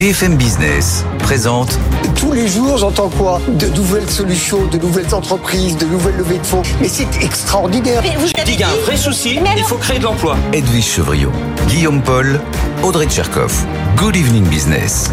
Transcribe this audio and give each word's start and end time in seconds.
BFM 0.00 0.36
Business 0.36 1.04
présente 1.20 1.78
Tous 2.16 2.32
les 2.32 2.48
jours, 2.48 2.78
j'entends 2.78 3.08
quoi? 3.08 3.40
De 3.46 3.68
nouvelles 3.68 4.10
solutions, 4.10 4.66
de 4.66 4.76
nouvelles 4.76 5.14
entreprises, 5.14 5.76
de 5.76 5.86
nouvelles 5.86 6.16
levées 6.16 6.38
de 6.38 6.44
fonds. 6.44 6.62
Mais 6.80 6.88
c'est 6.88 7.22
extraordinaire. 7.22 8.02
Il 8.04 8.58
y 8.58 8.62
a 8.64 8.70
un 8.70 8.76
vrai 8.84 8.96
souci, 8.96 9.38
il 9.56 9.62
faut 9.62 9.76
créer 9.76 10.00
de 10.00 10.04
l'emploi. 10.04 10.36
Edwige 10.52 10.84
Chevriot, 10.84 11.30
Guillaume 11.68 12.02
Paul, 12.02 12.40
Audrey 12.82 13.06
Tcherkov. 13.06 13.52
Good 13.96 14.16
evening 14.16 14.48
business. 14.48 15.12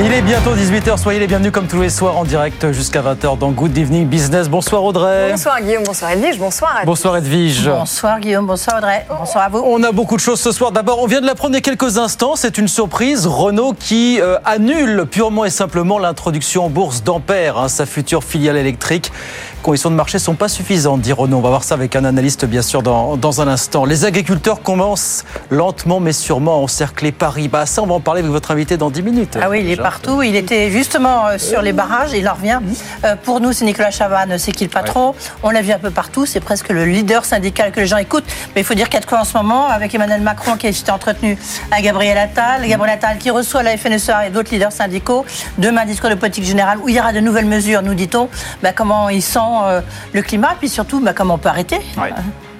Il 0.00 0.12
est 0.12 0.22
bientôt 0.22 0.54
18h, 0.56 0.98
soyez 0.98 1.20
les 1.20 1.28
bienvenus 1.28 1.52
comme 1.52 1.68
tous 1.68 1.80
les 1.80 1.88
soirs 1.88 2.16
en 2.16 2.24
direct 2.24 2.72
jusqu'à 2.72 3.00
20h 3.00 3.38
dans 3.38 3.52
Good 3.52 3.78
Evening 3.78 4.06
Business. 4.08 4.48
Bonsoir 4.48 4.82
Audrey. 4.82 5.30
Bonsoir 5.30 5.60
Guillaume, 5.60 5.84
bonsoir 5.84 6.10
Edwige, 6.10 6.36
bonsoir. 6.36 6.72
Edwige. 6.72 6.86
Bonsoir 6.86 7.16
Edwige. 7.16 7.68
Bonsoir 7.68 8.20
Guillaume, 8.20 8.46
bonsoir 8.46 8.78
Audrey, 8.78 9.06
bonsoir 9.08 9.44
à 9.44 9.48
vous. 9.48 9.62
On 9.64 9.82
a 9.84 9.92
beaucoup 9.92 10.16
de 10.16 10.20
choses 10.20 10.40
ce 10.40 10.50
soir. 10.50 10.72
D'abord, 10.72 11.00
on 11.00 11.06
vient 11.06 11.20
de 11.20 11.26
l'apprendre 11.26 11.54
il 11.54 11.58
y 11.58 11.58
a 11.58 11.62
quelques 11.62 11.96
instants, 11.96 12.34
c'est 12.34 12.58
une 12.58 12.66
surprise. 12.66 13.26
Renault 13.26 13.72
qui 13.78 14.20
euh, 14.20 14.36
annule 14.44 15.06
purement 15.08 15.44
et 15.44 15.50
simplement 15.50 16.00
l'introduction 16.00 16.64
en 16.64 16.70
bourse 16.70 17.04
d'Ampère, 17.04 17.56
hein, 17.56 17.68
sa 17.68 17.86
future 17.86 18.24
filiale 18.24 18.56
électrique. 18.56 19.12
Les 19.58 19.62
conditions 19.62 19.90
de 19.90 19.96
marché 19.96 20.18
sont 20.18 20.34
pas 20.34 20.48
suffisantes, 20.48 21.02
dit 21.02 21.12
Renault. 21.12 21.38
On 21.38 21.40
va 21.40 21.50
voir 21.50 21.62
ça 21.62 21.76
avec 21.76 21.94
un 21.94 22.04
analyste, 22.04 22.44
bien 22.44 22.62
sûr, 22.62 22.82
dans, 22.82 23.16
dans 23.16 23.40
un 23.40 23.48
instant. 23.48 23.84
Les 23.84 24.04
agriculteurs 24.04 24.60
commencent 24.60 25.24
lentement 25.50 26.00
mais 26.00 26.12
sûrement 26.12 26.56
à 26.56 26.58
encercler 26.58 27.12
Paris. 27.12 27.48
Bah, 27.48 27.64
ça, 27.64 27.80
on 27.80 27.86
va 27.86 27.94
en 27.94 28.00
parler 28.00 28.20
avec 28.20 28.32
votre 28.32 28.50
invité 28.50 28.76
dans 28.76 28.90
10 28.90 29.02
minutes. 29.02 29.38
Ah 29.40 29.48
oui, 29.48 29.60
il 29.62 29.70
est 29.70 29.83
partout. 29.84 30.22
Il 30.22 30.34
était 30.34 30.70
justement 30.70 31.26
euh, 31.26 31.36
sur 31.36 31.60
les 31.60 31.74
barrages, 31.74 32.12
il 32.14 32.26
en 32.26 32.32
revient. 32.32 32.58
Euh, 33.04 33.16
pour 33.22 33.38
nous, 33.40 33.52
c'est 33.52 33.66
Nicolas 33.66 33.90
Chavannes, 33.90 34.38
c'est 34.38 34.50
qui 34.50 34.64
le 34.64 34.70
patron 34.70 35.14
On 35.42 35.50
l'a 35.50 35.60
vu 35.60 35.72
un 35.72 35.78
peu 35.78 35.90
partout, 35.90 36.24
c'est 36.24 36.40
presque 36.40 36.70
le 36.70 36.86
leader 36.86 37.26
syndical 37.26 37.70
que 37.70 37.80
les 37.80 37.86
gens 37.86 37.98
écoutent. 37.98 38.24
Mais 38.54 38.62
il 38.62 38.64
faut 38.64 38.72
dire 38.72 38.86
qu'il 38.86 38.94
y 38.94 38.96
a 38.96 39.00
de 39.02 39.06
quoi 39.06 39.20
en 39.20 39.24
ce 39.24 39.36
moment, 39.36 39.68
avec 39.68 39.94
Emmanuel 39.94 40.22
Macron 40.22 40.56
qui 40.56 40.72
s'était 40.72 40.90
entretenu 40.90 41.36
à 41.70 41.82
Gabriel 41.82 42.16
Attal, 42.16 42.66
Gabriel 42.66 42.94
Attal 42.94 43.18
qui 43.18 43.28
reçoit 43.28 43.62
la 43.62 43.76
FNSEA 43.76 44.28
et 44.28 44.30
d'autres 44.30 44.52
leaders 44.52 44.72
syndicaux. 44.72 45.26
Demain, 45.58 45.84
discours 45.84 46.08
de 46.08 46.14
politique 46.14 46.44
générale 46.44 46.78
où 46.82 46.88
il 46.88 46.94
y 46.94 47.00
aura 47.00 47.12
de 47.12 47.20
nouvelles 47.20 47.44
mesures, 47.44 47.82
nous 47.82 47.94
dit-on. 47.94 48.30
Bah, 48.62 48.72
comment 48.72 49.10
ils 49.10 49.22
sent 49.22 49.38
euh, 49.64 49.82
le 50.14 50.22
climat, 50.22 50.56
puis 50.58 50.70
surtout 50.70 51.00
bah, 51.00 51.12
comment 51.12 51.34
on 51.34 51.38
peut 51.38 51.50
arrêter 51.50 51.80
Ouais. 51.98 52.10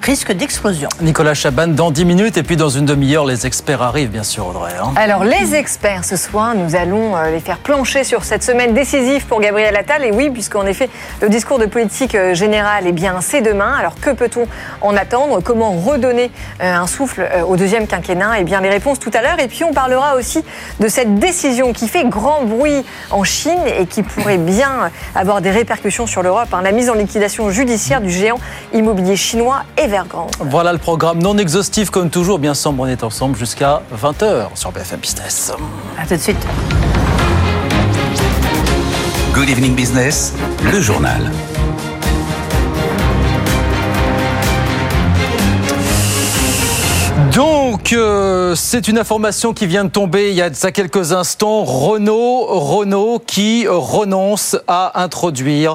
Risque 0.04 0.32
d'explosion. 0.32 0.90
Nicolas 1.00 1.32
Chaban 1.32 1.68
dans 1.68 1.90
10 1.90 2.04
minutes 2.04 2.36
et 2.36 2.42
puis 2.42 2.58
dans 2.58 2.68
une 2.68 2.84
demi-heure, 2.84 3.24
les 3.24 3.46
experts 3.46 3.80
arrivent, 3.80 4.10
bien 4.10 4.22
sûr, 4.22 4.46
Audrey. 4.48 4.72
hein. 4.78 4.92
Alors 4.96 5.24
les 5.24 5.54
experts 5.54 6.04
ce 6.04 6.16
soir, 6.18 6.54
nous 6.54 6.76
allons 6.76 7.16
euh, 7.16 7.30
les 7.30 7.40
faire 7.40 7.56
plancher 7.56 8.04
sur 8.04 8.22
cette 8.22 8.42
semaine 8.42 8.74
décisive 8.74 9.24
pour 9.24 9.40
Gabriel 9.40 9.74
Attal. 9.74 10.04
Et 10.04 10.12
oui, 10.12 10.28
puisqu'en 10.28 10.66
effet, 10.66 10.90
le 11.22 11.30
discours 11.30 11.58
de 11.58 11.64
politique 11.64 12.14
euh, 12.14 12.34
générale, 12.34 12.84
eh 12.86 12.92
bien, 12.92 13.22
c'est 13.22 13.40
demain. 13.40 13.72
Alors 13.78 13.94
que 13.98 14.10
peut-on 14.10 14.46
en 14.82 14.94
attendre? 14.94 15.40
Comment 15.42 15.70
redonner 15.72 16.30
euh, 16.62 16.74
un 16.74 16.86
souffle 16.86 17.26
au 17.48 17.56
deuxième 17.56 17.86
quinquennat? 17.86 18.40
Eh 18.40 18.44
bien, 18.44 18.60
les 18.60 18.68
réponses 18.68 18.98
tout 18.98 19.10
à 19.14 19.22
l'heure. 19.22 19.40
Et 19.40 19.48
puis 19.48 19.64
on 19.64 19.72
parlera 19.72 20.16
aussi 20.16 20.44
de 20.80 20.88
cette 20.88 21.14
décision 21.18 21.72
qui 21.72 21.88
fait 21.88 22.04
grand 22.04 22.42
bruit 22.42 22.84
en 23.10 23.24
Chine 23.24 23.60
et 23.78 23.86
qui 23.86 24.02
pourrait 24.02 24.36
bien 24.36 24.90
avoir 25.14 25.40
des 25.40 25.50
répercussions 25.50 26.06
sur 26.06 26.22
l'Europe. 26.22 26.52
hein. 26.52 26.60
La 26.62 26.72
mise 26.72 26.90
en 26.90 26.94
liquidation 26.94 27.48
judiciaire 27.48 28.02
du 28.02 28.10
géant 28.10 28.38
immobilier 28.74 29.16
chinois 29.16 29.62
Evergrande. 29.78 29.93
Voilà 30.40 30.72
le 30.72 30.78
programme 30.78 31.18
non 31.18 31.38
exhaustif 31.38 31.90
comme 31.90 32.10
toujours. 32.10 32.38
Bien 32.38 32.54
sûr, 32.54 32.74
on 32.76 32.86
est 32.86 33.02
ensemble 33.02 33.36
jusqu'à 33.36 33.82
20h 33.96 34.48
sur 34.54 34.72
BFM 34.72 35.00
Business. 35.00 35.52
À 35.98 36.06
tout 36.06 36.14
de 36.14 36.20
suite. 36.20 36.46
Good 39.34 39.48
evening 39.48 39.74
business, 39.74 40.32
le 40.70 40.80
journal. 40.80 41.30
Donc, 47.34 47.92
euh, 47.92 48.54
c'est 48.54 48.86
une 48.86 48.96
information 48.96 49.54
qui 49.54 49.66
vient 49.66 49.84
de 49.84 49.90
tomber 49.90 50.30
il 50.30 50.36
y 50.36 50.42
a 50.42 50.54
ça 50.54 50.70
quelques 50.70 51.12
instants. 51.12 51.64
Renault, 51.64 52.46
Renault 52.46 53.18
qui 53.18 53.66
renonce 53.66 54.56
à 54.68 55.02
introduire 55.02 55.74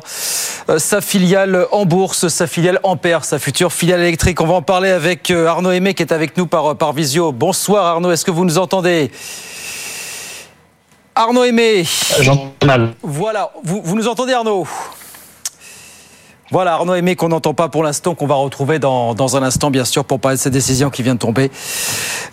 euh, 0.69 0.79
sa 0.79 1.01
filiale 1.01 1.67
en 1.73 1.85
bourse, 1.85 2.29
sa 2.29 2.47
filiale 2.47 2.79
Ampère, 2.83 3.25
sa 3.25 3.39
future 3.39 3.73
filiale 3.73 3.99
électrique. 3.99 4.39
On 4.39 4.47
va 4.47 4.53
en 4.53 4.61
parler 4.61 4.89
avec 4.89 5.31
euh, 5.31 5.47
Arnaud 5.47 5.71
Aimé 5.71 5.93
qui 5.95 6.03
est 6.03 6.13
avec 6.13 6.37
nous 6.37 6.47
par, 6.47 6.77
par 6.77 6.93
visio. 6.93 7.33
Bonsoir 7.33 7.85
Arnaud, 7.85 8.11
est-ce 8.11 8.23
que 8.23 8.31
vous 8.31 8.45
nous 8.45 8.57
entendez? 8.57 9.11
Arnaud 11.13 11.43
Aimé. 11.43 11.83
Mal. 12.65 12.93
Voilà, 13.03 13.51
vous, 13.65 13.81
vous 13.83 13.97
nous 13.97 14.07
entendez 14.07 14.31
Arnaud? 14.31 14.65
Voilà, 16.51 16.73
Arnaud 16.73 16.95
Aimé 16.95 17.15
qu'on 17.15 17.29
n'entend 17.29 17.53
pas 17.53 17.69
pour 17.69 17.83
l'instant, 17.83 18.15
qu'on 18.15 18.25
va 18.25 18.35
retrouver 18.35 18.79
dans, 18.79 19.13
dans 19.13 19.37
un 19.37 19.43
instant, 19.43 19.69
bien 19.69 19.85
sûr, 19.85 20.03
pour 20.03 20.19
parler 20.19 20.37
de 20.37 20.41
cette 20.41 20.53
décision 20.53 20.89
qui 20.89 21.03
vient 21.03 21.13
de 21.13 21.19
tomber. 21.19 21.51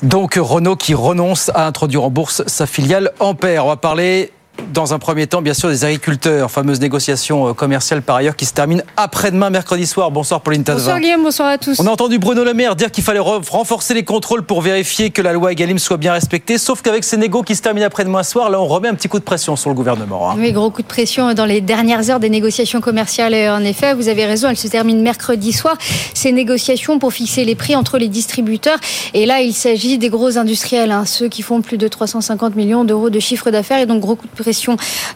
Donc, 0.02 0.38
Renault 0.40 0.76
qui 0.76 0.94
renonce 0.94 1.50
à 1.54 1.66
introduire 1.66 2.04
en 2.04 2.10
bourse 2.10 2.42
sa 2.46 2.66
filiale 2.66 3.12
Ampère. 3.20 3.66
On 3.66 3.68
va 3.68 3.76
parler 3.76 4.32
dans 4.72 4.92
un 4.94 4.98
premier 4.98 5.26
temps, 5.26 5.42
bien 5.42 5.54
sûr, 5.54 5.68
des 5.68 5.84
agriculteurs. 5.84 6.50
Fameuse 6.50 6.80
négociation 6.80 7.48
euh, 7.48 7.52
commerciale, 7.54 8.02
par 8.02 8.16
ailleurs, 8.16 8.36
qui 8.36 8.44
se 8.44 8.52
termine 8.52 8.82
après-demain, 8.96 9.48
mercredi 9.50 9.86
soir. 9.86 10.10
Bonsoir, 10.10 10.40
Pauline 10.40 10.64
Tadevin. 10.64 10.82
Bonsoir 10.82 11.00
Guillaume, 11.00 11.22
bonsoir 11.22 11.48
à 11.48 11.58
tous. 11.58 11.78
On 11.80 11.86
a 11.86 11.90
entendu 11.90 12.18
Bruno 12.18 12.44
Le 12.44 12.52
Maire 12.54 12.76
dire 12.76 12.90
qu'il 12.90 13.04
fallait 13.04 13.20
re- 13.20 13.48
renforcer 13.48 13.94
les 13.94 14.02
contrôles 14.04 14.42
pour 14.42 14.60
vérifier 14.60 15.10
que 15.10 15.22
la 15.22 15.32
loi 15.32 15.52
Egalim 15.52 15.78
soit 15.78 15.96
bien 15.98 16.12
respectée. 16.12 16.58
Sauf 16.58 16.82
qu'avec 16.82 17.04
ces 17.04 17.16
négos 17.16 17.42
qui 17.42 17.54
se 17.54 17.62
terminent 17.62 17.86
après-demain 17.86 18.22
soir, 18.22 18.50
là, 18.50 18.60
on 18.60 18.66
remet 18.66 18.88
un 18.88 18.94
petit 18.94 19.08
coup 19.08 19.18
de 19.18 19.24
pression 19.24 19.56
sur 19.56 19.70
le 19.70 19.76
gouvernement. 19.76 20.30
hein. 20.30 20.34
Oui, 20.38 20.52
gros 20.52 20.70
coup 20.70 20.82
de 20.82 20.86
pression 20.86 21.32
dans 21.34 21.46
les 21.46 21.60
dernières 21.60 22.08
heures 22.10 22.20
des 22.20 22.30
négociations 22.30 22.80
commerciales. 22.80 23.34
euh, 23.34 23.54
En 23.56 23.62
effet, 23.64 23.94
vous 23.94 24.08
avez 24.08 24.24
raison, 24.26 24.48
elles 24.48 24.56
se 24.56 24.68
terminent 24.68 25.02
mercredi 25.02 25.52
soir. 25.52 25.76
Ces 26.14 26.32
négociations 26.32 26.98
pour 26.98 27.12
fixer 27.12 27.44
les 27.44 27.54
prix 27.54 27.76
entre 27.76 27.98
les 27.98 28.08
distributeurs. 28.08 28.78
Et 29.14 29.26
là, 29.26 29.40
il 29.42 29.52
s'agit 29.52 29.98
des 29.98 30.08
gros 30.08 30.38
industriels, 30.38 30.92
hein, 30.92 31.04
ceux 31.04 31.28
qui 31.28 31.42
font 31.42 31.60
plus 31.62 31.78
de 31.78 31.88
350 31.88 32.56
millions 32.56 32.84
d'euros 32.84 33.10
de 33.10 33.20
chiffre 33.20 33.50
d'affaires. 33.50 33.80
Et 33.80 33.86
donc, 33.86 34.00
gros 34.00 34.16
coup 34.16 34.26
de 34.26 34.30
pression 34.32 34.45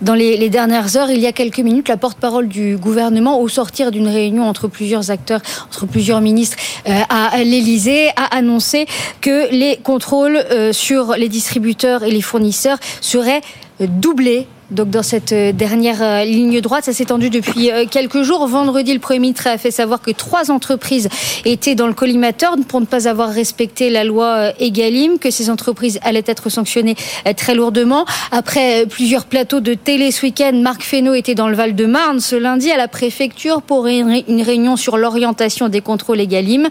dans 0.03 0.15
les, 0.15 0.49
dernières 0.49 0.97
heures. 0.97 1.11
Il 1.11 1.21
y 1.21 1.27
a 1.27 1.33
quelques 1.33 1.61
minutes, 1.61 1.89
la 1.89 1.97
porte-parole 1.97 2.49
du 2.49 2.77
gouvernement, 2.77 3.41
au 3.41 3.49
sortir 3.49 3.91
d'une 3.91 4.09
réunion 4.09 4.45
entre 4.45 4.69
plusieurs 4.69 5.11
acteurs, 5.11 5.41
entre 5.67 5.87
plusieurs 5.87 6.21
ministres 6.21 6.57
euh, 6.89 7.01
à 7.09 7.39
l'Élysée, 7.39 8.09
a 8.17 8.37
annoncé 8.37 8.87
que 9.21 9.53
les 9.53 9.77
contrôles 9.77 10.37
euh, 10.37 10.73
sur 10.73 11.13
les 11.13 11.29
distributeurs 11.29 12.03
et 12.03 12.11
les 12.11 12.23
fournisseurs 12.23 12.79
seraient 13.01 13.43
euh, 13.81 13.87
doublés. 13.87 14.47
Donc 14.71 14.89
dans 14.89 15.03
cette 15.03 15.33
euh, 15.33 15.51
dernière 15.53 16.01
euh, 16.01 16.25
ligne 16.25 16.61
droite, 16.61 16.85
ça 16.85 16.93
s'est 16.93 17.07
tendu 17.07 17.29
depuis 17.29 17.71
euh, 17.73 17.87
quelques 17.91 18.23
jours. 18.23 18.47
Vendredi, 18.47 18.93
le 18.95 19.01
Premier 19.01 19.19
ministre 19.19 19.49
a 19.49 19.59
fait 19.59 19.73
savoir 19.73 20.01
que 20.01 20.13
trois 20.13 20.51
entreprises 20.53 21.09
étaient 21.45 21.75
dans 21.75 21.89
le 21.89 21.93
collimateur 21.93 22.55
pour 22.69 22.81
ne 22.81 22.87
pas 22.87 23.09
avoir 23.09 23.31
respecté 23.31 23.91
la 23.91 24.05
loi 24.05 24.53
Egalim, 24.61 25.19
que 25.19 25.31
ces 25.31 25.51
entreprises 25.51 25.99
allaient 26.03 26.23
être 26.27 26.51
sanctionnées 26.51 26.95
très 27.37 27.55
lourdement. 27.55 28.05
Après 28.31 28.87
plusieurs 28.87 29.25
plateaux 29.25 29.61
de 29.61 29.75
télé 29.75 30.13
ce 30.13 30.23
week-end, 30.23 30.53
Marc 30.55 30.83
Fesneau 30.83 31.15
était 31.15 31.35
dans 31.35 31.49
le 31.49 31.57
Val-de-Marne 31.57 32.21
ce 32.21 32.37
lundi 32.37 32.71
à 32.71 32.77
la 32.77 32.87
préfecture 32.89 33.63
pour 33.63 33.87
une 33.89 34.09
ré- 34.09 34.25
une 34.29 34.43
réunion 34.43 34.77
sur 34.77 34.97
l'orientation 34.99 35.69
des 35.69 35.81
contrôles 35.81 36.21
Egalim. 36.21 36.69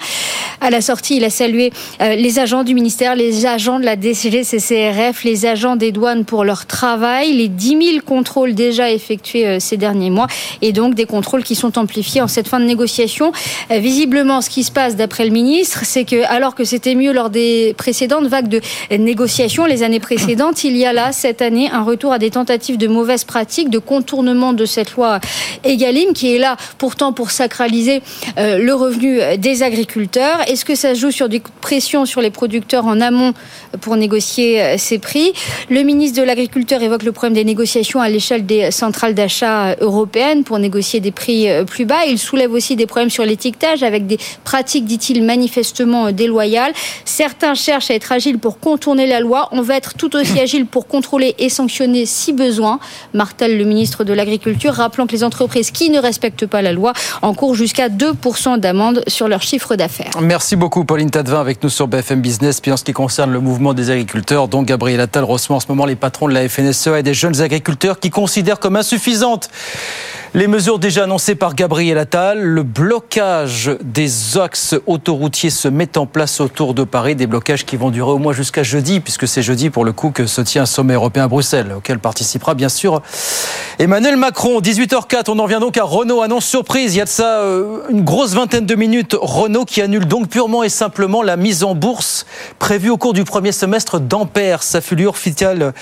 À 0.62 0.70
la 0.70 0.82
sortie, 0.82 1.18
il 1.18 1.24
a 1.26 1.30
salué 1.30 1.72
les 2.00 2.40
agents 2.40 2.64
du 2.64 2.74
ministère, 2.74 3.16
les 3.16 3.46
agents 3.46 3.80
de 3.80 3.86
la 3.86 3.96
DGCCRF, 4.00 5.24
les 5.24 5.46
agents 5.46 5.76
des 5.76 5.92
douanes 5.92 6.26
pour 6.26 6.44
leur 6.44 6.66
travail, 6.66 7.34
les 7.34 7.48
10 7.48 7.68
000 7.70 7.89
contrôles 7.98 8.54
déjà 8.54 8.92
effectués 8.92 9.48
euh, 9.48 9.60
ces 9.60 9.78
derniers 9.78 10.10
mois 10.10 10.28
et 10.62 10.72
donc 10.72 10.94
des 10.96 11.06
contrôles 11.06 11.44
qui 11.44 11.56
sont 11.56 11.78
amplifiés 11.78 12.22
en 12.22 12.28
cette 12.28 12.48
fin 12.48 12.60
de 12.60 12.66
négociation. 12.66 13.32
Euh, 13.72 13.80
Visiblement, 13.80 14.42
ce 14.42 14.50
qui 14.50 14.64
se 14.64 14.72
passe 14.72 14.96
d'après 14.96 15.26
le 15.26 15.32
ministre, 15.32 15.82
c'est 15.84 16.04
que 16.04 16.24
alors 16.26 16.54
que 16.54 16.64
c'était 16.64 16.96
mieux 16.96 17.12
lors 17.12 17.30
des 17.30 17.74
précédentes 17.78 18.28
vagues 18.28 18.48
de 18.48 18.62
négociations, 18.92 19.66
les 19.66 19.84
années 19.84 20.00
précédentes, 20.00 20.64
il 20.64 20.78
y 20.78 20.86
a 20.86 20.94
là 20.94 21.12
cette 21.12 21.42
année 21.42 21.70
un 21.72 21.82
retour 21.82 22.14
à 22.14 22.20
des 22.20 22.30
tentatives 22.30 22.78
de 22.78 22.88
mauvaises 22.88 23.24
pratiques, 23.24 23.70
de 23.70 23.80
contournement 23.80 24.54
de 24.54 24.66
cette 24.66 24.92
loi 24.92 25.20
Egalim 25.64 26.14
qui 26.14 26.36
est 26.36 26.38
là 26.38 26.58
pourtant 26.78 27.14
pour 27.14 27.32
sacraliser 27.32 28.02
euh, 28.38 28.60
le 28.60 28.74
revenu 28.74 29.20
des 29.38 29.64
agriculteurs. 29.64 30.42
Est-ce 30.48 30.66
que 30.66 30.76
ça 30.76 30.94
joue 30.94 31.12
sur 31.12 31.30
des 31.30 31.40
coups 31.40 31.56
de 31.56 31.62
pression 31.62 32.06
sur 32.06 32.22
les 32.22 32.32
producteurs 32.32 32.86
en 32.86 33.02
amont 33.02 33.34
pour 33.82 33.96
négocier 33.96 34.78
ces 34.78 35.00
prix? 35.00 35.34
Le 35.70 35.82
ministre 35.82 36.20
de 36.22 36.26
l'Agriculture 36.26 36.82
évoque 36.82 37.04
le 37.04 37.12
problème 37.12 37.34
des 37.34 37.46
négociations 37.46 37.79
négociations 37.80 38.02
à 38.02 38.10
l'échelle 38.10 38.46
des 38.46 38.72
centrales 38.72 39.14
d'achat 39.14 39.76
européennes 39.80 40.44
pour 40.44 40.60
négocier 40.60 41.00
des 41.00 41.12
prix 41.12 41.48
plus 41.66 41.86
bas. 41.86 42.06
Il 42.08 42.20
soulève 42.20 42.52
aussi 42.52 42.76
des 42.76 42.86
problèmes 42.86 43.10
sur 43.10 43.24
l'étiquetage 43.24 43.84
avec 43.84 44.06
des 44.06 44.18
pratiques, 44.44 44.86
dit-il, 44.86 45.24
manifestement 45.24 46.12
déloyales. 46.12 46.74
Certains 47.06 47.54
cherchent 47.54 47.90
à 47.90 47.94
être 47.94 48.12
agiles 48.12 48.38
pour 48.38 48.60
contourner 48.60 49.08
la 49.08 49.22
loi. 49.22 49.48
On 49.52 49.62
va 49.62 49.78
être 49.78 49.94
tout 49.94 50.16
aussi 50.16 50.40
agile 50.46 50.66
pour 50.66 50.88
contrôler 50.88 51.36
et 51.40 51.50
sanctionner 51.50 52.06
si 52.06 52.34
besoin. 52.34 52.80
Martel, 53.14 53.58
le 53.58 53.64
ministre 53.64 54.04
de 54.04 54.14
l'Agriculture, 54.14 54.74
rappelant 54.74 55.08
que 55.08 55.14
les 55.14 55.24
entreprises 55.24 55.72
qui 55.72 55.90
ne 55.90 56.00
respectent 56.00 56.48
pas 56.48 56.62
la 56.62 56.74
loi 56.74 56.94
encourent 57.22 57.56
jusqu'à 57.56 57.88
2% 57.88 58.60
d'amende 58.60 59.04
sur 59.08 59.28
leur 59.30 59.42
chiffre 59.42 59.76
d'affaires. 59.76 60.12
Merci 60.22 60.56
beaucoup 60.56 60.84
Pauline 60.84 61.10
Tadevin 61.10 61.40
avec 61.40 61.64
nous 61.64 61.70
sur 61.70 61.88
BFM 61.88 62.20
Business. 62.20 62.60
Puis 62.60 62.72
en 62.72 62.78
ce 62.78 62.84
qui 62.84 62.94
concerne 62.94 63.32
le 63.32 63.40
mouvement 63.40 63.74
des 63.74 63.90
agriculteurs, 63.90 64.50
dont 64.50 64.64
Gabriel 64.64 65.00
Attal 65.00 65.24
reçoit 65.24 65.56
en 65.56 65.60
ce 65.62 65.68
moment 65.70 65.86
les 65.86 65.96
patrons 65.96 66.28
de 66.28 66.34
la 66.34 66.50
FNSEA 66.50 67.00
et 67.00 67.04
des 67.04 67.14
jeunes 67.14 67.40
agriculteurs 67.40 67.69
qui 68.00 68.10
considèrent 68.10 68.60
comme 68.60 68.76
insuffisantes 68.76 69.50
les 70.36 70.46
mesures 70.46 70.78
déjà 70.78 71.06
annoncées 71.06 71.34
par 71.34 71.56
Gabriel 71.56 71.98
Attal, 71.98 72.40
le 72.40 72.62
blocage 72.62 73.72
des 73.82 74.38
axes 74.38 74.76
autoroutiers 74.86 75.50
se 75.50 75.68
met 75.68 75.98
en 75.98 76.06
place 76.06 76.40
autour 76.40 76.76
de 76.76 76.84
Paris, 76.84 77.16
des 77.16 77.26
blocages 77.26 77.66
qui 77.66 77.78
vont 77.78 77.90
durer 77.90 78.12
au 78.12 78.20
moins 78.20 78.34
jusqu'à 78.34 78.62
jeudi, 78.62 79.00
puisque 79.00 79.28
c'est 79.28 79.42
jeudi 79.42 79.72
pour 79.72 79.86
le 79.86 79.92
coup 79.92 80.12
que 80.12 80.28
se 80.28 80.42
tient 80.42 80.62
un 80.62 80.68
sommet 80.68 80.94
européen 80.94 81.24
à 81.24 81.28
Bruxelles, 81.28 81.74
auquel 81.76 81.98
participera 81.98 82.54
bien 82.54 82.70
sûr 82.70 83.02
Emmanuel 83.80 84.18
Macron. 84.18 84.60
18h04, 84.62 85.30
on 85.30 85.40
en 85.40 85.48
vient 85.48 85.60
donc 85.60 85.78
à 85.78 85.84
Renault. 85.84 86.22
Annonce 86.22 86.46
surprise, 86.46 86.94
il 86.94 87.00
y 87.00 87.02
a 87.02 87.06
de 87.06 87.10
ça 87.10 87.40
euh, 87.40 87.80
une 87.90 88.04
grosse 88.04 88.34
vingtaine 88.34 88.68
de 88.68 88.76
minutes. 88.76 89.16
Renault 89.20 89.66
qui 89.66 89.82
annule 89.82 90.06
donc 90.06 90.28
purement 90.28 90.62
et 90.62 90.70
simplement 90.70 91.24
la 91.24 91.38
mise 91.38 91.64
en 91.64 91.74
bourse 91.74 92.28
prévue 92.60 92.92
au 92.92 92.98
cours 92.98 93.14
du 93.14 93.24
premier 93.24 93.52
semestre 93.52 94.00
d'Ampère, 94.00 94.62
sa 94.62 94.80
filiale 94.80 95.74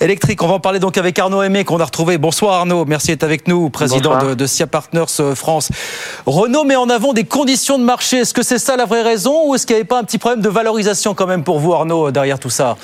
électrique. 0.00 0.42
On 0.42 0.48
va 0.48 0.54
en 0.54 0.60
parler 0.60 0.78
donc 0.78 0.96
avec 0.96 1.18
Arnaud 1.18 1.29
Aimé 1.30 1.64
qu'on 1.64 1.78
a 1.78 1.84
retrouvé. 1.84 2.18
Bonsoir 2.18 2.54
Arnaud, 2.54 2.84
merci 2.84 3.12
d'être 3.12 3.22
avec 3.22 3.46
nous, 3.46 3.70
président 3.70 4.34
de, 4.34 4.46
SIA 4.46 4.66
Partners 4.66 5.04
euh, 5.20 5.36
France. 5.36 5.70
Renault 6.26 6.64
met 6.64 6.74
en 6.74 6.90
avant 6.90 7.12
des 7.12 7.22
conditions 7.22 7.78
de 7.78 7.84
marché. 7.84 8.18
Est-ce 8.18 8.34
que 8.34 8.42
c'est 8.42 8.58
ça 8.58 8.76
la 8.76 8.84
vraie 8.84 9.02
raison 9.02 9.48
ou 9.48 9.54
est-ce 9.54 9.64
qu'il 9.64 9.76
n'y 9.76 9.80
avait 9.80 9.86
pas 9.88 10.00
un 10.00 10.02
petit 10.02 10.18
problème 10.18 10.42
de 10.42 10.48
valorisation 10.48 11.14
quand 11.14 11.28
même 11.28 11.44
pour 11.44 11.60
vous, 11.60 11.72
Arnaud, 11.72 12.10
derrière 12.10 12.40
tout 12.40 12.50
ça? 12.50 12.76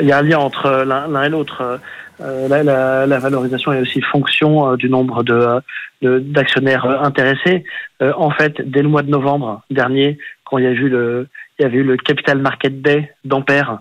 Il 0.00 0.06
y 0.06 0.12
a 0.12 0.18
un 0.18 0.22
lien 0.22 0.38
entre 0.38 0.68
l'un 0.84 1.22
et 1.22 1.28
l'autre. 1.28 1.78
Euh, 2.20 2.48
là, 2.48 3.06
la, 3.06 3.18
valorisation 3.20 3.72
est 3.72 3.80
aussi 3.80 4.00
fonction 4.02 4.72
euh, 4.72 4.76
du 4.76 4.90
nombre 4.90 5.22
de 5.22 5.60
d'actionnaires 6.02 6.84
intéressés. 7.02 7.64
en 8.02 8.30
fait, 8.30 8.60
dès 8.60 8.82
le 8.82 8.88
mois 8.88 9.00
de 9.00 9.08
novembre 9.08 9.62
dernier, 9.70 10.18
quand 10.44 10.58
il 10.58 10.64
y 10.64 10.66
a 10.66 10.72
eu 10.72 10.90
le, 10.90 11.28
il 11.58 11.62
y 11.62 11.64
avait 11.64 11.78
eu 11.78 11.82
le 11.82 11.96
Capital 11.96 12.38
Market 12.40 12.82
Day 12.82 13.14
d'Ampère, 13.24 13.78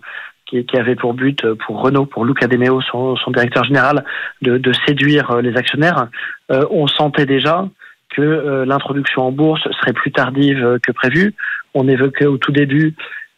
qui, 0.61 0.77
avait 0.77 0.95
pour 0.95 1.13
but 1.13 1.43
euh, 1.43 1.55
pour 1.55 1.81
Renault, 1.81 2.05
pour 2.05 2.25
Luca 2.25 2.47
Demeo, 2.47 2.81
son, 2.81 3.15
son 3.15 3.31
directeur 3.31 3.63
général, 3.63 4.05
de, 4.41 4.57
de, 4.57 4.71
séduire 4.85 5.31
euh, 5.31 5.41
les 5.41 5.55
actionnaires. 5.57 6.07
Euh, 6.51 6.65
on 6.69 6.87
sentait 6.87 7.25
déjà 7.25 7.67
que 8.15 8.63
l'introduction 8.67 9.23
en 9.23 9.31
bourse 9.31 9.63
serait 9.79 9.93
plus 9.93 10.11
tardive 10.11 10.77
que 10.83 10.91
prévu. 10.91 11.33
On 11.73 11.87
évoquait 11.87 12.27
au 12.27 12.37
tout 12.37 12.51
début, 12.51 12.95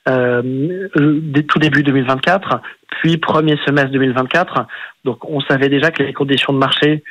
euh, 0.09 0.41
tout 1.47 1.59
début 1.59 1.81
2024, 1.81 2.61
puis 2.89 3.15
premier 3.15 3.55
semestre 3.65 3.91
2024. 3.91 4.67
Donc 5.05 5.23
on 5.23 5.39
savait 5.39 5.69
déjà 5.69 5.91
que 5.91 6.03
les 6.03 6.11
conditions 6.11 6.51
de 6.51 6.57
marché 6.57 7.03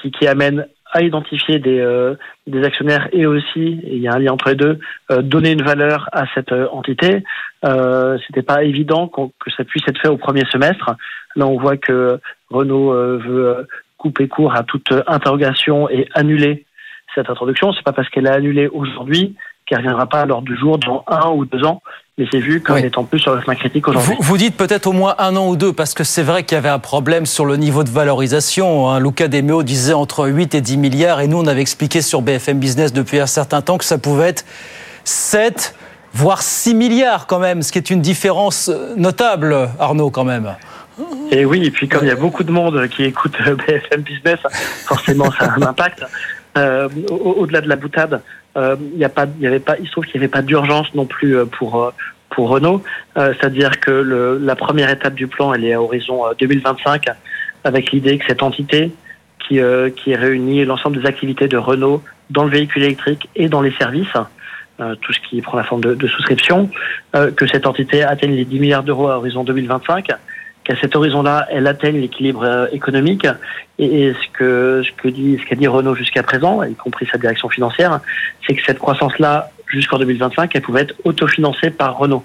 qui, 0.00 0.12
qui 0.12 0.26
amènent 0.26 0.66
à 0.94 1.02
identifier 1.02 1.58
des, 1.58 1.80
euh, 1.80 2.14
des 2.46 2.62
actionnaires 2.62 3.08
et 3.12 3.26
aussi, 3.26 3.80
il 3.82 3.98
y 3.98 4.08
a 4.08 4.14
un 4.14 4.18
lien 4.20 4.32
entre 4.32 4.48
les 4.48 4.54
deux, 4.54 4.78
euh, 5.10 5.22
donner 5.22 5.50
une 5.50 5.62
valeur 5.62 6.08
à 6.12 6.24
cette 6.34 6.52
euh, 6.52 6.68
entité. 6.70 7.24
Euh, 7.64 8.16
C'était 8.26 8.42
pas 8.42 8.62
évident 8.62 9.08
que 9.08 9.50
ça 9.56 9.64
puisse 9.64 9.82
être 9.88 10.00
fait 10.00 10.08
au 10.08 10.16
premier 10.16 10.44
semestre. 10.52 10.92
Là, 11.34 11.46
on 11.48 11.58
voit 11.58 11.76
que 11.76 12.20
Renault 12.48 12.92
veut 12.92 13.66
couper 13.98 14.28
court 14.28 14.54
à 14.54 14.62
toute 14.62 14.92
interrogation 15.08 15.90
et 15.90 16.06
annuler 16.14 16.64
cette 17.14 17.28
introduction. 17.28 17.72
C'est 17.72 17.82
pas 17.82 17.92
parce 17.92 18.08
qu'elle 18.08 18.28
a 18.28 18.34
annulé 18.34 18.68
aujourd'hui 18.68 19.34
qu'elle 19.66 19.78
reviendra 19.78 20.06
pas 20.06 20.20
à 20.20 20.26
l'ordre 20.26 20.46
du 20.46 20.56
jour 20.56 20.78
dans 20.78 21.04
un 21.08 21.30
ou 21.30 21.44
deux 21.44 21.64
ans 21.64 21.82
mais 22.16 22.26
c'est 22.30 22.38
vu 22.38 22.60
comme 22.60 22.78
étant 22.78 23.02
plus 23.02 23.18
sur 23.18 23.34
le 23.34 23.42
chemin 23.42 23.56
critique 23.56 23.88
aujourd'hui. 23.88 24.14
Vous, 24.20 24.36
dites 24.36 24.56
peut-être 24.56 24.86
au 24.86 24.92
moins 24.92 25.16
un 25.18 25.34
an 25.34 25.48
ou 25.48 25.56
deux, 25.56 25.72
parce 25.72 25.94
que 25.94 26.04
c'est 26.04 26.22
vrai 26.22 26.44
qu'il 26.44 26.54
y 26.54 26.58
avait 26.58 26.68
un 26.68 26.78
problème 26.78 27.26
sur 27.26 27.44
le 27.44 27.56
niveau 27.56 27.82
de 27.82 27.90
valorisation. 27.90 28.88
Hein. 28.88 29.00
Luca 29.00 29.26
Demeo 29.26 29.64
disait 29.64 29.94
entre 29.94 30.28
8 30.28 30.54
et 30.54 30.60
10 30.60 30.76
milliards, 30.76 31.20
et 31.20 31.26
nous, 31.26 31.38
on 31.38 31.46
avait 31.48 31.60
expliqué 31.60 32.02
sur 32.02 32.22
BFM 32.22 32.60
Business 32.60 32.92
depuis 32.92 33.18
un 33.18 33.26
certain 33.26 33.62
temps 33.62 33.78
que 33.78 33.84
ça 33.84 33.98
pouvait 33.98 34.28
être 34.28 34.44
7, 35.02 35.74
voire 36.12 36.42
6 36.42 36.74
milliards 36.74 37.26
quand 37.26 37.40
même, 37.40 37.62
ce 37.62 37.72
qui 37.72 37.78
est 37.78 37.90
une 37.90 38.00
différence 38.00 38.70
notable, 38.96 39.68
Arnaud, 39.80 40.10
quand 40.10 40.24
même. 40.24 40.54
Et 41.32 41.44
oui, 41.44 41.64
et 41.64 41.72
puis 41.72 41.88
comme 41.88 42.04
il 42.04 42.08
y 42.08 42.12
a 42.12 42.16
beaucoup 42.16 42.44
de 42.44 42.52
monde 42.52 42.86
qui 42.86 43.02
écoute 43.02 43.36
BFM 43.66 44.02
Business, 44.02 44.38
forcément 44.86 45.32
ça 45.32 45.46
a 45.46 45.58
un 45.58 45.62
impact. 45.62 46.04
Euh, 46.56 46.88
au-delà 47.10 47.60
de 47.60 47.68
la 47.68 47.74
boutade, 47.74 48.22
euh, 48.56 48.76
y 48.96 49.04
a 49.04 49.08
pas, 49.08 49.26
y 49.40 49.46
avait 49.46 49.60
pas, 49.60 49.76
il 49.80 49.86
se 49.86 49.92
trouve 49.92 50.04
qu'il 50.04 50.20
n'y 50.20 50.24
avait 50.24 50.30
pas 50.30 50.42
d'urgence 50.42 50.94
non 50.94 51.06
plus 51.06 51.36
euh, 51.36 51.44
pour 51.44 51.82
euh, 51.82 51.90
pour 52.30 52.48
Renault, 52.48 52.82
c'est-à-dire 53.14 53.78
que 53.78 53.92
le, 53.92 54.38
la 54.38 54.56
première 54.56 54.90
étape 54.90 55.14
du 55.14 55.28
plan, 55.28 55.54
elle 55.54 55.64
est 55.64 55.74
à 55.74 55.80
horizon 55.80 56.22
2025, 56.36 57.04
avec 57.62 57.92
l'idée 57.92 58.18
que 58.18 58.24
cette 58.26 58.42
entité 58.42 58.90
qui 59.38 59.60
qui 59.94 60.16
réunit 60.16 60.64
l'ensemble 60.64 61.00
des 61.00 61.06
activités 61.06 61.46
de 61.46 61.56
Renault 61.56 62.02
dans 62.30 62.42
le 62.42 62.50
véhicule 62.50 62.82
électrique 62.82 63.28
et 63.36 63.48
dans 63.48 63.60
les 63.60 63.70
services, 63.74 64.16
tout 64.78 65.12
ce 65.12 65.20
qui 65.28 65.40
prend 65.42 65.56
la 65.56 65.62
forme 65.62 65.82
de, 65.82 65.94
de 65.94 66.06
souscription, 66.08 66.70
que 67.12 67.46
cette 67.46 67.68
entité 67.68 68.02
atteigne 68.02 68.34
les 68.34 68.44
10 68.44 68.58
milliards 68.58 68.82
d'euros 68.82 69.06
à 69.06 69.18
horizon 69.18 69.44
2025 69.44 70.08
qu'à 70.64 70.74
cet 70.80 70.96
horizon-là, 70.96 71.46
elle 71.50 71.66
atteigne 71.66 72.00
l'équilibre 72.00 72.42
euh, 72.42 72.66
économique. 72.72 73.26
Et, 73.78 74.12
ce 74.12 74.38
que 74.38 74.82
ce 74.84 74.92
que 74.92 75.08
dit 75.08 75.38
ce 75.40 75.48
qu'a 75.48 75.56
dit 75.56 75.66
Renault 75.66 75.94
jusqu'à 75.94 76.22
présent, 76.22 76.62
y 76.62 76.74
compris 76.74 77.06
sa 77.10 77.18
direction 77.18 77.48
financière, 77.48 78.00
c'est 78.46 78.54
que 78.54 78.64
cette 78.64 78.78
croissance-là, 78.78 79.50
jusqu'en 79.66 79.98
2025, 79.98 80.50
elle 80.54 80.62
pouvait 80.62 80.82
être 80.82 80.94
autofinancée 81.04 81.70
par 81.70 81.98
Renault. 81.98 82.24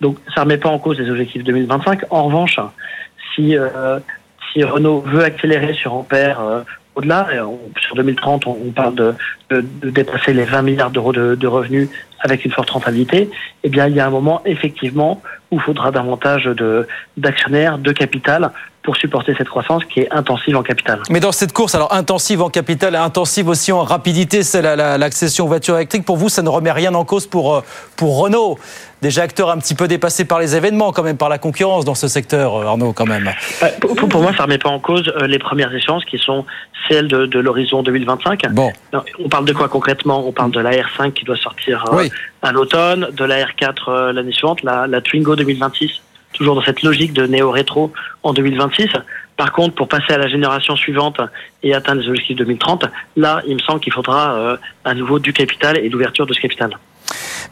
Donc 0.00 0.18
ça 0.34 0.42
remet 0.42 0.58
pas 0.58 0.68
en 0.68 0.78
cause 0.78 0.98
les 0.98 1.10
objectifs 1.10 1.42
2025. 1.42 2.04
En 2.10 2.24
revanche, 2.24 2.58
si 3.34 3.56
euh, 3.56 3.98
si 4.52 4.62
Renault 4.62 5.00
veut 5.00 5.24
accélérer 5.24 5.74
sur 5.74 5.94
Ampère 5.94 6.40
euh, 6.40 6.62
au-delà, 6.96 7.28
sur 7.80 7.94
2030, 7.94 8.46
on, 8.46 8.72
parle 8.74 8.94
de, 8.94 9.14
de, 9.48 9.64
de, 9.80 9.90
dépasser 9.90 10.32
les 10.32 10.44
20 10.44 10.62
milliards 10.62 10.90
d'euros 10.90 11.12
de, 11.12 11.34
de, 11.34 11.46
revenus 11.46 11.88
avec 12.18 12.44
une 12.44 12.50
forte 12.50 12.70
rentabilité. 12.70 13.30
Eh 13.62 13.68
bien, 13.68 13.86
il 13.86 13.94
y 13.94 14.00
a 14.00 14.06
un 14.06 14.10
moment 14.10 14.42
effectivement 14.44 15.22
où 15.50 15.56
il 15.56 15.60
faudra 15.60 15.90
davantage 15.90 16.48
d'actionnaires, 17.16 17.78
de 17.78 17.92
capital 17.92 18.52
pour 18.82 18.96
supporter 18.96 19.34
cette 19.36 19.48
croissance 19.48 19.84
qui 19.84 20.00
est 20.00 20.10
intensive 20.10 20.56
en 20.56 20.62
capital. 20.62 21.02
Mais 21.10 21.20
dans 21.20 21.32
cette 21.32 21.52
course, 21.52 21.74
alors 21.74 21.92
intensive 21.92 22.40
en 22.40 22.48
capital 22.48 22.94
et 22.94 22.98
intensive 22.98 23.48
aussi 23.48 23.72
en 23.72 23.82
rapidité, 23.82 24.42
c'est 24.42 24.62
l'accession 24.62 25.44
aux 25.44 25.48
voitures 25.48 25.76
électriques. 25.76 26.04
Pour 26.04 26.16
vous, 26.16 26.28
ça 26.28 26.42
ne 26.42 26.48
remet 26.48 26.72
rien 26.72 26.94
en 26.94 27.04
cause 27.04 27.26
pour, 27.26 27.56
euh, 27.56 27.60
pour 27.96 28.18
Renault 28.18 28.58
Déjà 29.02 29.22
acteur 29.22 29.50
un 29.50 29.58
petit 29.58 29.74
peu 29.74 29.88
dépassé 29.88 30.24
par 30.24 30.38
les 30.38 30.56
événements, 30.56 30.92
quand 30.92 31.02
même, 31.02 31.16
par 31.16 31.28
la 31.28 31.38
concurrence 31.38 31.84
dans 31.84 31.94
ce 31.94 32.08
secteur, 32.08 32.56
euh, 32.56 32.66
Arnaud, 32.66 32.92
quand 32.92 33.06
même. 33.06 33.30
Euh, 33.62 33.68
pour, 33.80 34.20
moi, 34.20 34.32
ça 34.32 34.38
ne 34.38 34.42
remet 34.42 34.58
pas 34.58 34.68
en 34.68 34.78
cause 34.78 35.12
les 35.26 35.38
premières 35.38 35.74
échéances 35.74 36.04
qui 36.04 36.18
sont 36.18 36.44
celles 36.88 37.08
de, 37.08 37.38
l'horizon 37.38 37.82
2025. 37.82 38.52
Bon. 38.52 38.72
on 39.18 39.28
parle 39.28 39.44
de 39.44 39.52
quoi 39.52 39.68
concrètement? 39.68 40.26
On 40.26 40.32
parle 40.32 40.50
de 40.50 40.60
la 40.60 40.70
R5 40.72 41.12
qui 41.12 41.24
doit 41.24 41.36
sortir 41.36 41.84
à 42.42 42.52
l'automne, 42.52 43.08
de 43.12 43.24
la 43.24 43.44
R4 43.44 44.10
l'année 44.10 44.32
suivante, 44.32 44.62
la, 44.62 44.86
la 44.86 45.00
Twingo 45.00 45.36
2026 45.36 46.02
toujours 46.32 46.54
dans 46.54 46.62
cette 46.62 46.82
logique 46.82 47.12
de 47.12 47.26
néo-rétro 47.26 47.92
en 48.22 48.32
2026. 48.32 48.88
Par 49.36 49.52
contre, 49.52 49.74
pour 49.74 49.88
passer 49.88 50.12
à 50.12 50.18
la 50.18 50.28
génération 50.28 50.76
suivante 50.76 51.20
et 51.62 51.74
atteindre 51.74 52.02
les 52.02 52.08
objectifs 52.08 52.36
2030, 52.36 52.84
là, 53.16 53.42
il 53.46 53.54
me 53.54 53.60
semble 53.60 53.80
qu'il 53.80 53.92
faudra 53.92 54.34
euh, 54.34 54.56
à 54.84 54.94
nouveau 54.94 55.18
du 55.18 55.32
capital 55.32 55.78
et 55.78 55.88
l'ouverture 55.88 56.26
de 56.26 56.34
ce 56.34 56.40
capital. 56.40 56.76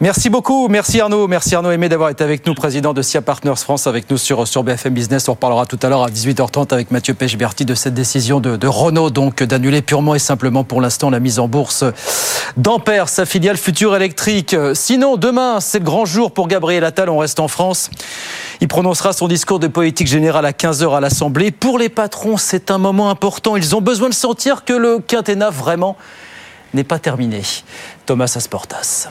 Merci 0.01 0.31
beaucoup, 0.31 0.69
merci 0.69 1.01
Arnaud, 1.01 1.27
merci 1.27 1.55
Arnaud 1.55 1.73
Aimé 1.73 1.89
d'avoir 1.89 2.11
été 2.11 2.23
avec 2.23 2.47
nous, 2.47 2.55
président 2.55 2.93
de 2.93 3.03
SIA 3.03 3.21
Partners 3.21 3.57
France, 3.57 3.87
avec 3.87 4.09
nous 4.11 4.17
sur, 4.17 4.47
sur 4.47 4.63
BFM 4.63 4.95
Business. 4.95 5.29
On 5.29 5.33
reparlera 5.33 5.67
tout 5.67 5.79
à 5.83 5.89
l'heure 5.89 6.05
à 6.05 6.09
18h30 6.09 6.73
avec 6.73 6.91
Mathieu 6.91 7.15
Pechberti 7.15 7.65
de 7.65 7.75
cette 7.75 7.95
décision 7.95 8.39
de, 8.39 8.67
Renault, 8.67 9.11
donc 9.11 9.43
d'annuler 9.43 9.83
purement 9.83 10.15
et 10.15 10.21
simplement 10.21 10.63
pour 10.63 10.81
l'instant 10.81 11.11
la 11.11 11.21
mise 11.21 11.39
en 11.39 11.49
bourse 11.49 11.85
d'Ampère, 12.57 13.09
sa 13.09 13.27
filiale 13.27 13.57
future 13.57 13.97
électrique. 13.97 14.55
Sinon, 14.75 15.17
demain, 15.17 15.61
c'est 15.61 15.81
le 15.81 15.85
grand 15.85 16.05
jour 16.05 16.31
pour 16.31 16.49
Gabriel 16.49 16.85
Attal, 16.85 17.09
on 17.11 17.19
reste 17.19 17.41
en 17.41 17.49
France. 17.49 17.91
Il 18.61 18.69
prononcera 18.69 19.13
son 19.13 19.27
discours 19.27 19.59
de 19.59 19.67
politique 19.67 20.09
générale 20.09 20.47
à 20.47 20.53
15h 20.53 20.97
à 20.97 21.01
l'Assemblée. 21.01 21.51
Pour 21.51 21.79
les 21.79 21.89
patrons, 21.89 22.37
c'est 22.37 22.71
un 22.71 22.79
moment 22.79 23.11
important. 23.11 23.57
Ils 23.57 23.75
ont 23.75 23.81
besoin 23.81 24.09
de 24.09 24.15
sentir 24.15 24.65
que 24.65 24.73
le 24.73 25.01
quinquennat 25.01 25.51
vraiment 25.51 25.97
n'est 26.75 26.85
pas 26.85 26.99
terminé. 26.99 27.43
Thomas 28.07 28.33
Asportas. 28.37 29.09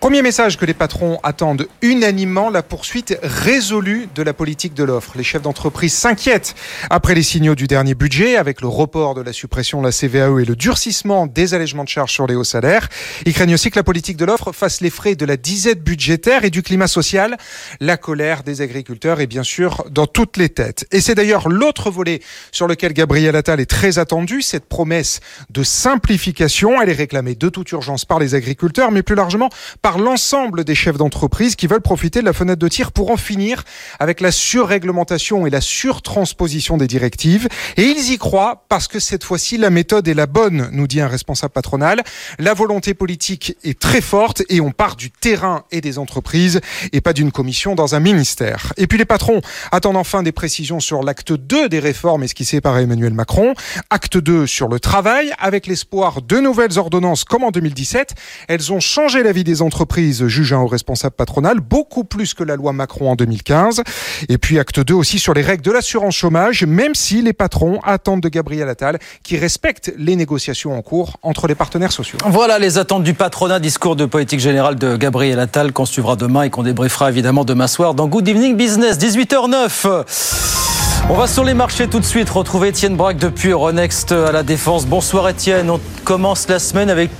Premier 0.00 0.22
message 0.22 0.56
que 0.56 0.64
les 0.64 0.72
patrons 0.72 1.20
attendent 1.22 1.68
unanimement, 1.82 2.48
la 2.48 2.62
poursuite 2.62 3.18
résolue 3.22 4.08
de 4.14 4.22
la 4.22 4.32
politique 4.32 4.72
de 4.72 4.82
l'offre. 4.82 5.12
Les 5.14 5.22
chefs 5.22 5.42
d'entreprise 5.42 5.92
s'inquiètent 5.92 6.54
après 6.88 7.14
les 7.14 7.22
signaux 7.22 7.54
du 7.54 7.66
dernier 7.66 7.94
budget, 7.94 8.36
avec 8.36 8.62
le 8.62 8.68
report 8.68 9.14
de 9.14 9.20
la 9.20 9.34
suppression 9.34 9.82
de 9.82 9.86
la 9.86 9.92
CVAE 9.92 10.40
et 10.40 10.46
le 10.46 10.56
durcissement 10.56 11.26
des 11.26 11.52
allègements 11.52 11.84
de 11.84 11.90
charges 11.90 12.12
sur 12.12 12.26
les 12.26 12.34
hauts 12.34 12.44
salaires. 12.44 12.88
Ils 13.26 13.34
craignent 13.34 13.52
aussi 13.52 13.70
que 13.70 13.78
la 13.78 13.82
politique 13.82 14.16
de 14.16 14.24
l'offre 14.24 14.52
fasse 14.52 14.80
les 14.80 14.88
frais 14.88 15.16
de 15.16 15.26
la 15.26 15.36
disette 15.36 15.84
budgétaire 15.84 16.46
et 16.46 16.50
du 16.50 16.62
climat 16.62 16.86
social. 16.86 17.36
La 17.78 17.98
colère 17.98 18.42
des 18.42 18.62
agriculteurs 18.62 19.20
est 19.20 19.26
bien 19.26 19.42
sûr 19.42 19.84
dans 19.90 20.06
toutes 20.06 20.38
les 20.38 20.48
têtes. 20.48 20.86
Et 20.92 21.02
c'est 21.02 21.14
d'ailleurs 21.14 21.50
l'autre 21.50 21.90
volet 21.90 22.20
sur 22.52 22.66
lequel 22.66 22.94
Gabriel 22.94 23.36
Attal 23.36 23.60
est 23.60 23.68
très 23.68 23.98
attendu, 23.98 24.40
cette 24.40 24.64
promesse 24.64 25.20
de 25.50 25.62
simplification. 25.62 26.80
Elle 26.80 26.88
est 26.88 26.94
réclamée 26.94 27.34
de 27.34 27.50
toute 27.50 27.70
urgence 27.72 28.06
par 28.06 28.18
les 28.18 28.34
agriculteurs, 28.34 28.92
mais 28.92 29.02
plus 29.02 29.14
largement 29.14 29.50
par 29.82 29.89
par 29.90 29.98
l'ensemble 29.98 30.62
des 30.62 30.76
chefs 30.76 30.98
d'entreprise 30.98 31.56
qui 31.56 31.66
veulent 31.66 31.80
profiter 31.80 32.20
de 32.20 32.24
la 32.24 32.32
fenêtre 32.32 32.60
de 32.60 32.68
tir 32.68 32.92
pour 32.92 33.10
en 33.10 33.16
finir 33.16 33.64
avec 33.98 34.20
la 34.20 34.30
surréglementation 34.30 35.48
et 35.48 35.50
la 35.50 35.60
surtransposition 35.60 36.76
des 36.76 36.86
directives. 36.86 37.48
Et 37.76 37.82
ils 37.82 38.12
y 38.12 38.16
croient 38.16 38.66
parce 38.68 38.86
que 38.86 39.00
cette 39.00 39.24
fois-ci, 39.24 39.56
la 39.56 39.68
méthode 39.68 40.06
est 40.06 40.14
la 40.14 40.28
bonne, 40.28 40.68
nous 40.70 40.86
dit 40.86 41.00
un 41.00 41.08
responsable 41.08 41.52
patronal. 41.52 42.04
La 42.38 42.54
volonté 42.54 42.94
politique 42.94 43.56
est 43.64 43.80
très 43.80 44.00
forte 44.00 44.44
et 44.48 44.60
on 44.60 44.70
part 44.70 44.94
du 44.94 45.10
terrain 45.10 45.64
et 45.72 45.80
des 45.80 45.98
entreprises 45.98 46.60
et 46.92 47.00
pas 47.00 47.12
d'une 47.12 47.32
commission 47.32 47.74
dans 47.74 47.96
un 47.96 48.00
ministère. 48.00 48.72
Et 48.76 48.86
puis 48.86 48.96
les 48.96 49.04
patrons 49.04 49.40
attendent 49.72 49.96
enfin 49.96 50.22
des 50.22 50.30
précisions 50.30 50.78
sur 50.78 51.02
l'acte 51.02 51.32
2 51.32 51.68
des 51.68 51.80
réformes 51.80 52.22
esquissées 52.22 52.60
par 52.60 52.78
Emmanuel 52.78 53.12
Macron. 53.12 53.54
Acte 53.90 54.18
2 54.18 54.46
sur 54.46 54.68
le 54.68 54.78
travail 54.78 55.34
avec 55.40 55.66
l'espoir 55.66 56.22
de 56.22 56.38
nouvelles 56.38 56.78
ordonnances 56.78 57.24
comme 57.24 57.42
en 57.42 57.50
2017. 57.50 58.14
Elles 58.46 58.72
ont 58.72 58.78
changé 58.78 59.24
la 59.24 59.32
vie 59.32 59.42
des 59.42 59.62
entreprises 59.62 59.79
entreprise 59.80 60.26
juge 60.26 60.52
un 60.52 60.58
haut 60.58 60.66
responsable 60.66 61.14
patronal, 61.14 61.58
beaucoup 61.60 62.04
plus 62.04 62.34
que 62.34 62.44
la 62.44 62.54
loi 62.54 62.74
Macron 62.74 63.12
en 63.12 63.16
2015. 63.16 63.82
Et 64.28 64.36
puis 64.36 64.58
acte 64.58 64.78
2 64.78 64.92
aussi 64.92 65.18
sur 65.18 65.32
les 65.32 65.40
règles 65.40 65.62
de 65.62 65.70
l'assurance 65.70 66.14
chômage, 66.14 66.64
même 66.64 66.94
si 66.94 67.22
les 67.22 67.32
patrons 67.32 67.80
attendent 67.82 68.20
de 68.20 68.28
Gabriel 68.28 68.68
Attal 68.68 68.98
qui 69.22 69.38
respecte 69.38 69.90
les 69.96 70.16
négociations 70.16 70.76
en 70.76 70.82
cours 70.82 71.16
entre 71.22 71.46
les 71.46 71.54
partenaires 71.54 71.92
sociaux. 71.92 72.18
Voilà 72.26 72.58
les 72.58 72.76
attentes 72.76 73.04
du 73.04 73.14
patronat, 73.14 73.58
discours 73.58 73.96
de 73.96 74.04
politique 74.04 74.40
générale 74.40 74.76
de 74.76 74.98
Gabriel 74.98 75.40
Attal 75.40 75.72
qu'on 75.72 75.86
suivra 75.86 76.14
demain 76.14 76.42
et 76.42 76.50
qu'on 76.50 76.62
débriefera 76.62 77.08
évidemment 77.08 77.46
demain 77.46 77.66
soir 77.66 77.94
dans 77.94 78.06
Good 78.06 78.28
Evening 78.28 78.56
Business, 78.56 78.98
18h09. 78.98 80.69
On 81.08 81.14
va 81.14 81.26
sur 81.26 81.44
les 81.44 81.54
marchés 81.54 81.88
tout 81.88 81.98
de 81.98 82.04
suite 82.04 82.30
retrouver 82.30 82.68
Étienne 82.68 82.96
Braque 82.96 83.16
depuis 83.16 83.50
Euronext 83.50 84.12
à 84.12 84.32
la 84.32 84.42
Défense. 84.42 84.86
Bonsoir 84.86 85.28
Étienne, 85.28 85.70
on 85.70 85.80
commence 86.04 86.48
la 86.48 86.58
semaine 86.58 86.90
avec 86.90 87.10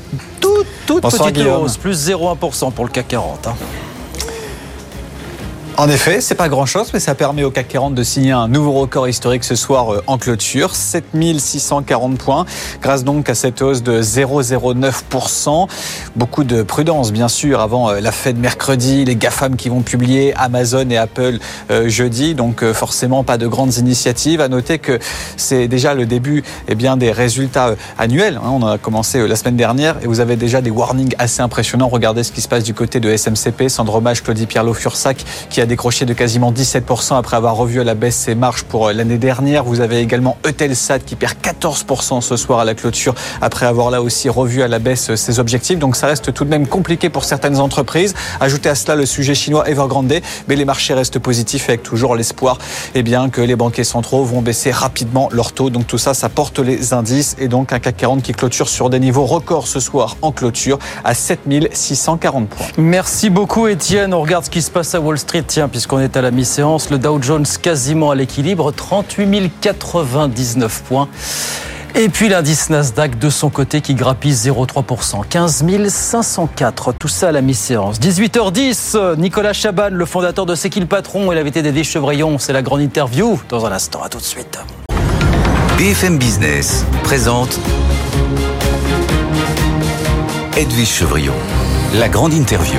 toute, 0.41 0.67
toute 0.87 1.03
petite 1.03 1.39
hausse, 1.47 1.77
plus 1.77 2.09
0,1% 2.09 2.73
pour 2.73 2.85
le 2.85 2.91
CAC 2.91 3.09
40. 3.09 3.49
En 5.77 5.89
effet, 5.89 6.21
c'est 6.21 6.35
pas 6.35 6.51
grand-chose, 6.51 6.91
mais 6.93 7.01
ça 7.01 7.15
permet 7.15 7.43
au 7.43 7.51
CAC 7.51 7.69
40 7.69 7.95
de 7.95 8.03
signer 8.03 8.33
un 8.33 8.49
nouveau 8.49 8.73
record 8.73 9.09
historique 9.09 9.45
ce 9.45 9.55
soir 9.55 9.95
euh, 9.95 10.03
en 10.07 10.19
clôture, 10.19 10.75
7640 10.75 12.19
points, 12.19 12.45
grâce 12.83 13.03
donc 13.03 13.31
à 13.31 13.35
cette 13.35 13.63
hausse 13.63 13.83
de 13.83 14.03
0,09%. 14.03 15.69
Beaucoup 16.17 16.45
de 16.45 16.63
prudence, 16.63 17.13
bien 17.13 17.29
sûr, 17.29 17.61
avant 17.61 17.89
euh, 17.89 18.01
la 18.01 18.13
fête 18.13 18.37
mercredi, 18.37 19.07
les 19.07 19.17
GAFAM 19.17 19.57
qui 19.57 19.71
vont 19.71 19.81
publier, 19.81 20.35
Amazon 20.37 20.87
et 20.91 20.99
Apple 20.99 21.39
euh, 21.71 21.89
jeudi, 21.89 22.35
donc 22.35 22.63
forcément 22.73 23.25
pas 23.25 23.39
de 23.39 23.47
grandes 23.47 23.77
initiatives. 23.77 24.43
À 24.43 24.49
noter 24.49 24.81
que 24.81 24.99
c'est 25.39 25.67
déjà 25.67 25.95
le 25.95 26.05
début 26.05 26.43
eh 26.69 26.75
bien, 26.75 26.99
des 26.99 27.11
résultats 27.11 27.75
annuels. 27.97 28.37
Hein. 28.37 28.51
On 28.51 28.67
a 28.67 28.77
commencé 28.77 29.27
la 29.27 29.37
semaine 29.37 29.57
dernière 29.57 29.97
et 30.03 30.07
vous 30.07 30.21
avez 30.21 30.37
déjà 30.37 30.61
des 30.61 30.71
warnings 30.71 31.15
assez 31.19 31.41
impressionnants. 31.41 31.89
Regardez 31.89 32.23
ce 32.23 32.33
qui 32.33 32.43
se 32.43 32.49
passe 32.49 32.65
du 32.65 32.75
côté 32.75 33.01
de 33.01 33.17
SMCP, 33.17 33.69
Sandromage, 33.69 34.23
Claudie 34.23 34.47
Pierlot-Fursac, 34.47 35.25
qui 35.49 35.63
a 35.63 35.70
décroché 35.71 36.05
de 36.05 36.15
quasiment 36.15 36.51
17% 36.51 37.17
après 37.17 37.37
avoir 37.37 37.55
revu 37.55 37.81
à 37.81 37.85
la 37.85 37.95
baisse 37.95 38.17
ses 38.17 38.35
marges 38.35 38.65
pour 38.65 38.89
euh, 38.89 38.93
l'année 38.93 39.19
dernière. 39.19 39.63
Vous 39.63 39.81
avez 39.81 40.01
également 40.01 40.37
Eutelsat 40.45 40.99
qui 40.99 41.15
perd 41.15 41.35
14% 41.41 42.21
ce 42.23 42.37
soir 42.37 42.59
à 42.59 42.65
la 42.65 42.75
clôture 42.75 43.15
après 43.41 43.67
avoir 43.67 43.93
là 43.93 44.03
aussi 44.03 44.29
revu 44.29 44.63
à 44.63 44.69
la 44.69 44.81
baisse 44.81 45.11
euh, 45.11 45.17
ses 45.17 45.39
objectifs. 45.39 45.79
Donc 45.79 45.95
ça 45.95 46.09
reste 46.09 46.35
tout 46.35 46.45
de 46.45 46.51
même 46.51 46.67
compliqué 46.67 47.09
pour 47.09 47.23
certaines 47.23 47.61
entreprises. 47.61 48.15
Ajoutez 48.41 48.69
à 48.69 48.75
cela 48.75 48.97
le 48.97 49.07
sujet 49.07 49.37
chinois 49.37 49.71
Evergrande, 49.71 50.13
mais 50.49 50.57
les 50.57 50.65
marchés 50.65 50.93
restent 50.93 51.21
positifs 51.21 51.69
avec 51.69 51.85
toujours 51.85 52.17
l'espoir 52.17 52.59
eh 52.97 53.05
bien, 53.05 53.31
que 53.31 53.41
les 53.41 53.55
banquiers 53.55 53.85
centraux 53.85 54.25
vont 54.25 54.43
baisser 54.43 54.73
rapidement 54.73 55.29
leurs 55.31 55.53
taux. 55.53 55.71
Donc 55.71 55.87
tout 55.87 55.99
ça, 55.99 56.15
ça 56.15 56.29
porte 56.29 56.59
les 56.59 56.95
indices 56.95 57.37
et 57.39 57.47
donc 57.47 57.73
un 57.73 57.79
CAC 57.79 57.97
40 57.97 58.23
qui 58.25 58.33
clôture 58.33 58.69
sur 58.69 58.91
des 58.91 58.99
niveaux 58.99 59.25
records 59.25 59.69
ce 59.69 59.79
soir 59.79 60.17
en 60.21 60.33
clôture 60.33 60.81
à 61.05 61.15
7640 61.15 62.49
points. 62.49 62.67
Merci 62.77 63.31
beaucoup 63.31 63.69
Étienne. 63.69 64.13
On 64.15 64.21
regarde 64.21 64.47
ce 64.47 64.51
qui 64.51 64.63
se 64.63 64.71
passe 64.73 64.97
à 64.97 65.01
Wall 65.01 65.17
Street 65.17 65.45
puisqu'on 65.71 65.99
est 65.99 66.17
à 66.17 66.23
la 66.23 66.31
mi-séance. 66.31 66.91
Le 66.91 66.99
Dow 66.99 67.21
Jones 67.21 67.47
quasiment 67.61 68.11
à 68.11 68.15
l'équilibre, 68.15 68.71
38 68.71 69.51
099 69.61 70.83
points. 70.83 71.09
Et 71.97 72.09
puis 72.09 72.29
l'indice 72.29 72.71
Nasdaq 72.71 73.19
de 73.19 73.31
son 73.31 73.51
côté 73.51 73.81
qui 73.81 73.95
grappille 73.95 74.33
0,3%, 74.33 75.27
15 75.29 75.65
504. 75.89 76.93
Tout 76.93 77.09
ça 77.09 77.29
à 77.29 77.33
la 77.33 77.41
mi-séance. 77.41 77.99
18h10, 77.99 79.17
Nicolas 79.17 79.53
Chaban, 79.53 79.91
le 79.91 80.07
fondateur 80.07 80.47
de 80.47 80.55
C'est 80.55 80.71
qui 80.71 80.79
le 80.79 80.87
patron 80.87 81.33
et 81.33 81.35
l'invité 81.35 81.63
d'Edwige 81.63 81.89
Chevrillon. 81.89 82.39
C'est 82.39 82.53
la 82.53 82.63
grande 82.63 82.81
interview 82.81 83.41
dans 83.49 83.67
un 83.67 83.73
instant. 83.73 84.03
À 84.05 84.09
tout 84.09 84.19
de 84.19 84.23
suite. 84.23 84.59
BFM 85.79 86.19
Business 86.19 86.85
présente 87.03 87.59
Edwige 90.57 90.89
Chevrillon, 90.89 91.35
la 91.95 92.09
grande 92.09 92.35
interview. 92.35 92.79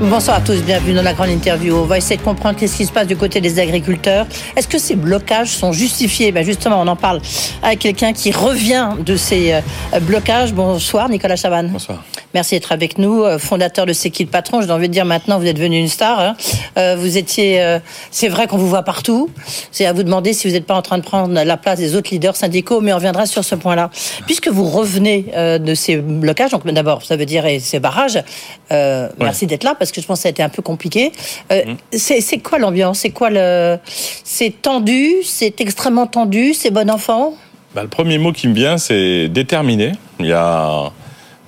Bonsoir 0.00 0.38
à 0.38 0.40
tous, 0.40 0.62
bienvenue 0.62 0.94
dans 0.94 1.02
la 1.02 1.12
grande 1.12 1.28
interview. 1.28 1.76
On 1.76 1.84
va 1.84 1.98
essayer 1.98 2.16
de 2.16 2.22
comprendre 2.22 2.58
qu'est-ce 2.58 2.74
qui 2.74 2.86
se 2.86 2.90
passe 2.90 3.06
du 3.06 3.18
côté 3.18 3.42
des 3.42 3.58
agriculteurs. 3.58 4.26
Est-ce 4.56 4.66
que 4.66 4.78
ces 4.78 4.96
blocages 4.96 5.50
sont 5.50 5.72
justifiés? 5.72 6.32
Ben 6.32 6.42
Justement, 6.42 6.80
on 6.80 6.86
en 6.86 6.96
parle 6.96 7.20
avec 7.62 7.80
quelqu'un 7.80 8.14
qui 8.14 8.32
revient 8.32 8.88
de 9.04 9.16
ces 9.16 9.52
euh, 9.52 10.00
blocages. 10.00 10.54
Bonsoir, 10.54 11.10
Nicolas 11.10 11.36
Chavannes. 11.36 11.68
Bonsoir. 11.68 12.02
Merci 12.32 12.54
d'être 12.54 12.72
avec 12.72 12.96
nous, 12.96 13.24
euh, 13.24 13.38
fondateur 13.38 13.84
de 13.84 13.92
C'est 13.92 14.08
qui 14.08 14.24
le 14.24 14.30
patron. 14.30 14.62
J'ai 14.62 14.70
envie 14.70 14.88
de 14.88 14.92
dire 14.92 15.04
maintenant, 15.04 15.38
vous 15.38 15.46
êtes 15.46 15.56
devenu 15.56 15.78
une 15.78 15.88
star. 15.88 16.18
Hein. 16.18 16.34
Euh, 16.78 16.96
vous 16.98 17.18
étiez, 17.18 17.78
c'est 18.10 18.28
vrai 18.28 18.46
qu'on 18.46 18.56
vous 18.56 18.68
voit 18.68 18.84
partout. 18.84 19.28
C'est 19.70 19.84
à 19.84 19.92
vous 19.92 20.02
demander 20.02 20.32
si 20.32 20.48
vous 20.48 20.54
n'êtes 20.54 20.66
pas 20.66 20.76
en 20.76 20.82
train 20.82 20.96
de 20.96 21.04
prendre 21.04 21.34
la 21.34 21.56
place 21.58 21.78
des 21.78 21.94
autres 21.94 22.08
leaders 22.10 22.36
syndicaux, 22.36 22.80
mais 22.80 22.94
on 22.94 22.96
reviendra 22.96 23.26
sur 23.26 23.44
ce 23.44 23.54
point-là. 23.54 23.90
Puisque 24.24 24.48
vous 24.48 24.64
revenez 24.64 25.26
de 25.36 25.74
ces 25.74 25.96
blocages, 25.96 26.52
donc 26.52 26.66
d'abord, 26.66 27.04
ça 27.04 27.16
veut 27.16 27.26
dire 27.26 27.44
ces 27.60 27.80
barrages. 27.80 28.22
Merci 28.70 29.46
d'être 29.46 29.64
là 29.64 29.74
parce 29.78 29.89
parce 29.90 29.96
que 29.96 30.02
je 30.02 30.06
pense 30.06 30.18
que 30.20 30.22
ça 30.22 30.28
a 30.28 30.30
été 30.30 30.42
un 30.42 30.48
peu 30.48 30.62
compliqué. 30.62 31.12
Euh, 31.50 31.62
mhm. 31.66 31.76
C'est 31.98 32.38
quoi 32.38 32.58
l'ambiance? 32.58 33.00
C'est 33.00 33.10
quoi 33.10 33.30
le 33.30 33.78
C'est 33.84 34.62
tendu, 34.62 35.16
c'est 35.24 35.60
extrêmement 35.60 36.06
tendu, 36.06 36.54
c'est 36.54 36.70
bon 36.70 36.88
enfant? 36.90 37.34
Bah, 37.74 37.82
le 37.82 37.88
premier 37.88 38.18
mot 38.18 38.32
qui 38.32 38.48
me 38.48 38.54
vient, 38.54 38.78
c'est 38.78 39.28
déterminé. 39.28 39.92
Il 40.20 40.26
y 40.26 40.32
a, 40.32 40.92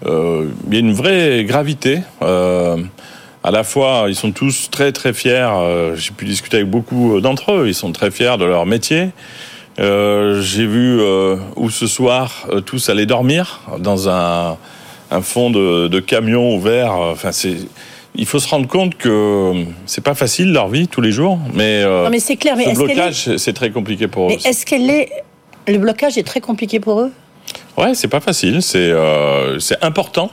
euh, 0.07 0.49
il 0.67 0.75
y 0.75 0.77
a 0.77 0.81
une 0.81 0.93
vraie 0.93 1.45
gravité. 1.45 2.01
Euh, 2.23 2.77
à 3.45 3.51
la 3.51 3.65
fois, 3.65 4.07
ils 4.09 4.17
sont 4.17 4.33
tous 4.33 4.71
très 4.71 4.93
très 4.93 5.13
fiers. 5.13 5.49
J'ai 5.97 6.13
pu 6.13 6.25
discuter 6.25 6.59
avec 6.59 6.71
beaucoup 6.71 7.21
d'entre 7.21 7.53
eux. 7.53 7.69
Ils 7.69 7.75
sont 7.75 7.91
très 7.93 8.11
fiers 8.11 8.37
de 8.39 8.45
leur 8.45 8.67
métier. 8.67 9.09
J'ai 9.79 10.67
vu 10.67 11.01
où 11.57 11.71
ce 11.71 11.89
soir 11.89 12.47
tous 12.67 12.89
aller 12.89 13.05
dormir 13.05 13.63
dans 13.81 14.09
un, 14.09 14.59
un 15.11 15.23
fond 15.23 15.51
de, 15.51 15.89
de 15.89 15.99
camion 15.99 16.55
ouvert. 16.55 16.93
Enfin, 16.93 17.33
c'est 17.33 17.57
il 18.15 18.27
faut 18.27 18.39
se 18.39 18.49
rendre 18.49 18.67
compte 18.67 18.97
que 18.97 19.65
c'est 19.87 20.05
pas 20.05 20.15
facile 20.15 20.53
leur 20.53 20.69
vie 20.69 20.89
tous 20.89 21.01
les 21.01 21.13
jours, 21.13 21.39
mais, 21.55 21.83
euh, 21.83 22.09
mais 22.11 22.21
c'est 22.21 22.37
clair. 22.37 22.57
Mais 22.57 22.75
ce 22.75 22.79
blocage, 22.79 23.37
c'est 23.37 23.53
très 23.53 23.71
compliqué 23.71 24.09
pour 24.09 24.27
eux. 24.27 24.29
Mais 24.29 24.51
est-ce 24.51 24.67
qu'elle 24.67 24.91
est 24.91 25.11
le 25.69 25.79
blocage 25.79 26.19
est 26.19 26.25
très 26.25 26.41
compliqué 26.41 26.81
pour 26.81 27.01
eux? 27.01 27.13
Ouais, 27.77 27.95
c'est 27.95 28.09
pas 28.09 28.21
facile. 28.21 28.63
C'est 28.63 28.79
euh, 28.79 29.59
c'est 29.59 29.83
important. 29.83 30.31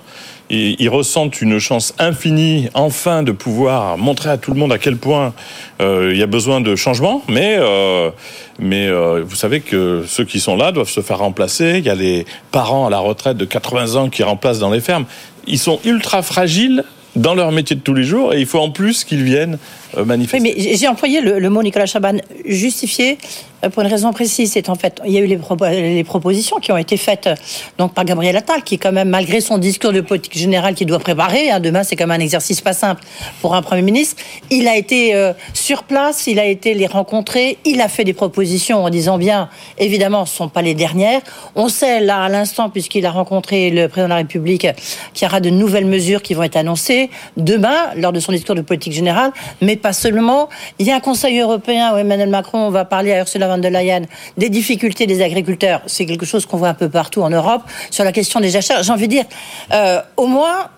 Ils, 0.49 0.75
ils, 0.79 0.89
ressentent 0.89 1.41
une 1.41 1.59
chance 1.59 1.93
infinie, 1.99 2.69
enfin, 2.73 3.21
de 3.21 3.31
pouvoir 3.31 3.99
montrer 3.99 4.31
à 4.31 4.37
tout 4.37 4.51
le 4.51 4.59
monde 4.59 4.73
à 4.73 4.79
quel 4.79 4.97
point 4.97 5.33
euh, 5.79 6.09
il 6.11 6.19
y 6.19 6.23
a 6.23 6.27
besoin 6.27 6.59
de 6.59 6.75
changement. 6.75 7.21
Mais, 7.27 7.57
euh, 7.59 8.09
mais 8.57 8.87
euh, 8.87 9.23
vous 9.23 9.35
savez 9.35 9.61
que 9.61 10.03
ceux 10.07 10.25
qui 10.25 10.39
sont 10.39 10.55
là 10.55 10.71
doivent 10.71 10.89
se 10.89 11.01
faire 11.01 11.19
remplacer. 11.19 11.75
Il 11.77 11.85
y 11.85 11.89
a 11.89 11.95
les 11.95 12.25
parents 12.51 12.87
à 12.87 12.89
la 12.89 12.97
retraite 12.97 13.37
de 13.37 13.45
80 13.45 13.95
ans 13.95 14.09
qui 14.09 14.23
remplacent 14.23 14.59
dans 14.59 14.71
les 14.71 14.81
fermes. 14.81 15.05
Ils 15.45 15.59
sont 15.59 15.79
ultra 15.85 16.23
fragiles 16.23 16.83
dans 17.19 17.35
leur 17.35 17.51
métier 17.51 17.75
de 17.75 17.81
tous 17.81 17.93
les 17.93 18.03
jours 18.03 18.33
et 18.33 18.39
il 18.39 18.45
faut 18.45 18.59
en 18.59 18.71
plus 18.71 19.03
qu'ils 19.03 19.23
viennent 19.23 19.57
euh, 19.97 20.05
manifester. 20.05 20.39
mais 20.39 20.75
j'ai 20.75 20.87
employé 20.87 21.21
le, 21.21 21.49
mot 21.49 21.61
Nicolas 21.61 21.85
Chaban 21.85 22.17
justifié. 22.45 23.17
Euh, 23.63 23.69
pour 23.69 23.83
une 23.83 23.89
raison 23.89 24.11
précise. 24.13 24.51
C'est 24.53 24.69
en 24.69 24.75
fait, 24.75 25.01
il 25.05 25.11
y 25.11 25.17
a 25.17 25.21
eu 25.21 25.25
les, 25.25 26.03
propositions 26.03 26.57
qui 26.57 26.71
ont 26.71 26.77
été 26.77 26.97
faites 26.97 27.27
euh, 27.27 27.35
donc 27.77 27.93
par 27.93 28.05
Gabriel 28.05 28.35
Attal, 28.37 28.63
qui 28.63 28.77
quand 28.77 28.91
même, 28.91 29.09
malgré 29.09 29.41
son 29.41 29.57
discours 29.57 29.91
de 29.91 30.01
politique 30.01 30.37
générale 30.37 30.75
qu'il 30.75 30.87
doit 30.87 30.99
préparer, 30.99 31.51
hein, 31.51 31.59
demain 31.59 31.83
c'est 31.83 31.99
même 31.99 32.11
un 32.11 32.19
exercice 32.19 32.61
pas 32.61 32.73
simple 32.73 33.03
pour 33.41 33.55
un 33.55 33.61
Premier 33.61 33.81
ministre, 33.81 34.21
il 34.49 34.67
a 34.67 34.75
été 34.75 35.13
euh, 35.13 35.33
sur 35.53 35.83
place, 35.83 36.27
il 36.27 36.39
a 36.39 36.45
été 36.45 36.73
les 36.73 36.87
rencontrer, 36.87 37.57
il 37.65 37.81
a 37.81 37.87
fait 37.87 38.03
des 38.03 38.13
propositions 38.13 38.83
en 38.83 38.89
disant 38.89 39.17
bien, 39.17 39.49
évidemment, 39.77 40.25
ce 40.25 40.33
ne 40.33 40.37
sont 40.37 40.49
pas 40.49 40.61
les 40.61 40.73
dernières. 40.73 41.21
On 41.55 41.67
sait 41.69 41.99
là 41.99 42.23
à 42.23 42.29
l'instant, 42.29 42.69
puisqu'il 42.69 43.05
a 43.05 43.11
rencontré 43.11 43.69
le 43.69 43.87
président 43.87 44.07
de 44.07 44.13
la 44.13 44.17
République, 44.17 44.67
qu'il 45.13 45.25
y 45.25 45.29
aura 45.29 45.39
de 45.39 45.49
nouvelles 45.49 45.85
mesures 45.85 46.21
qui 46.21 46.33
vont 46.33 46.43
être 46.43 46.55
annoncées 46.55 47.09
demain 47.37 47.89
lors 47.95 48.13
de 48.13 48.19
son 48.19 48.31
discours 48.31 48.55
de 48.55 48.61
politique 48.61 48.93
générale, 48.93 49.31
mais 49.61 49.75
pas 49.75 49.93
seulement. 49.93 50.49
Il 50.79 50.87
y 50.87 50.91
a 50.91 50.95
un 50.95 50.99
Conseil 50.99 51.39
européen 51.39 51.93
où 51.93 51.97
Emmanuel 51.97 52.29
Macron 52.29 52.69
va 52.69 52.85
parler 52.85 53.11
à 53.13 53.19
Ursula 53.19 53.48
des 54.37 54.49
difficultés 54.49 55.07
des 55.07 55.21
agriculteurs. 55.21 55.81
C'est 55.87 56.05
quelque 56.05 56.25
chose 56.25 56.45
qu'on 56.45 56.57
voit 56.57 56.69
un 56.69 56.73
peu 56.73 56.89
partout 56.89 57.21
en 57.21 57.29
Europe 57.29 57.63
sur 57.91 58.03
la 58.03 58.11
question 58.11 58.39
des 58.39 58.55
achats. 58.55 58.81
J'ai 58.81 58.91
envie 58.91 59.07
de 59.07 59.13
dire, 59.13 59.25
euh, 59.73 60.01
au 60.17 60.27
moins, 60.27 60.69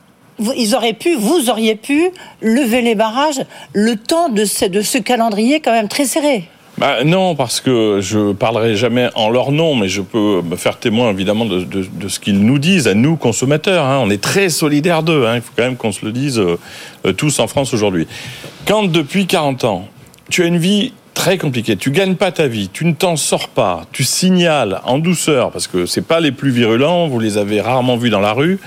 ils 0.57 0.75
auraient 0.75 0.93
pu, 0.93 1.15
vous 1.15 1.49
auriez 1.49 1.75
pu 1.75 2.09
lever 2.41 2.81
les 2.81 2.95
barrages 2.95 3.41
le 3.73 3.95
temps 3.95 4.29
de 4.29 4.45
ce, 4.45 4.65
de 4.65 4.81
ce 4.81 4.97
calendrier 4.97 5.59
quand 5.59 5.71
même 5.71 5.87
très 5.87 6.05
serré. 6.05 6.47
Bah 6.77 7.03
non, 7.03 7.35
parce 7.35 7.61
que 7.61 7.99
je 8.01 8.31
parlerai 8.31 8.75
jamais 8.75 9.09
en 9.15 9.29
leur 9.29 9.51
nom, 9.51 9.75
mais 9.75 9.87
je 9.87 10.01
peux 10.01 10.41
me 10.41 10.55
faire 10.55 10.79
témoin 10.79 11.11
évidemment 11.11 11.45
de, 11.45 12.07
ce 12.07 12.19
qu'ils 12.19 12.43
nous 12.43 12.57
disent 12.59 12.87
à 12.87 12.93
nous 12.93 13.17
consommateurs. 13.17 13.85
Hein. 13.85 13.99
On 14.01 14.09
est 14.09 14.21
très 14.21 14.49
solidaires 14.49 15.03
d'eux. 15.03 15.27
Hein. 15.27 15.35
Il 15.35 15.41
faut 15.41 15.51
quand 15.55 15.63
même 15.63 15.75
qu'on 15.75 15.91
se 15.91 16.05
le 16.05 16.11
dise 16.11 16.39
euh, 16.39 16.57
euh, 17.05 17.13
tous 17.13 17.39
en 17.39 17.47
France 17.47 17.73
aujourd'hui. 17.73 18.07
Quand 18.65 18.83
depuis 18.83 19.27
40 19.27 19.63
ans, 19.65 19.87
tu 20.29 20.43
as 20.43 20.47
une 20.47 20.57
vie 20.57 20.93
très 21.13 21.37
compliqué. 21.37 21.75
Tu 21.75 21.91
gagnes 21.91 22.15
pas 22.15 22.31
ta 22.31 22.47
vie, 22.47 22.69
tu 22.71 22.85
ne 22.85 22.93
t'en 22.93 23.15
sors 23.15 23.49
pas, 23.49 23.85
tu 23.91 24.03
signales 24.03 24.81
en 24.85 24.97
douceur 24.97 25.51
parce 25.51 25.67
que 25.67 25.85
c'est 25.85 26.05
pas 26.05 26.19
les 26.19 26.31
plus 26.31 26.51
virulents, 26.51 27.07
vous 27.07 27.19
les 27.19 27.37
avez 27.37 27.61
rarement 27.61 27.97
vus 27.97 28.09
dans 28.09 28.21
la 28.21 28.33
rue, 28.33 28.59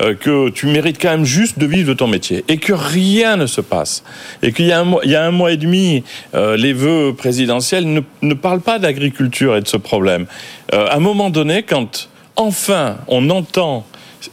euh, 0.00 0.14
que 0.14 0.50
tu 0.50 0.66
mérites 0.66 1.00
quand 1.00 1.10
même 1.10 1.24
juste 1.24 1.58
de 1.58 1.66
vivre 1.66 1.88
de 1.88 1.94
ton 1.94 2.08
métier 2.08 2.44
et 2.48 2.58
que 2.58 2.72
rien 2.72 3.36
ne 3.36 3.46
se 3.46 3.60
passe 3.60 4.02
et 4.42 4.52
qu'il 4.52 4.66
y 4.66 4.72
a 4.72 4.80
un 4.80 5.30
mois, 5.30 5.52
et 5.52 5.56
demi, 5.56 6.02
euh, 6.34 6.56
les 6.56 6.72
vœux 6.72 7.14
présidentiels 7.16 7.90
ne, 7.90 8.00
ne 8.22 8.34
parlent 8.34 8.60
pas 8.60 8.78
d'agriculture 8.78 9.56
et 9.56 9.60
de 9.60 9.68
ce 9.68 9.76
problème. 9.76 10.26
Euh, 10.74 10.86
à 10.88 10.96
un 10.96 11.00
moment 11.00 11.30
donné, 11.30 11.62
quand 11.62 12.08
enfin 12.36 12.96
on 13.08 13.30
entend 13.30 13.86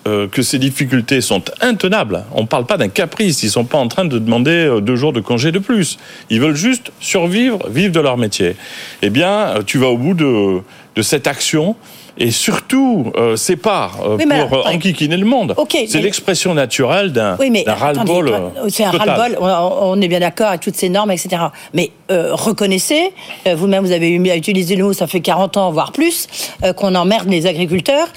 euh, 0.07 0.27
que 0.27 0.41
ces 0.41 0.59
difficultés 0.59 1.21
sont 1.21 1.43
intenables. 1.61 2.23
On 2.33 2.41
ne 2.41 2.47
parle 2.47 2.65
pas 2.65 2.77
d'un 2.77 2.89
caprice. 2.89 3.43
Ils 3.43 3.47
ne 3.47 3.51
sont 3.51 3.65
pas 3.65 3.77
en 3.77 3.87
train 3.87 4.05
de 4.05 4.19
demander 4.19 4.51
euh, 4.51 4.81
deux 4.81 4.95
jours 4.95 5.13
de 5.13 5.19
congé 5.19 5.51
de 5.51 5.59
plus. 5.59 5.97
Ils 6.29 6.39
veulent 6.39 6.55
juste 6.55 6.91
survivre, 6.99 7.69
vivre 7.69 7.93
de 7.93 7.99
leur 7.99 8.17
métier. 8.17 8.55
Eh 9.01 9.09
bien, 9.09 9.55
tu 9.65 9.77
vas 9.77 9.87
au 9.87 9.97
bout 9.97 10.13
de, 10.13 10.61
de 10.95 11.01
cette 11.01 11.27
action 11.27 11.75
et 12.19 12.31
surtout 12.31 13.11
euh, 13.15 13.35
sépare 13.35 13.99
euh, 14.03 14.17
pour 14.17 14.67
euh, 14.67 14.73
enquiquiner 14.73 15.17
le 15.17 15.25
monde. 15.25 15.55
c'est 15.69 16.01
l'expression 16.01 16.53
naturelle 16.53 17.13
d'un 17.13 17.37
oui, 17.39 17.63
ras-le-bol. 17.65 18.51
C'est 18.69 18.83
un 18.83 18.91
ras-le-bol, 18.91 19.37
on, 19.41 19.99
est 20.01 20.07
bien 20.07 20.19
d'accord 20.19 20.47
avec 20.47 20.61
toutes 20.61 20.75
ces 20.75 20.89
normes, 20.89 21.11
etc. 21.11 21.43
Mais 21.73 21.91
reconnaissez, 22.09 23.11
vous-même 23.55 23.85
vous 23.85 23.91
avez 23.91 24.09
eu 24.09 24.29
à 24.29 24.35
utiliser 24.35 24.75
le 24.75 24.83
mot, 24.83 24.93
ça 24.93 25.07
fait 25.07 25.21
40 25.21 25.57
ans, 25.57 25.71
voire 25.71 25.91
plus, 25.91 26.27
qu'on 26.75 26.93
emmerde 26.95 27.29
les 27.29 27.47
agriculteurs. 27.47 28.07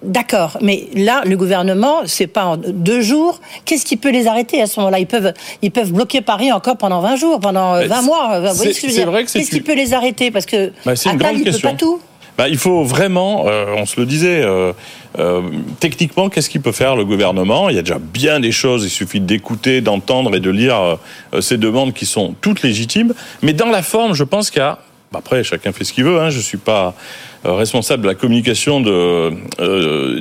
D'accord, 0.00 0.58
mais 0.60 0.86
là, 0.94 1.22
le 1.26 1.36
gouvernement, 1.36 2.02
c'est 2.04 2.28
pas 2.28 2.44
en 2.44 2.56
deux 2.56 3.00
jours. 3.00 3.40
Qu'est-ce 3.64 3.84
qui 3.84 3.96
peut 3.96 4.12
les 4.12 4.28
arrêter 4.28 4.62
à 4.62 4.68
ce 4.68 4.78
moment-là? 4.78 5.00
Ils 5.00 5.08
peuvent, 5.08 5.32
ils 5.60 5.72
peuvent 5.72 5.92
bloquer 5.92 6.20
Paris 6.20 6.52
encore 6.52 6.76
pendant 6.76 7.00
20 7.00 7.16
jours, 7.16 7.40
pendant 7.40 7.84
20 7.84 8.02
mois. 8.02 8.40
Que 8.40 9.32
Qu'est-ce 9.32 9.50
qui 9.50 9.60
peut 9.60 9.74
les 9.74 9.94
arrêter? 9.94 10.30
Parce 10.30 10.46
que 10.46 10.70
bah, 10.86 10.92
une 11.04 11.18
grande 11.18 11.42
question. 11.42 11.70
Peut 11.70 11.76
pas 11.76 11.80
tout. 11.80 12.00
Bah, 12.38 12.48
il 12.48 12.56
faut 12.56 12.84
vraiment, 12.84 13.46
euh, 13.48 13.74
on 13.76 13.84
se 13.84 13.98
le 13.98 14.06
disait, 14.06 14.42
euh, 14.44 14.72
euh, 15.18 15.42
techniquement, 15.80 16.28
qu'est-ce 16.28 16.48
qu'il 16.48 16.60
peut 16.60 16.70
faire 16.70 16.94
le 16.94 17.04
gouvernement? 17.04 17.68
Il 17.68 17.74
y 17.74 17.80
a 17.80 17.82
déjà 17.82 17.98
bien 17.98 18.38
des 18.38 18.52
choses, 18.52 18.84
il 18.84 18.90
suffit 18.90 19.18
d'écouter, 19.18 19.80
d'entendre 19.80 20.36
et 20.36 20.40
de 20.40 20.48
lire 20.48 20.98
ces 21.40 21.56
demandes 21.58 21.92
qui 21.92 22.06
sont 22.06 22.36
toutes 22.40 22.62
légitimes. 22.62 23.12
Mais 23.42 23.54
dans 23.54 23.70
la 23.70 23.82
forme, 23.82 24.14
je 24.14 24.22
pense 24.22 24.50
qu'il 24.50 24.60
y 24.60 24.64
a 24.64 24.78
bah, 25.10 25.18
après, 25.18 25.42
chacun 25.42 25.72
fait 25.72 25.82
ce 25.82 25.92
qu'il 25.92 26.04
veut. 26.04 26.20
Hein. 26.20 26.30
Je 26.30 26.36
ne 26.36 26.42
suis 26.42 26.58
pas 26.58 26.94
responsable 27.44 28.04
de 28.04 28.08
la 28.08 28.14
communication 28.14 28.80
de. 28.80 29.30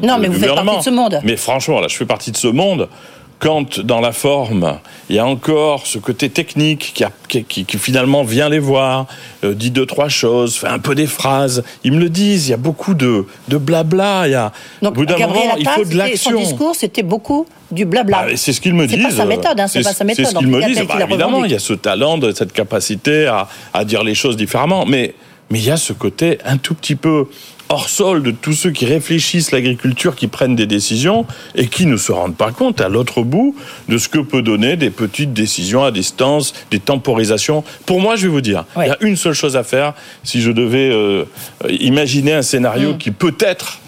non, 0.02 0.18
mais 0.18 0.28
vous 0.28 0.40
faites 0.40 0.56
partie 0.56 0.78
de 0.78 0.84
ce 0.84 0.90
monde. 0.90 1.20
Mais 1.24 1.38
franchement, 1.38 1.80
là, 1.80 1.88
je 1.88 1.98
fais 1.98 2.06
partie 2.06 2.32
de 2.32 2.38
ce 2.38 2.48
monde 2.48 2.90
quand 3.40 3.80
dans 3.80 4.02
la 4.02 4.12
forme, 4.12 4.80
il 5.10 5.16
y 5.16 5.20
a 5.20 5.26
encore 5.26 5.86
ce 5.86 6.00
côté 6.00 6.30
technique 6.30 7.04
qui, 7.28 7.44
qui, 7.44 7.78
finalement 7.78 8.24
vient 8.24 8.50
les 8.50 8.60
voir, 8.60 9.06
euh, 9.44 9.54
dit 9.54 9.70
deux, 9.70 9.86
trois 9.86 10.10
choses, 10.10 10.56
fait 10.56 10.68
un 10.68 10.80
peu 10.80 10.96
des 10.96 11.06
phrases, 11.06 11.64
ils 11.84 11.92
me 11.92 12.00
le 12.00 12.10
disent, 12.10 12.48
il 12.48 12.52
y 12.52 12.54
a 12.54 12.58
beaucoup 12.58 12.96
de, 12.96 13.26
de 13.48 13.58
blabla, 13.58 14.28
il 14.28 14.32
y 14.32 14.36
a, 14.36 14.52
Donc, 14.82 14.94
au 14.94 14.96
bout 14.96 15.06
d'un 15.06 15.28
moment, 15.28 15.56
il 15.58 15.68
faut 15.68 15.86
de 15.86 15.96
l'action. 15.96 16.32
Son 16.32 16.38
discours, 16.38 16.76
c'était 16.76 17.04
beaucoup 17.04 17.46
du 17.72 17.86
blabla. 17.86 18.26
Ah, 18.28 18.36
c'est 18.36 18.54
ce 18.54 18.62
qu'ils 18.62 18.74
me 18.74 18.88
disent. 18.88 18.98
C'est 18.98 19.04
pas 19.04 19.12
sa 19.12 19.26
méthode, 19.26 19.60
hein, 19.60 19.68
c'est 19.68 19.84
pas 19.84 19.94
sa 19.94 20.04
méthode. 20.04 20.26
C'est 20.26 20.32
ce 20.32 20.38
qu'ils 20.38 20.48
me 20.48 20.66
disent. 20.66 20.88
Bah, 20.88 21.06
évidemment, 21.08 21.46
il 21.46 21.52
y 21.52 21.56
a 21.56 21.60
ce 21.60 21.74
talent, 21.74 22.20
cette 22.34 22.54
capacité 22.54 23.28
à, 23.28 23.48
à 23.74 23.86
dire 23.86 24.04
les 24.04 24.16
choses 24.16 24.36
différemment, 24.36 24.86
mais 24.86 25.14
mais 25.50 25.60
il 25.60 25.66
y 25.66 25.72
a 25.72 25.78
ce 25.78 25.94
côté 25.94 26.40
un 26.46 26.58
tout 26.58 26.76
petit 26.76 26.96
peu 26.96 27.28
hors 27.70 27.90
sol 27.90 28.24
de 28.24 28.32
tous 28.32 28.54
ceux 28.54 28.72
qui 28.72 28.86
réfléchissent 28.86 29.52
l'agriculture, 29.52 30.16
qui 30.16 30.28
prennent 30.28 30.56
des 30.56 30.68
décisions 30.68 31.26
et 31.56 31.68
qui 31.68 31.86
ne 31.86 31.98
se 31.98 32.12
rendent 32.12 32.36
pas 32.36 32.52
compte 32.52 32.82
à 32.82 32.90
l'autre 32.90 33.24
bout 33.24 33.56
de 33.90 33.98
ce 33.98 34.08
que 34.08 34.20
peut 34.20 34.42
donner 34.42 34.78
des 34.78 34.90
petites 34.90 35.34
décisions 35.34 35.84
à 35.84 35.92
distance, 35.92 36.54
des 36.72 36.80
temporisations. 36.80 37.64
Pour 37.86 38.02
moi, 38.02 38.16
je 38.16 38.24
vais 38.24 38.32
vous 38.32 38.42
dire, 38.42 38.66
il 38.78 38.88
y 38.88 38.90
a 38.90 38.98
une 39.02 39.16
seule 39.16 39.34
chose 39.34 39.58
à 39.58 39.64
faire 39.64 39.94
si 40.24 40.42
je 40.42 40.52
devais 40.52 40.90
euh, 40.92 41.26
imaginer 41.70 42.34
un 42.34 42.42
scénario 42.42 42.94
mm. 42.94 42.98
qui 42.98 43.12
peut-être 43.12 43.80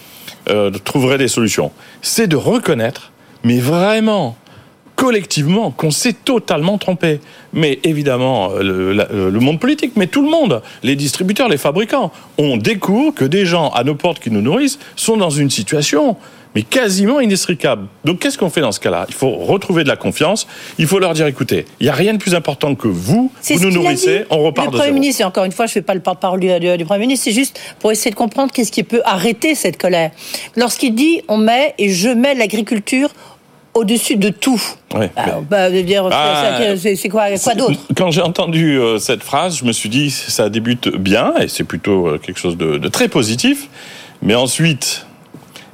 euh, 0.49 0.71
trouverait 0.83 1.17
des 1.17 1.27
solutions. 1.27 1.71
C'est 2.01 2.27
de 2.27 2.35
reconnaître, 2.35 3.11
mais 3.43 3.59
vraiment 3.59 4.35
collectivement 4.99 5.71
qu'on 5.71 5.91
s'est 5.91 6.11
totalement 6.11 6.77
trompé. 6.77 7.21
Mais 7.53 7.79
évidemment, 7.85 8.49
le, 8.59 9.39
monde 9.39 9.57
politique, 9.57 9.93
mais 9.95 10.07
tout 10.07 10.21
le 10.21 10.29
monde, 10.29 10.61
les 10.83 10.97
distributeurs, 10.97 11.47
les 11.47 11.57
fabricants, 11.57 12.11
on 12.37 12.57
découvre 12.57 13.13
que 13.13 13.23
des 13.23 13.45
gens 13.45 13.69
à 13.69 13.85
nos 13.85 13.95
portes 13.95 14.19
qui 14.19 14.29
nous 14.29 14.41
nourrissent 14.41 14.77
sont 14.97 15.15
dans 15.15 15.29
une 15.29 15.49
situation 15.49 16.17
mais 16.55 16.63
quasiment 16.63 17.19
inextricable. 17.19 17.87
Donc 18.05 18.19
qu'est-ce 18.19 18.37
qu'on 18.37 18.49
fait 18.49 18.61
dans 18.61 18.71
ce 18.71 18.79
cas-là? 18.79 19.05
Il 19.07 19.13
faut 19.13 19.29
retrouver 19.29 19.83
de 19.83 19.87
la 19.87 19.95
confiance, 19.95 20.47
il 20.77 20.87
faut 20.87 20.99
leur 20.99 21.13
dire 21.13 21.27
écoutez, 21.27 21.65
il 21.79 21.83
n'y 21.83 21.89
a 21.89 21.93
rien 21.93 22.13
de 22.13 22.17
plus 22.17 22.33
important 22.33 22.73
que 22.75 22.87
vous, 22.87 23.31
vous 23.43 23.59
nous 23.59 23.71
nourrissez, 23.71 24.25
on 24.29 24.39
repart 24.39 24.67
le 24.67 24.73
de 24.73 24.77
Premier 24.77 24.91
ministre, 24.91 25.21
et 25.21 25.25
encore 25.25 25.43
une 25.43 25.51
fois, 25.51 25.67
je 25.67 25.71
ne 25.71 25.73
fais 25.75 25.81
pas 25.81 25.93
le 25.93 25.99
porte-parole 25.99 26.39
du, 26.39 26.77
du, 26.77 26.85
Premier 26.85 27.01
ministre, 27.01 27.25
c'est 27.25 27.33
juste 27.33 27.59
pour 27.79 27.91
essayer 27.91 28.11
de 28.11 28.15
comprendre 28.15 28.51
qu'est-ce 28.51 28.71
qui 28.71 28.83
peut 28.83 29.01
arrêter 29.05 29.53
cette 29.53 29.77
colère. 29.77 30.11
Lorsqu'il 30.55 30.95
dit 30.95 31.21
on 31.27 31.37
met 31.37 31.75
et 31.77 31.89
je 31.89 32.09
mets 32.09 32.33
l'agriculture 32.33 33.09
au-dessus 33.73 34.17
de 34.17 34.29
tout. 34.29 34.61
c'est 36.95 37.09
quoi, 37.09 37.29
d'autre? 37.55 37.79
Quand 37.95 38.11
j'ai 38.11 38.21
entendu 38.21 38.77
euh, 38.77 38.97
cette 38.97 39.23
phrase, 39.23 39.57
je 39.57 39.65
me 39.65 39.71
suis 39.71 39.89
dit 39.89 40.09
ça 40.09 40.49
débute 40.49 40.89
bien 40.89 41.33
et 41.39 41.47
c'est 41.47 41.63
plutôt 41.63 42.07
euh, 42.07 42.17
quelque 42.17 42.39
chose 42.39 42.57
de, 42.57 42.77
très 42.87 43.07
positif. 43.07 43.69
Mais 44.21 44.35
ensuite, 44.35 45.05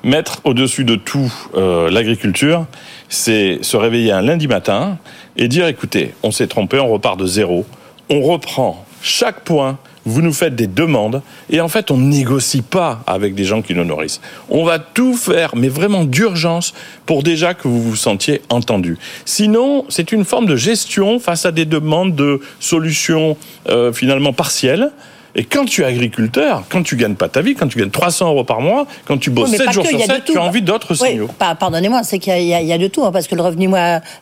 mettre 0.03 0.41
au-dessus 0.43 0.84
de 0.84 0.95
tout 0.95 1.34
euh, 1.55 1.89
l'agriculture, 1.89 2.65
c'est 3.10 3.60
se 3.62 3.77
réveiller 3.77 4.12
un 4.12 4.21
lundi 4.21 4.47
matin 4.47 4.97
et 5.38 5.47
dire 5.47 5.67
écoutez, 5.67 6.13
on 6.23 6.31
s'est 6.31 6.47
trompé, 6.47 6.79
on 6.79 6.88
repart 6.88 7.17
de 7.19 7.25
zéro, 7.25 7.65
on 8.10 8.21
reprend 8.21 8.86
chaque 9.01 9.41
point 9.41 9.77
vous 10.05 10.21
nous 10.21 10.33
faites 10.33 10.55
des 10.55 10.67
demandes 10.67 11.21
et 11.49 11.61
en 11.61 11.67
fait 11.67 11.91
on 11.91 11.97
négocie 11.97 12.61
pas 12.61 13.03
avec 13.07 13.35
des 13.35 13.43
gens 13.43 13.61
qui 13.61 13.73
nous 13.73 13.83
nourrissent. 13.83 14.21
On 14.49 14.63
va 14.63 14.79
tout 14.79 15.15
faire, 15.15 15.55
mais 15.55 15.67
vraiment 15.67 16.03
d'urgence, 16.03 16.73
pour 17.05 17.23
déjà 17.23 17.53
que 17.53 17.67
vous 17.67 17.81
vous 17.81 17.95
sentiez 17.95 18.41
entendu. 18.49 18.97
Sinon, 19.25 19.85
c'est 19.89 20.11
une 20.11 20.25
forme 20.25 20.45
de 20.45 20.55
gestion 20.55 21.19
face 21.19 21.45
à 21.45 21.51
des 21.51 21.65
demandes 21.65 22.15
de 22.15 22.41
solutions 22.59 23.37
euh, 23.69 23.91
finalement 23.91 24.33
partielles. 24.33 24.91
Et 25.38 25.43
quand 25.43 25.65
tu 25.65 25.82
es 25.82 25.86
agriculteur, 25.86 26.63
quand 26.69 26.82
tu 26.82 26.95
gagnes 26.95 27.15
pas 27.15 27.28
ta 27.28 27.41
vie, 27.41 27.56
quand 27.56 27.67
tu 27.67 27.78
gagnes 27.78 27.89
300 27.89 28.30
euros 28.30 28.45
par 28.45 28.62
mois, 28.62 28.88
quand 29.06 29.17
tu 29.17 29.30
bosses 29.30 29.52
7 29.52 29.71
jours 29.71 29.86
sur 29.86 30.00
7, 30.00 30.24
tu 30.24 30.38
as 30.38 30.41
envie 30.41 30.62
d'autres 30.62 30.93
signaux. 30.93 31.30
Pardonnez-moi, 31.38 32.04
c'est 32.04 32.19
qu'il 32.19 32.41
y, 32.41 32.74
a 32.74 32.78
de 32.78 32.88
tout, 32.88 33.04
hein, 33.04 33.12
parce 33.12 33.28
que 33.28 33.36
le 33.36 33.41
revenu 33.41 33.69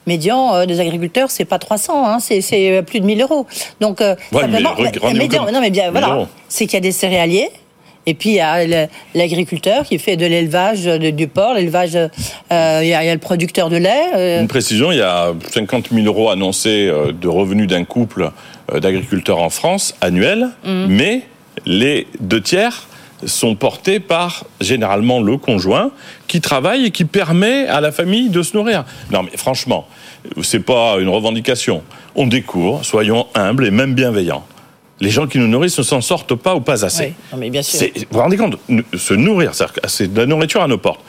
médian 0.08 0.56
euh, 0.56 0.66
des 0.66 0.80
agriculteurs, 0.80 1.30
c'est 1.30 1.46
pas 1.46 1.60
300, 1.60 2.08
hein, 2.08 2.18
c'est 2.20 2.42
euh, 2.54 2.82
plus 2.82 3.00
de 3.00 3.06
1000 3.06 3.22
euros. 3.22 3.46
Donc, 3.80 4.02
euh, 4.02 4.16
simplement, 4.32 4.76
médian, 5.14 5.46
non, 5.52 5.62
mais 5.62 5.70
bien, 5.70 5.92
voilà, 5.92 6.28
c'est 6.50 6.66
qu'il 6.66 6.74
y 6.74 6.78
a 6.78 6.82
des 6.82 6.92
céréaliers, 6.92 7.50
et 8.06 8.14
puis 8.14 8.32
il 8.32 8.36
y 8.36 8.40
a 8.40 8.88
l'agriculteur 9.16 9.84
qui 9.84 10.00
fait 10.00 10.18
de 10.18 10.26
l'élevage 10.26 10.86
du 10.86 11.28
porc, 11.28 11.54
l'élevage, 11.54 11.96
euh, 11.96 12.80
il, 12.82 12.88
y 12.88 12.94
a 12.94 13.14
le 13.14 13.20
producteur 13.20 13.70
de 13.70 13.78
lait. 13.78 14.40
Une 14.40 14.48
précision, 14.48 14.92
il 14.92 14.98
y 14.98 15.02
a 15.02 15.34
50 15.54 15.90
000 15.92 16.06
euros 16.06 16.30
annoncés 16.30 16.92
de 17.14 17.28
revenus 17.28 17.68
d'un 17.68 17.86
couple 17.86 18.32
euh, 18.72 18.80
d'agriculteurs 18.80 19.40
en 19.40 19.50
France 19.50 19.94
annuels, 20.00 20.50
mm. 20.64 20.86
mais 20.88 21.24
les 21.66 22.08
deux 22.22 22.40
tiers 22.40 22.88
sont 23.26 23.56
portés 23.56 24.00
par 24.00 24.46
généralement 24.62 25.20
le 25.20 25.38
conjoint 25.38 25.92
qui 26.28 26.40
travaille 26.40 26.86
et 26.86 26.92
qui 26.92 27.04
permet 27.04 27.68
à 27.68 27.82
la 27.82 27.92
famille 27.92 28.30
de 28.30 28.42
se 28.42 28.56
nourrir. 28.56 28.86
Non 29.12 29.24
mais 29.24 29.36
franchement, 29.36 29.88
c'est 30.42 30.62
pas 30.62 30.98
une 31.00 31.10
revendication. 31.10 31.84
On 32.16 32.28
découvre, 32.28 32.84
soyons 32.86 33.28
humbles 33.36 33.66
et 33.66 33.72
même 33.72 33.94
bienveillants. 33.94 34.46
Les 35.04 35.10
gens 35.10 35.28
qui 35.28 35.38
nous 35.38 35.48
nourrissent 35.48 35.78
ne 35.78 35.84
s'en 35.84 36.02
sortent 36.02 36.36
pas 36.36 36.56
ou 36.56 36.62
pas 36.62 36.86
assez. 36.86 37.04
Oui, 37.08 37.14
non, 37.34 37.38
mais 37.38 37.50
bien 37.50 37.62
sûr. 37.62 37.80
C'est- 37.80 37.94
Vous 38.00 38.06
vous 38.12 38.20
rendez 38.20 38.38
compte 38.38 38.58
Se 38.98 39.14
nourrir, 39.14 39.52
c'est 39.88 40.14
de 40.14 40.20
la 40.20 40.26
nourriture 40.26 40.62
à 40.64 40.68
nos 40.68 40.78
portes. 40.78 41.02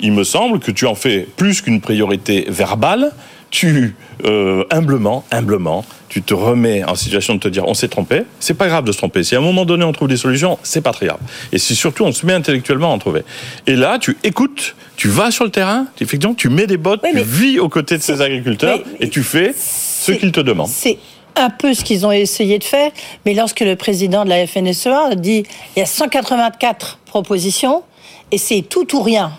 Il 0.00 0.12
me 0.12 0.22
semble 0.22 0.60
que 0.60 0.70
tu 0.70 0.86
en 0.86 0.94
fais 0.94 1.26
plus 1.36 1.60
qu'une 1.62 1.80
priorité 1.80 2.44
verbale. 2.48 3.10
Tu, 3.50 3.96
euh, 4.26 4.64
humblement, 4.70 5.24
humblement, 5.30 5.82
tu 6.10 6.20
te 6.20 6.34
remets 6.34 6.84
en 6.84 6.94
situation 6.94 7.34
de 7.34 7.40
te 7.40 7.48
dire 7.48 7.66
on 7.66 7.72
s'est 7.72 7.88
trompé. 7.88 8.24
C'est 8.40 8.52
pas 8.52 8.68
grave 8.68 8.84
de 8.84 8.92
se 8.92 8.98
tromper. 8.98 9.24
Si 9.24 9.34
à 9.34 9.38
un 9.38 9.40
moment 9.40 9.64
donné 9.64 9.84
on 9.84 9.92
trouve 9.92 10.08
des 10.08 10.18
solutions, 10.18 10.58
c'est 10.62 10.82
pas 10.82 10.92
très 10.92 11.06
grave. 11.06 11.18
Et 11.50 11.58
si 11.58 11.74
surtout 11.74 12.04
on 12.04 12.12
se 12.12 12.26
met 12.26 12.34
intellectuellement 12.34 12.90
à 12.92 12.94
en 12.94 12.98
trouver. 12.98 13.22
Et 13.66 13.74
là, 13.74 13.98
tu 13.98 14.18
écoutes, 14.22 14.76
tu 14.96 15.08
vas 15.08 15.30
sur 15.30 15.44
le 15.44 15.50
terrain, 15.50 15.86
effectivement, 15.98 16.34
tu 16.34 16.50
mets 16.50 16.66
des 16.66 16.76
bottes, 16.76 17.00
tu 17.10 17.22
vis 17.22 17.58
aux 17.58 17.70
côtés 17.70 17.96
de 17.96 18.02
ces 18.02 18.20
agriculteurs 18.20 18.80
et 19.00 19.08
tu 19.08 19.22
fais 19.22 19.54
ce 19.56 20.12
qu'ils 20.12 20.32
te 20.32 20.40
demandent. 20.40 20.68
C'est 20.68 20.98
un 21.38 21.50
peu 21.50 21.74
ce 21.74 21.84
qu'ils 21.84 22.06
ont 22.06 22.12
essayé 22.12 22.58
de 22.58 22.64
faire, 22.64 22.90
mais 23.24 23.34
lorsque 23.34 23.60
le 23.60 23.76
président 23.76 24.24
de 24.24 24.30
la 24.30 24.46
FNSEA 24.46 25.14
dit 25.16 25.44
il 25.76 25.78
y 25.78 25.82
a 25.82 25.86
184 25.86 26.98
propositions 27.06 27.82
et 28.30 28.38
c'est 28.38 28.62
tout 28.62 28.96
ou 28.96 29.02
rien. 29.02 29.32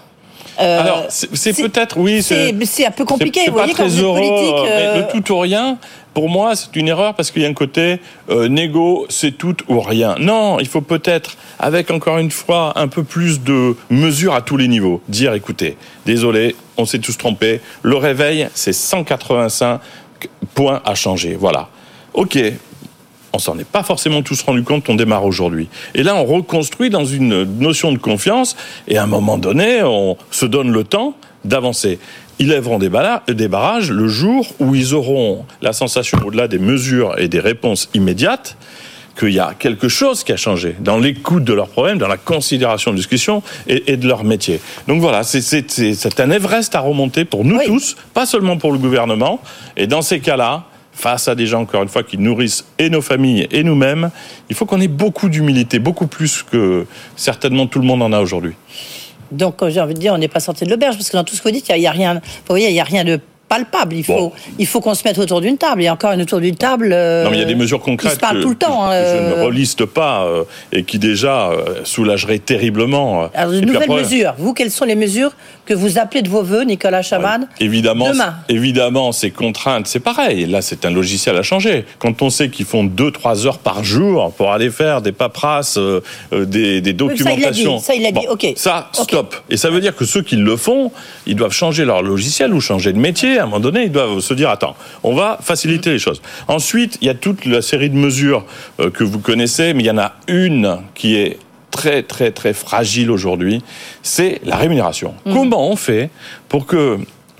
Euh, 0.59 0.81
Alors, 0.81 1.05
c'est 1.09 1.55
peut-être, 1.55 1.97
oui, 1.97 2.21
c'est 2.21 2.53
c'est 2.65 2.85
un 2.85 2.91
peu 2.91 3.05
compliqué. 3.05 3.41
C'est 3.45 3.49
Vous 3.49 3.57
voyez, 3.57 3.71
pas 3.71 3.77
quand 3.77 3.89
très 3.89 4.01
heureux, 4.01 4.19
mais 4.19 4.69
euh, 4.69 5.01
le 5.01 5.07
tout 5.07 5.31
ou 5.31 5.39
rien, 5.39 5.77
pour 6.13 6.27
moi, 6.27 6.55
c'est 6.55 6.75
une 6.75 6.89
erreur 6.89 7.13
parce 7.13 7.31
qu'il 7.31 7.43
y 7.43 7.45
a 7.45 7.47
un 7.47 7.53
côté 7.53 7.99
euh, 8.29 8.49
négo, 8.49 9.05
c'est 9.09 9.37
tout 9.37 9.55
ou 9.69 9.79
rien. 9.79 10.15
Non, 10.19 10.59
il 10.59 10.67
faut 10.67 10.81
peut-être, 10.81 11.37
avec 11.59 11.91
encore 11.91 12.17
une 12.17 12.31
fois 12.31 12.73
un 12.75 12.89
peu 12.89 13.03
plus 13.03 13.41
de 13.41 13.77
mesures 13.89 14.33
à 14.33 14.41
tous 14.41 14.57
les 14.57 14.67
niveaux, 14.67 15.01
dire 15.07 15.33
écoutez, 15.33 15.77
désolé, 16.05 16.57
on 16.77 16.85
s'est 16.85 16.99
tous 16.99 17.17
trompés. 17.17 17.61
Le 17.83 17.95
réveil, 17.95 18.49
c'est 18.53 18.73
185 18.73 19.79
points 20.55 20.81
à 20.83 20.93
changer. 20.93 21.37
Voilà. 21.39 21.69
Ok, 22.13 22.37
on 23.33 23.39
s'en 23.39 23.57
est 23.59 23.67
pas 23.67 23.83
forcément 23.83 24.21
tous 24.21 24.41
rendu 24.41 24.63
compte, 24.63 24.89
on 24.89 24.95
démarre 24.95 25.25
aujourd'hui. 25.25 25.69
Et 25.93 26.03
là, 26.03 26.15
on 26.15 26.25
reconstruit 26.25 26.89
dans 26.89 27.05
une 27.05 27.43
notion 27.59 27.91
de 27.91 27.97
confiance, 27.97 28.55
et 28.87 28.97
à 28.97 29.03
un 29.03 29.07
moment 29.07 29.37
donné, 29.37 29.83
on 29.83 30.17
se 30.31 30.45
donne 30.45 30.71
le 30.71 30.83
temps 30.83 31.15
d'avancer. 31.45 31.99
Ils 32.39 32.49
lèveront 32.49 32.79
des, 32.79 32.89
barrages 32.89 33.91
le 33.91 34.07
jour 34.07 34.47
où 34.59 34.73
ils 34.73 34.93
auront 34.93 35.45
la 35.61 35.73
sensation, 35.73 36.19
au-delà 36.25 36.47
des 36.47 36.59
mesures 36.59 37.19
et 37.19 37.27
des 37.27 37.39
réponses 37.39 37.89
immédiates, 37.93 38.57
qu'il 39.17 39.33
y 39.33 39.39
a 39.39 39.53
quelque 39.59 39.89
chose 39.89 40.23
qui 40.23 40.31
a 40.31 40.37
changé 40.37 40.77
dans 40.79 40.97
l'écoute 40.97 41.43
de 41.43 41.53
leurs 41.53 41.67
problèmes, 41.67 41.97
dans 41.97 42.07
la 42.07 42.15
considération 42.15 42.91
de 42.91 42.95
discussion 42.95 43.43
et, 43.67 43.91
et 43.91 43.97
de 43.97 44.07
leur 44.07 44.23
métier. 44.23 44.61
Donc 44.87 45.01
voilà, 45.01 45.23
c'est 45.23 46.19
un 46.19 46.31
Everest 46.31 46.73
à 46.75 46.79
remonter 46.79 47.25
pour 47.25 47.43
nous 47.43 47.59
tous, 47.65 47.97
pas 48.13 48.25
seulement 48.25 48.55
pour 48.55 48.71
le 48.71 48.77
gouvernement. 48.77 49.41
Et 49.75 49.87
dans 49.87 50.01
ces 50.01 50.21
cas-là, 50.21 50.65
face 50.99 51.27
à 51.29 51.35
des 51.35 51.47
gens, 51.47 51.61
encore 51.61 51.81
une 51.81 51.89
fois, 51.89 52.03
qui 52.03 52.17
nourrissent 52.17 52.65
et 52.77 52.89
nos 52.89 53.01
familles 53.01 53.47
et 53.51 53.63
nous-mêmes, 53.63 54.11
il 54.49 54.55
faut 54.55 54.65
qu'on 54.65 54.81
ait 54.81 54.89
beaucoup 54.89 55.29
d'humilité, 55.29 55.79
beaucoup 55.79 56.07
plus 56.07 56.43
que 56.43 56.85
certainement 57.15 57.67
tout 57.67 57.79
le 57.79 57.85
monde 57.85 58.01
en 58.01 58.11
a 58.11 58.19
aujourd'hui. 58.19 58.53
Donc, 59.31 59.61
euh, 59.61 59.69
j'ai 59.69 59.79
envie 59.79 59.93
de 59.93 59.99
dire, 59.99 60.13
on 60.13 60.17
n'est 60.17 60.27
pas 60.27 60.41
sorti 60.41 60.65
de 60.65 60.69
l'auberge, 60.69 60.95
parce 60.95 61.09
que 61.09 61.15
dans 61.15 61.23
tout 61.23 61.35
ce 61.35 61.41
que 61.41 61.47
vous 61.47 61.53
dites, 61.53 61.69
il 61.69 61.79
n'y 61.79 61.87
a, 61.87 61.91
rien. 61.91 62.15
Vous 62.15 62.49
voyez, 62.49 62.67
il 62.67 62.73
n'y 62.73 62.81
a 62.81 62.83
rien 62.83 63.03
de 63.03 63.19
palpable. 63.49 63.95
Il 63.95 64.03
faut, 64.05 64.31
il 64.57 64.67
faut 64.67 64.79
qu'on 64.79 64.93
se 64.93 65.01
mette 65.05 65.17
autour 65.17 65.41
d'une 65.41 65.57
table. 65.57 65.81
Et 65.83 65.89
encore 65.89 66.11
une 66.13 66.21
autour 66.21 66.39
d'une 66.39 66.55
table. 66.55 66.91
euh, 66.93 67.23
Non, 67.25 67.31
mais 67.31 67.37
il 67.37 67.39
y 67.39 67.43
a 67.43 67.47
des 67.47 67.55
mesures 67.55 67.81
concrètes 67.81 68.11
Qui 68.11 68.15
se 68.15 68.19
parlent 68.21 68.37
que, 68.37 68.43
tout 68.43 68.49
le 68.49 68.55
temps. 68.55 68.85
que 68.87 68.93
je 68.93 68.97
euh, 68.97 69.37
ne 69.39 69.43
reliste 69.43 69.85
pas 69.85 70.23
euh, 70.23 70.43
et 70.71 70.83
qui 70.83 70.99
déjà 70.99 71.49
soulageraient 71.83 72.39
terriblement. 72.39 73.29
Alors, 73.33 73.51
de 73.53 73.59
nouvelles 73.61 73.83
après, 73.83 74.01
mesures. 74.03 74.33
Vous, 74.37 74.53
quelles 74.53 74.71
sont 74.71 74.85
les 74.85 74.95
mesures 74.95 75.31
que 75.65 75.73
vous 75.73 75.97
appelez 75.97 76.21
de 76.21 76.29
vos 76.29 76.43
voeux, 76.43 76.63
Nicolas 76.63 77.01
Chaban 77.01 77.41
Évidemment, 77.59 78.09
Demain. 78.11 78.35
évidemment, 78.49 79.11
ces 79.11 79.31
contraintes, 79.31 79.87
c'est 79.87 79.99
pareil. 79.99 80.45
Là, 80.45 80.61
c'est 80.61 80.85
un 80.85 80.91
logiciel 80.91 81.35
à 81.37 81.43
changer. 81.43 81.85
Quand 81.99 82.21
on 82.21 82.29
sait 82.29 82.49
qu'ils 82.49 82.65
font 82.65 82.85
2-3 82.85 83.45
heures 83.47 83.57
par 83.59 83.83
jour 83.83 84.31
pour 84.33 84.51
aller 84.51 84.69
faire 84.69 85.01
des 85.01 85.11
paperasses, 85.11 85.77
des, 86.31 86.81
des 86.81 87.03
Oui, 87.03 87.17
ça, 87.17 87.31
il 87.33 87.41
l'a 87.41 87.51
dit. 87.51 87.63
documentations. 87.63 87.79
Ça, 87.79 87.95
il 87.95 88.01
l'a 88.03 88.11
dit. 88.11 88.25
Bon, 88.27 88.33
OK. 88.33 88.47
Ça, 88.55 88.89
stop. 88.93 89.35
Et 89.49 89.57
ça 89.57 89.69
veut 89.69 89.81
dire 89.81 89.95
que 89.95 90.05
ceux 90.05 90.21
qui 90.21 90.35
le 90.35 90.55
font, 90.57 90.91
ils 91.25 91.35
doivent 91.35 91.53
changer 91.53 91.85
leur 91.85 92.01
logiciel 92.01 92.53
ou 92.53 92.61
changer 92.61 92.93
de 92.93 92.99
métier. 92.99 93.38
À 93.39 93.43
un 93.43 93.45
moment 93.45 93.59
donné, 93.59 93.83
ils 93.83 93.91
doivent 93.91 94.19
se 94.19 94.33
dire 94.33 94.49
attends, 94.49 94.75
on 95.03 95.13
va 95.15 95.37
faciliter 95.41 95.89
les 95.91 95.99
choses. 95.99 96.21
Ensuite, 96.47 96.97
il 97.01 97.07
y 97.07 97.09
a 97.09 97.15
toute 97.15 97.45
la 97.45 97.61
série 97.61 97.89
de 97.89 97.95
mesures 97.95 98.45
euh, 98.79 98.89
que 98.89 99.03
vous 99.03 99.19
connaissez, 99.19 99.73
mais 99.73 99.83
il 99.83 99.87
y 99.87 99.91
en 99.91 99.97
a 99.97 100.13
une 100.27 100.77
qui 100.95 101.15
est 101.15 101.37
très 101.71 102.03
très 102.03 102.31
très 102.31 102.53
fragile 102.53 103.09
aujourd'hui, 103.11 103.61
c'est 104.03 104.41
la 104.43 104.55
rémunération. 104.57 105.13
Comment 105.23 105.69
on 105.69 105.75
fait 105.75 106.09
pour 106.49 106.65
que 106.65 106.97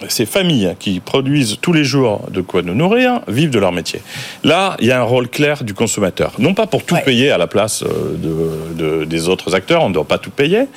ces 0.08 0.26
familles 0.26 0.76
qui 0.80 1.02
produisent 1.02 1.58
tous 1.62 1.74
les 1.74 1.84
jours 1.84 2.22
de 2.32 2.40
quoi 2.40 2.62
nous 2.62 2.74
nourrir 2.76 3.20
vivent 3.28 3.50
de 3.50 3.60
leur 3.60 3.74
métier? 3.74 4.02
Là, 4.46 4.78
il 4.80 4.86
y 4.88 4.92
a 4.92 5.00
un 5.00 5.04
rôle 5.04 5.28
clair 5.28 5.64
du 5.66 5.74
consommateur. 5.74 6.32
Non 6.40 6.54
pas 6.54 6.68
pour 6.68 6.84
tout 6.86 6.96
payer 7.04 7.32
à 7.32 7.38
la 7.38 7.48
place 7.48 7.84
euh, 7.84 8.16
de, 8.78 9.00
de- 9.02 9.06
des 9.06 9.28
autres 9.28 9.56
acteurs, 9.56 9.84
on 9.84 9.90
ne 9.90 9.94
doit 9.96 10.08
pas 10.08 10.20
tout 10.20 10.32
payer, 10.32 10.68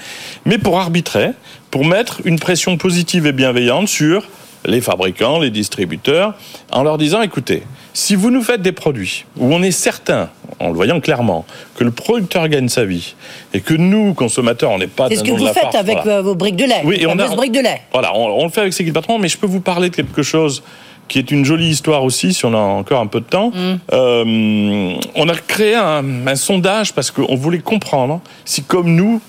mais 0.44 0.58
pour 0.58 0.80
arbitrer, 0.80 1.28
pour 1.70 1.84
mettre 1.84 2.20
une 2.24 2.38
pression 2.40 2.76
positive 2.78 3.26
et 3.26 3.32
bienveillante 3.32 3.86
sur 3.86 4.24
les 4.64 4.80
fabricants, 4.80 5.38
les 5.40 5.50
distributeurs, 5.50 6.34
en 6.70 6.82
leur 6.82 6.98
disant, 6.98 7.22
écoutez, 7.22 7.62
si 7.94 8.14
vous 8.14 8.30
nous 8.30 8.42
faites 8.42 8.62
des 8.62 8.72
produits 8.72 9.24
où 9.36 9.52
on 9.52 9.62
est 9.62 9.70
certain, 9.70 10.30
en 10.60 10.68
le 10.68 10.74
voyant 10.74 11.00
clairement, 11.00 11.44
que 11.76 11.84
le 11.84 11.90
producteur 11.90 12.48
gagne 12.48 12.68
sa 12.68 12.84
vie 12.84 13.14
et 13.52 13.60
que 13.60 13.74
nous, 13.74 14.14
consommateurs, 14.14 14.70
on 14.70 14.78
n'est 14.78 14.86
pas 14.86 15.08
C'est 15.08 15.16
ce 15.16 15.24
que 15.24 15.30
vous 15.30 15.46
faites 15.46 15.62
farce, 15.62 15.74
avec 15.74 15.98
voilà. 16.02 16.18
euh, 16.18 16.22
vos 16.22 16.34
briques 16.34 16.56
de 16.56 16.64
lait. 16.64 16.82
Oui, 16.84 16.96
et 17.00 17.06
on 17.06 17.18
a, 17.18 17.26
briques 17.28 17.52
de 17.52 17.60
lait. 17.60 17.82
voilà, 17.92 18.14
on, 18.16 18.40
on 18.40 18.44
le 18.44 18.50
fait 18.50 18.60
avec 18.62 18.72
ses 18.72 18.84
patron, 18.92 19.18
mais 19.18 19.28
je 19.28 19.38
peux 19.38 19.46
vous 19.46 19.60
parler 19.60 19.90
de 19.90 19.96
quelque 19.96 20.22
chose 20.22 20.62
qui 21.08 21.18
est 21.18 21.30
une 21.30 21.44
jolie 21.44 21.68
histoire 21.68 22.04
aussi, 22.04 22.32
si 22.32 22.44
on 22.46 22.54
a 22.54 22.58
encore 22.58 23.00
un 23.00 23.06
peu 23.06 23.20
de 23.20 23.26
temps. 23.26 23.50
Mm. 23.50 23.78
Euh, 23.92 24.94
on 25.14 25.28
a 25.28 25.34
créé 25.34 25.74
un, 25.74 26.26
un 26.26 26.36
sondage 26.36 26.94
parce 26.94 27.10
qu'on 27.10 27.34
voulait 27.34 27.58
comprendre 27.58 28.20
si, 28.44 28.62
comme 28.62 28.94
nous, 28.94 29.20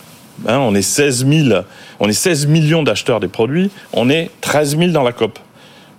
hein, 0.48 0.58
on 0.60 0.76
est 0.76 0.82
16 0.82 1.26
000, 1.28 1.62
on 2.00 2.10
est 2.10 2.14
16 2.14 2.48
millions 2.48 2.84
d'acheteurs 2.84 3.20
des 3.20 3.28
produits, 3.28 3.72
on 3.94 4.10
est 4.10 4.30
13 4.42 4.78
000 4.78 4.92
dans 4.92 5.04
la 5.04 5.12
COP. 5.12 5.40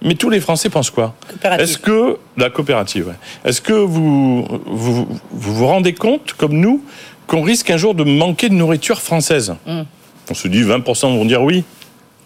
Mais 0.03 0.15
tous 0.15 0.29
les 0.29 0.41
Français 0.41 0.69
pensent 0.69 0.91
quoi? 0.91 1.15
Est-ce 1.59 1.79
que 1.79 2.19
la 2.37 2.51
coopérative 2.51 3.09
ouais. 3.09 3.15
Est-ce 3.45 3.63
que 3.63 3.73
vous 3.73 4.45
vous, 4.67 5.09
vous 5.31 5.55
vous 5.55 5.67
rendez 5.67 5.95
compte, 5.95 6.35
comme 6.35 6.53
nous, 6.53 6.85
qu'on 7.27 7.43
risque 7.43 7.71
un 7.71 7.79
jour 7.79 7.95
de 7.95 8.05
manquer 8.05 8.51
de 8.51 8.55
nourriture 8.55 9.01
française? 9.01 9.55
Mm. 9.67 9.83
On 10.31 10.35
se 10.35 10.49
dit 10.49 10.63
20% 10.63 11.17
vont 11.17 11.25
dire 11.25 11.43
oui. 11.43 11.65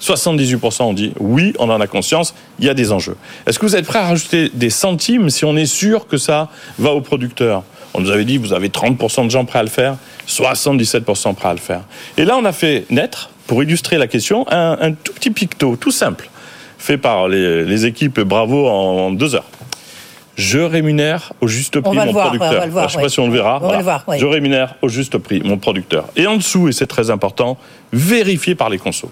78% 0.01 0.83
ont 0.83 0.93
dit 0.93 1.13
oui, 1.19 1.53
on 1.59 1.71
en 1.71 1.81
a 1.81 1.87
conscience, 1.87 2.35
il 2.59 2.67
y 2.67 2.69
a 2.69 2.75
des 2.75 2.93
enjeux. 2.93 3.17
Est-ce 3.47 3.59
que 3.59 3.67
vous 3.67 3.77
êtes 3.77 3.87
prêt 3.87 3.99
à 3.99 4.07
rajouter 4.07 4.51
des 4.55 4.71
centimes 4.71 5.31
si 5.31 5.45
on 5.45 5.57
est 5.57 5.67
sûr 5.67 6.07
que 6.07 6.17
ça 6.17 6.49
va 6.79 6.93
aux 6.93 7.01
producteurs 7.01 7.65
On 7.95 8.01
nous 8.01 8.11
avait 8.11 8.25
dit 8.25 8.39
vous 8.39 8.53
avez 8.53 8.69
30% 8.69 9.25
de 9.25 9.31
gens 9.31 9.45
prêts 9.45 9.59
à 9.59 9.63
le 9.63 9.69
faire, 9.69 9.97
77% 10.29 11.35
prêts 11.35 11.49
à 11.49 11.53
le 11.53 11.59
faire. 11.59 11.83
Et 12.17 12.25
là, 12.25 12.37
on 12.37 12.45
a 12.45 12.53
fait 12.53 12.87
naître, 12.91 13.31
pour 13.47 13.63
illustrer 13.63 13.97
la 13.99 14.07
question, 14.07 14.47
un, 14.51 14.79
un 14.81 14.93
tout 14.93 15.13
petit 15.13 15.31
picto, 15.31 15.77
tout 15.77 15.91
simple, 15.91 16.29
fait 16.79 16.99
par 16.99 17.29
les, 17.29 17.65
les 17.65 17.87
équipes 17.87 18.21
Bravo 18.21 18.69
en, 18.69 19.07
en 19.07 19.11
deux 19.11 19.35
heures. 19.35 19.49
Je 20.37 20.61
rémunère 20.61 21.33
au 21.41 21.49
juste 21.49 21.81
prix 21.81 21.97
mon 21.97 22.13
voir, 22.13 22.29
producteur. 22.29 22.53
on 22.53 22.59
va 22.61 22.67
le 22.67 22.71
voir, 22.71 22.83
Alors, 22.83 22.91
je 22.91 22.97
ne 22.97 23.01
sais 23.01 23.05
pas 23.07 23.09
si 23.09 23.19
on 23.19 23.27
le 23.27 23.33
verra. 23.33 23.59
On 23.61 23.69
va 23.69 23.79
le 23.79 23.83
voir, 23.83 24.05
oui. 24.07 24.19
Je 24.21 24.27
rémunère 24.27 24.77
au 24.83 24.89
juste 24.89 25.19
prix 25.19 25.41
mon 25.45 25.59
producteur. 25.59 26.05
Et 26.15 26.29
en 26.29 26.37
dessous, 26.37 26.69
et 26.69 26.73
c'est 26.73 26.87
très 26.87 27.11
important, 27.11 27.59
vérifié 27.93 28.55
par 28.55 28.71
les 28.71 28.79
consos. 28.79 29.11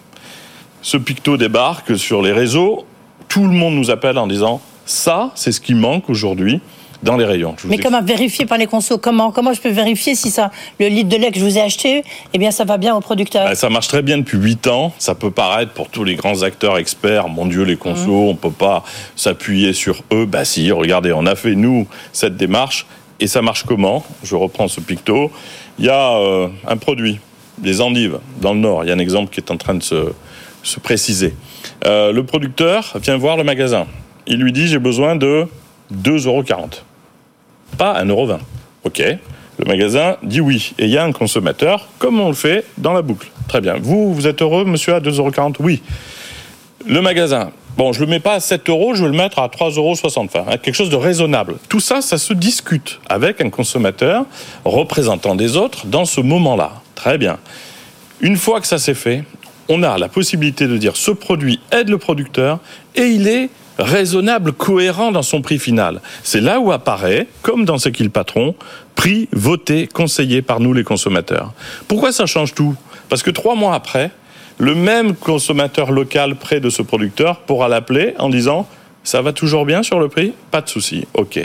Ce 0.83 0.97
picto 0.97 1.37
débarque 1.37 1.99
sur 1.99 2.23
les 2.23 2.31
réseaux. 2.33 2.87
Tout 3.27 3.43
le 3.43 3.55
monde 3.55 3.75
nous 3.75 3.91
appelle 3.91 4.19
en 4.19 4.29
disant 4.29 4.61
ça, 4.85 5.33
c'est 5.35 5.51
ce 5.51 5.61
qui 5.61 5.75
manque 5.75 6.09
aujourd'hui 6.09 6.61
dans 7.07 7.17
les 7.17 7.25
rayons. 7.25 7.55
Je 7.57 7.63
vous 7.63 7.69
Mais 7.71 7.79
comment 7.79 8.03
vérifier 8.03 8.45
par 8.45 8.59
les 8.59 8.67
consos 8.67 8.99
comment, 8.99 9.31
comment 9.33 9.53
je 9.55 9.61
peux 9.61 9.71
vérifier 9.71 10.15
si 10.15 10.31
ça, 10.31 10.51
le 10.79 10.89
litre 10.89 11.09
de 11.09 11.17
lait 11.17 11.31
que 11.31 11.39
je 11.39 11.45
vous 11.45 11.57
ai 11.57 11.63
acheté, 11.63 12.05
eh 12.35 12.39
bien, 12.39 12.51
ça 12.51 12.65
va 12.65 12.77
bien 12.77 12.95
au 12.95 13.01
producteur? 13.01 13.45
Bah, 13.45 13.55
ça 13.55 13.71
marche 13.71 13.89
très 13.89 14.03
bien 14.03 14.19
depuis 14.19 14.37
8 14.37 14.67
ans. 14.67 14.93
Ça 14.99 15.15
peut 15.15 15.31
paraître 15.31 15.73
pour 15.73 15.89
tous 15.89 16.05
les 16.05 16.17
grands 16.17 16.43
acteurs 16.43 16.77
experts, 16.77 17.29
mon 17.29 17.47
Dieu, 17.47 17.63
les 17.63 17.77
consos, 17.77 18.07
Mhm. 18.09 18.29
on 18.29 18.35
peut 18.35 18.51
pas 18.51 18.85
s'appuyer 19.15 19.73
sur 19.73 20.03
eux. 20.13 20.27
Bah 20.27 20.45
si, 20.45 20.71
regardez, 20.73 21.13
on 21.13 21.25
a 21.27 21.35
fait 21.37 21.55
nous 21.55 21.87
cette 22.13 22.37
démarche 22.37 22.87
et 23.21 23.27
ça 23.29 23.41
marche 23.41 23.63
comment? 23.65 24.05
Je 24.23 24.37
reprends 24.37 24.69
ce 24.69 24.81
picto. 24.81 25.31
Il 25.79 25.85
y 25.87 25.89
a 25.89 26.17
euh, 26.19 26.49
un 26.67 26.77
produit, 26.77 27.19
des 27.59 27.81
endives, 27.81 28.19
dans 28.41 28.53
le 28.53 28.61
Nord. 28.61 28.85
Il 28.85 28.89
y 28.89 28.91
a 28.91 28.95
un 28.95 28.99
exemple 28.99 29.33
qui 29.33 29.41
est 29.41 29.51
en 29.51 29.57
train 29.57 29.75
de 29.75 29.83
se, 29.83 30.13
se 30.63 30.81
préciser. 30.81 31.35
Euh, 31.87 32.13
le 32.13 32.25
producteur 32.25 32.95
vient 33.03 33.17
voir 33.17 33.37
le 33.37 33.45
magasin. 33.45 33.87
Il 34.27 34.39
lui 34.39 34.53
dit 34.53 34.67
j'ai 34.67 34.79
besoin 34.81 35.15
de 35.17 35.47
2,40 35.95 36.27
euros. 36.27 36.43
Pas 37.79 38.03
1,20 38.03 38.09
euro. 38.09 38.29
Ok. 38.85 39.03
Le 39.59 39.65
magasin 39.65 40.17
dit 40.23 40.41
oui. 40.41 40.75
Et 40.79 40.85
il 40.85 40.91
y 40.91 40.99
a 40.99 41.05
un 41.05 41.13
consommateur, 41.13 41.89
comme 41.99 42.21
on 42.21 42.29
le 42.29 42.35
fait 42.35 42.65
dans 42.79 42.93
la 42.93 43.03
boucle. 43.03 43.29
Très 43.49 43.61
bien. 43.61 43.77
Vous, 43.81 44.15
vous 44.15 44.27
êtes 44.27 44.43
heureux, 44.43 44.65
monsieur, 44.65 44.95
à 44.95 45.01
2,40 45.01 45.19
euros 45.19 45.53
Oui. 45.61 45.83
Le 46.87 47.01
magasin, 47.01 47.51
bon, 47.77 47.93
je 47.93 48.01
le 48.01 48.07
mets 48.07 48.21
pas 48.21 48.35
à 48.35 48.41
7 48.41 48.69
euros, 48.69 48.95
je 48.95 49.03
vais 49.03 49.11
le 49.11 49.17
mettre 49.17 49.39
à 49.39 49.49
3,60 49.49 49.77
euros. 49.79 49.97
Hein, 50.49 50.57
quelque 50.59 50.75
chose 50.75 50.91
de 50.91 50.97
raisonnable. 50.97 51.57
Tout 51.69 51.81
ça, 51.81 52.01
ça 52.01 52.19
se 52.19 52.33
discute 52.33 53.01
avec 53.09 53.41
un 53.41 53.51
consommateur 53.51 54.25
représentant 54.65 55.35
des 55.35 55.57
autres 55.57 55.87
dans 55.87 56.05
ce 56.05 56.21
moment-là. 56.21 56.73
Très 56.95 57.19
bien. 57.19 57.39
Une 58.21 58.37
fois 58.37 58.61
que 58.61 58.67
ça 58.67 58.79
s'est 58.79 58.95
fait, 58.95 59.25
on 59.69 59.83
a 59.83 59.99
la 59.99 60.09
possibilité 60.09 60.67
de 60.67 60.77
dire 60.77 60.97
ce 60.97 61.11
produit 61.11 61.61
aide 61.73 61.89
le 61.89 61.99
producteur 61.99 62.61
et 62.95 63.07
il 63.07 63.27
est 63.27 63.51
raisonnable, 63.79 64.53
cohérent 64.53 65.13
dans 65.13 65.23
son 65.23 65.43
prix 65.43 65.59
final. 65.59 66.01
C'est 66.23 66.41
là 66.41 66.61
où 66.61 66.73
apparaît, 66.73 67.27
comme 67.43 67.65
dans 67.65 67.79
ce 67.79 67.89
qu'il 67.89 68.11
patron, 68.11 68.55
prix 68.95 69.29
voté, 69.33 69.87
conseillé 69.87 70.43
par 70.43 70.61
nous 70.61 70.73
les 70.73 70.85
consommateurs. 70.85 71.53
Pourquoi 71.89 72.13
ça 72.13 72.27
change 72.27 72.55
tout? 72.55 72.75
Parce 73.09 73.23
que 73.23 73.31
trois 73.31 73.55
mois 73.55 73.75
après, 73.75 74.11
le 74.59 74.75
même 74.75 75.15
consommateur 75.15 75.93
local 75.93 76.37
près 76.37 76.61
de 76.61 76.71
ce 76.71 76.83
producteur 76.83 77.41
pourra 77.41 77.69
l'appeler 77.69 78.15
en 78.19 78.31
disant 78.31 78.67
ça 79.05 79.23
va 79.23 79.33
toujours 79.33 79.67
bien 79.67 79.85
sur 79.85 80.01
le 80.01 80.09
prix? 80.09 80.33
Pas 80.51 80.61
de 80.61 80.69
souci, 80.69 81.07
ok. 81.15 81.39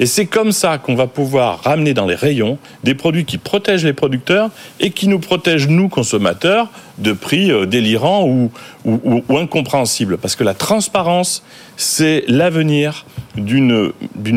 Et 0.00 0.06
c'est 0.06 0.24
comme 0.24 0.50
ça 0.50 0.78
qu'on 0.78 0.94
va 0.94 1.06
pouvoir 1.06 1.62
ramener 1.62 1.92
dans 1.92 2.06
les 2.06 2.14
rayons 2.14 2.56
des 2.84 2.94
produits 2.94 3.26
qui 3.26 3.36
protègent 3.36 3.84
les 3.84 3.92
producteurs 3.92 4.48
et 4.80 4.90
qui 4.90 5.08
nous 5.08 5.18
protègent, 5.18 5.68
nous, 5.68 5.90
consommateurs, 5.90 6.68
de 6.98 7.12
prix 7.12 7.50
euh, 7.50 7.66
délirants 7.66 8.24
ou, 8.24 8.50
ou, 8.84 9.22
ou 9.28 9.38
incompréhensibles. 9.38 10.18
Parce 10.18 10.36
que 10.36 10.44
la 10.44 10.54
transparence, 10.54 11.42
c'est 11.76 12.24
l'avenir 12.28 13.06
d'une 13.36 13.92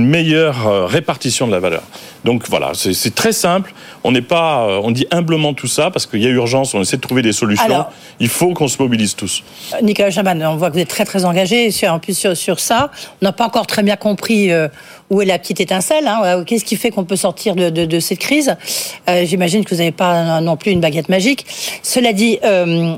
meilleure 0.05 0.67
euh, 0.67 0.85
répartition 0.85 1.47
de 1.47 1.51
la 1.51 1.59
valeur. 1.59 1.83
Donc 2.23 2.49
voilà, 2.49 2.71
c'est 2.73 3.13
très 3.13 3.33
simple. 3.33 3.71
On 4.03 4.11
n'est 4.11 4.23
pas, 4.23 4.65
euh, 4.65 4.81
on 4.83 4.89
dit 4.89 5.05
humblement 5.11 5.53
tout 5.53 5.67
ça 5.67 5.91
parce 5.91 6.07
qu'il 6.07 6.23
y 6.23 6.25
a 6.25 6.29
urgence. 6.29 6.73
On 6.73 6.81
essaie 6.81 6.97
de 6.97 7.01
trouver 7.01 7.21
des 7.21 7.33
solutions. 7.33 7.65
Alors, 7.65 7.91
Il 8.19 8.29
faut 8.29 8.51
qu'on 8.53 8.67
se 8.67 8.81
mobilise 8.81 9.15
tous. 9.15 9.43
Nicolas 9.83 10.09
Chaban, 10.09 10.39
on 10.41 10.55
voit 10.55 10.69
que 10.69 10.73
vous 10.73 10.81
êtes 10.81 10.89
très 10.89 11.05
très 11.05 11.23
engagé 11.23 11.69
sur, 11.69 11.91
en 11.91 11.99
plus 11.99 12.17
sur, 12.17 12.35
sur 12.35 12.59
ça. 12.59 12.89
On 13.21 13.25
n'a 13.25 13.31
pas 13.31 13.45
encore 13.45 13.67
très 13.67 13.83
bien 13.83 13.95
compris 13.95 14.51
euh, 14.51 14.69
où 15.09 15.21
est 15.21 15.25
la 15.25 15.39
petite 15.39 15.59
étincelle. 15.59 16.07
Hein. 16.07 16.43
Qu'est-ce 16.45 16.65
qui 16.65 16.75
fait 16.75 16.91
qu'on 16.91 17.05
peut 17.05 17.15
sortir 17.15 17.55
de, 17.55 17.99
cette 17.99 18.19
crise? 18.19 18.55
Euh, 19.09 19.25
J'imagine 19.25 19.63
que 19.63 19.69
vous 19.69 19.77
n'avez 19.77 19.91
pas 19.91 20.41
non 20.41 20.57
plus 20.57 20.71
une 20.71 20.81
baguette 20.81 21.09
magique. 21.09 21.45
Cela 21.83 22.13
dit. 22.13 22.39
Euh, 22.43 22.97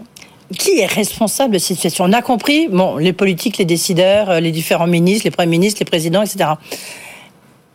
qui 0.57 0.79
est 0.79 0.85
responsable 0.85 1.55
de 1.55 1.59
cette 1.59 1.75
situation? 1.75 2.05
On 2.05 2.13
a 2.13 2.21
compris, 2.21 2.67
bon, 2.69 2.97
les 2.97 3.13
politiques, 3.13 3.57
les 3.57 3.65
décideurs, 3.65 4.29
euh, 4.29 4.39
les 4.39 4.51
différents 4.51 4.87
ministres, 4.87 5.25
les 5.25 5.31
premiers 5.31 5.51
ministres, 5.57 5.81
les 5.81 5.85
présidents, 5.85 6.21
etc. 6.21 6.51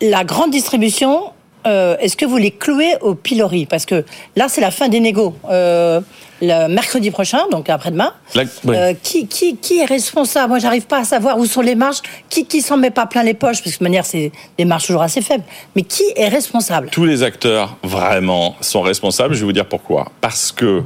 La 0.01 0.25
grande 0.25 0.51
distribution, 0.51 1.33
euh, 1.67 1.97
est-ce 2.01 2.17
que 2.17 2.25
vous 2.25 2.39
les 2.39 2.51
clouez 2.51 2.95
au 3.01 3.15
pilori? 3.15 3.67
Parce 3.67 3.87
que 3.87 4.05
là, 4.37 4.49
c'est 4.49 4.61
la 4.61 4.71
fin 4.71 4.89
des 4.89 5.01
négos. 5.01 5.35
Euh, 5.51 6.01
le 6.43 6.67
mercredi 6.69 7.11
prochain, 7.11 7.49
donc 7.51 7.71
après-demain. 7.71 8.13
La-. 8.35 8.43
Euh, 8.67 8.95
qui, 9.01 9.27
qui, 9.27 9.57
qui 9.57 9.79
est 9.79 9.85
responsable? 9.85 10.49
Moi, 10.49 10.59
j'arrive 10.59 10.87
pas 10.87 10.99
à 10.99 11.05
savoir 11.05 11.39
où 11.39 11.47
sont 11.47 11.61
les 11.61 11.77
marges. 11.77 12.03
Qui, 12.29 12.45
qui 12.47 12.61
s'en 12.61 12.77
met 12.77 12.91
pas 12.91 13.07
plein 13.07 13.23
les 13.23 13.35
poches 13.35 13.59
Parce 13.59 13.61
que 13.61 13.69
de 13.69 13.73
toute 13.75 13.81
manière, 13.83 14.05
c'est 14.05 14.33
des 14.59 14.65
marges 14.65 14.87
toujours 14.87 15.03
assez 15.03 15.23
faibles. 15.23 15.45
Mais 15.77 15.83
qui 15.83 16.03
est 16.17 16.29
responsable? 16.29 16.89
Tous 16.91 17.05
les 17.05 17.23
acteurs, 17.23 17.77
vraiment, 17.85 18.57
sont 18.61 18.83
responsables. 18.83 19.35
Je 19.35 19.41
vais 19.41 19.47
vous 19.47 19.53
dire 19.53 19.67
pourquoi. 19.67 20.11
Parce 20.21 20.51
que 20.51 20.83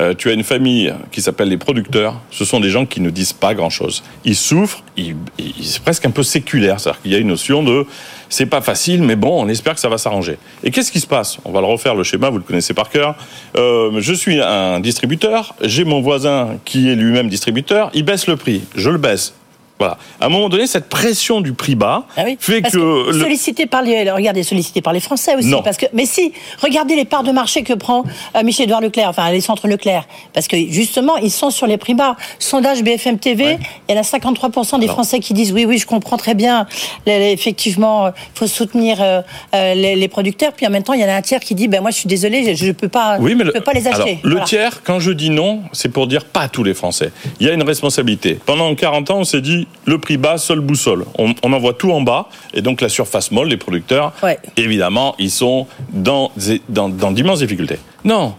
euh, 0.00 0.14
tu 0.14 0.30
as 0.30 0.32
une 0.32 0.44
famille 0.44 0.94
qui 1.10 1.20
s'appelle 1.20 1.48
les 1.48 1.56
producteurs. 1.56 2.20
Ce 2.30 2.44
sont 2.44 2.60
des 2.60 2.70
gens 2.70 2.86
qui 2.86 3.00
ne 3.00 3.10
disent 3.10 3.32
pas 3.32 3.54
grand-chose. 3.54 4.02
Ils 4.24 4.36
souffrent. 4.36 4.82
C'est 4.96 5.82
presque 5.82 6.06
un 6.06 6.10
peu 6.10 6.22
séculaire. 6.22 6.80
C'est-à-dire 6.80 7.02
qu'il 7.02 7.12
y 7.12 7.14
a 7.14 7.18
une 7.18 7.28
notion 7.28 7.62
de 7.62 7.86
c'est 8.28 8.46
pas 8.46 8.60
facile, 8.60 9.02
mais 9.02 9.16
bon, 9.16 9.42
on 9.42 9.48
espère 9.48 9.74
que 9.74 9.80
ça 9.80 9.88
va 9.88 9.98
s'arranger. 9.98 10.38
Et 10.62 10.70
qu'est-ce 10.70 10.92
qui 10.92 11.00
se 11.00 11.06
passe? 11.06 11.38
On 11.44 11.52
va 11.52 11.60
le 11.60 11.66
refaire 11.66 11.94
le 11.94 12.04
schéma. 12.04 12.30
Vous 12.30 12.38
le 12.38 12.44
connaissez 12.44 12.74
par 12.74 12.90
cœur. 12.90 13.16
Euh, 13.56 14.00
je 14.00 14.12
suis 14.12 14.40
un 14.40 14.80
distributeur. 14.80 15.54
J'ai 15.62 15.84
mon 15.84 16.00
voisin 16.00 16.58
qui 16.64 16.90
est 16.90 16.94
lui-même 16.94 17.28
distributeur. 17.28 17.90
Il 17.94 18.04
baisse 18.04 18.26
le 18.26 18.36
prix. 18.36 18.62
Je 18.74 18.90
le 18.90 18.98
baisse. 18.98 19.34
Voilà. 19.78 19.96
À 20.20 20.26
un 20.26 20.28
moment 20.28 20.48
donné, 20.48 20.66
cette 20.66 20.88
pression 20.88 21.40
du 21.40 21.52
prix 21.52 21.74
bas 21.74 22.04
fait 22.14 22.58
Ah 22.58 22.60
Parce 22.62 22.74
que, 22.74 23.12
le- 23.12 23.20
sollicité 23.20 23.66
par 23.66 23.82
les 23.82 24.10
regardez 24.10 24.42
sollicité 24.42 24.80
par 24.80 24.92
les 24.92 25.00
Français 25.00 25.36
aussi 25.36 25.48
Non. 25.48 25.62
parce 25.62 25.76
que 25.76 25.86
mais 25.92 26.06
si 26.06 26.32
regardez 26.62 26.96
les 26.96 27.04
parts 27.04 27.22
de 27.22 27.30
marché 27.32 27.62
que 27.62 27.72
prend 27.72 28.04
euh, 28.36 28.42
Michel 28.42 28.64
Édouard 28.64 28.80
Leclerc 28.80 29.08
enfin 29.08 29.30
les 29.30 29.40
centres 29.40 29.68
Leclerc 29.68 30.06
parce 30.32 30.48
que 30.48 30.56
justement 30.56 31.16
ils 31.16 31.30
sont 31.30 31.50
sur 31.50 31.66
les 31.66 31.76
prix 31.76 31.94
bas 31.94 32.16
sondage 32.38 32.82
BFM 32.82 33.18
TV 33.18 33.58
il 33.88 33.94
y 33.94 33.98
en 33.98 34.00
a 34.00 34.04
53 34.04 34.50
des 34.50 34.84
Alors. 34.84 34.94
Français 34.94 35.20
qui 35.20 35.34
disent 35.34 35.52
oui 35.52 35.64
oui 35.64 35.78
je 35.78 35.86
comprends 35.86 36.16
très 36.16 36.34
bien 36.34 36.66
effectivement 37.06 38.08
il 38.08 38.12
faut 38.34 38.46
soutenir 38.46 38.98
euh, 39.00 39.22
euh, 39.54 39.74
les, 39.74 40.08
producteurs 40.08 40.52
puis 40.52 40.66
en 40.66 40.70
même 40.70 40.82
temps 40.82 40.94
il 40.94 41.00
y 41.00 41.04
en 41.04 41.08
a 41.08 41.14
un 41.14 41.22
tiers 41.22 41.40
qui 41.40 41.54
dit 41.54 41.68
ben 41.68 41.80
moi 41.80 41.90
je 41.90 41.98
suis 41.98 42.08
désolé 42.08 42.54
je, 42.56 42.66
je 42.66 42.72
peux 42.72 42.88
pas 42.88 43.18
Oui, 43.20 43.34
mais 43.34 43.40
je 43.42 43.48
le, 43.48 43.52
peux 43.52 43.60
pas 43.60 43.72
les 43.72 43.86
acheter 43.86 44.18
alors, 44.24 44.38
le 44.38 44.44
tiers, 44.44 44.82
quand 44.82 45.00
je 45.00 45.10
dis 45.10 45.30
non, 45.30 45.62
c'est 45.72 45.88
pour 45.88 46.06
dire 46.06 46.24
pas 46.24 46.48
tous 46.48 46.64
les 46.64 46.74
Français. 46.74 47.12
Il 47.40 47.46
y 47.46 47.50
a 47.50 47.52
une 47.52 47.62
responsabilité. 47.62 48.38
Pendant 48.44 48.74
40 48.74 49.10
ans, 49.10 49.18
on 49.18 49.24
s'est 49.24 49.40
dit 49.40 49.66
le 49.84 49.98
prix 49.98 50.18
bas, 50.18 50.36
seule 50.38 50.60
boussole. 50.60 51.06
On, 51.18 51.34
on 51.42 51.52
envoie 51.52 51.72
tout 51.72 51.92
en 51.92 52.02
bas, 52.02 52.28
et 52.52 52.60
donc 52.60 52.80
la 52.80 52.88
surface 52.88 53.30
molle, 53.30 53.48
les 53.48 53.56
producteurs, 53.56 54.12
évidemment, 54.56 55.14
ils 55.18 55.30
sont 55.30 55.66
dans, 55.92 56.30
dans, 56.68 56.88
dans 56.88 57.10
d'immenses 57.10 57.40
difficultés. 57.40 57.78
Non, 58.04 58.34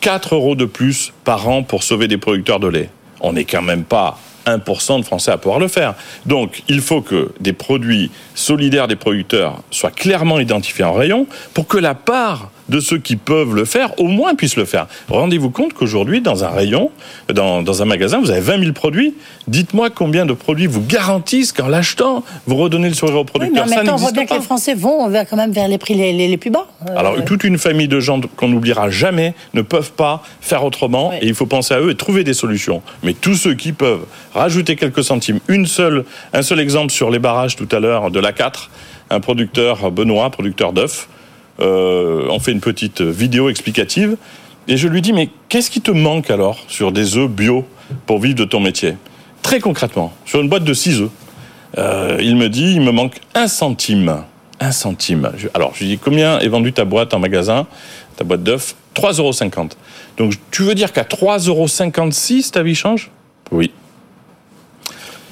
4 0.00 0.34
euros 0.34 0.54
de 0.54 0.64
plus 0.64 1.12
par 1.24 1.48
an 1.48 1.62
pour 1.62 1.82
sauver 1.82 2.08
des 2.08 2.18
producteurs 2.18 2.60
de 2.60 2.68
lait. 2.68 2.90
On 3.20 3.32
n'est 3.32 3.44
quand 3.44 3.62
même 3.62 3.84
pas 3.84 4.18
1% 4.46 5.00
de 5.00 5.04
Français 5.04 5.30
à 5.30 5.36
pouvoir 5.36 5.60
le 5.60 5.68
faire. 5.68 5.94
Donc, 6.24 6.62
il 6.68 6.80
faut 6.80 7.02
que 7.02 7.32
des 7.40 7.52
produits 7.52 8.10
solidaires 8.34 8.88
des 8.88 8.96
producteurs 8.96 9.58
soient 9.70 9.90
clairement 9.90 10.40
identifiés 10.40 10.84
en 10.84 10.94
rayon 10.94 11.26
pour 11.52 11.66
que 11.66 11.78
la 11.78 11.94
part 11.94 12.50
de 12.68 12.80
ceux 12.80 12.98
qui 12.98 13.16
peuvent 13.16 13.54
le 13.54 13.64
faire, 13.64 13.98
au 13.98 14.06
moins 14.06 14.34
puissent 14.34 14.56
le 14.56 14.64
faire. 14.64 14.86
Rendez-vous 15.08 15.50
compte 15.50 15.72
qu'aujourd'hui, 15.72 16.20
dans 16.20 16.44
un 16.44 16.48
rayon, 16.48 16.90
dans, 17.32 17.62
dans 17.62 17.82
un 17.82 17.84
magasin, 17.86 18.20
vous 18.20 18.30
avez 18.30 18.40
20 18.40 18.60
000 18.60 18.72
produits. 18.72 19.14
Dites-moi 19.46 19.90
combien 19.90 20.26
de 20.26 20.32
produits 20.34 20.66
vous 20.66 20.82
garantissent 20.82 21.52
qu'en 21.52 21.68
l'achetant, 21.68 22.22
vous 22.46 22.56
redonnez 22.56 22.88
le 22.88 22.94
sourire 22.94 23.16
au 23.16 23.20
oui, 23.20 23.24
mais 23.26 23.30
producteur. 23.50 23.64
en 23.64 23.68
même 23.68 23.86
temps 23.86 23.94
on 23.94 23.96
voit 23.96 24.12
que 24.12 24.34
les 24.34 24.40
Français 24.40 24.74
vont 24.74 25.10
quand 25.28 25.36
même 25.36 25.52
vers 25.52 25.68
les 25.68 25.78
prix 25.78 25.94
les, 25.94 26.12
les- 26.12 26.28
les 26.28 26.36
plus 26.36 26.50
bas 26.50 26.66
Euh, 26.88 26.94
Alors, 26.96 27.24
toute 27.24 27.44
une 27.44 27.58
famille 27.58 27.88
de 27.88 28.00
gens 28.00 28.20
qu'on 28.36 28.48
n'oubliera 28.48 28.90
jamais 28.90 29.34
ne 29.54 29.62
peuvent 29.62 29.92
pas 29.92 30.22
faire 30.40 30.64
autrement 30.64 31.12
et 31.12 31.26
il 31.26 31.34
faut 31.34 31.46
penser 31.46 31.74
à 31.74 31.80
eux 31.80 31.90
et 31.90 31.94
trouver 31.96 32.24
des 32.24 32.34
solutions. 32.34 32.82
Mais 33.02 33.14
tous 33.14 33.34
ceux 33.34 33.54
qui 33.54 33.72
peuvent 33.72 34.04
rajouter 34.34 34.76
quelques 34.76 35.02
centimes, 35.04 35.40
une 35.48 35.66
seule, 35.66 36.04
un 36.32 36.42
seul 36.42 36.60
exemple 36.60 36.92
sur 36.92 37.10
les 37.10 37.18
barrages 37.18 37.56
tout 37.56 37.68
à 37.72 37.80
l'heure 37.80 38.10
de 38.10 38.20
l'A4, 38.20 38.68
un 39.10 39.20
producteur, 39.20 39.90
Benoît, 39.90 40.28
producteur 40.30 40.72
d'œufs, 40.72 41.08
euh, 41.60 42.26
on 42.30 42.38
fait 42.38 42.52
une 42.52 42.60
petite 42.60 43.00
vidéo 43.00 43.48
explicative 43.48 44.16
et 44.68 44.76
je 44.76 44.88
lui 44.88 45.02
dis 45.02 45.12
mais 45.12 45.30
qu'est-ce 45.48 45.70
qui 45.70 45.80
te 45.80 45.90
manque 45.90 46.30
alors 46.30 46.58
sur 46.68 46.92
des 46.92 47.16
œufs 47.16 47.30
bio 47.30 47.64
pour 48.06 48.20
vivre 48.20 48.36
de 48.36 48.44
ton 48.44 48.60
métier? 48.60 48.96
Très 49.42 49.60
concrètement, 49.60 50.12
sur 50.24 50.40
une 50.40 50.48
boîte 50.48 50.64
de 50.64 50.74
6 50.74 51.02
œufs, 51.02 51.10
euh, 51.78 52.18
il 52.20 52.36
me 52.36 52.48
dit 52.48 52.72
il 52.74 52.80
me 52.80 52.92
manque 52.92 53.20
un 53.34 53.48
centime. 53.48 54.24
Un 54.60 54.72
centime. 54.72 55.30
Alors, 55.54 55.72
je 55.74 55.80
lui 55.80 55.86
dis 55.90 55.98
combien 55.98 56.40
est 56.40 56.48
vendue 56.48 56.72
ta 56.72 56.84
boîte 56.84 57.14
en 57.14 57.20
magasin, 57.20 57.66
ta 58.16 58.24
boîte 58.24 58.42
d'œufs 58.42 58.74
3,50 58.94 59.20
euros. 59.20 59.68
Donc, 60.16 60.34
tu 60.50 60.62
veux 60.62 60.74
dire 60.74 60.92
qu'à 60.92 61.04
3,56 61.04 61.48
euros, 61.48 62.50
ta 62.52 62.62
vie 62.62 62.74
change? 62.74 63.10
Oui. 63.52 63.70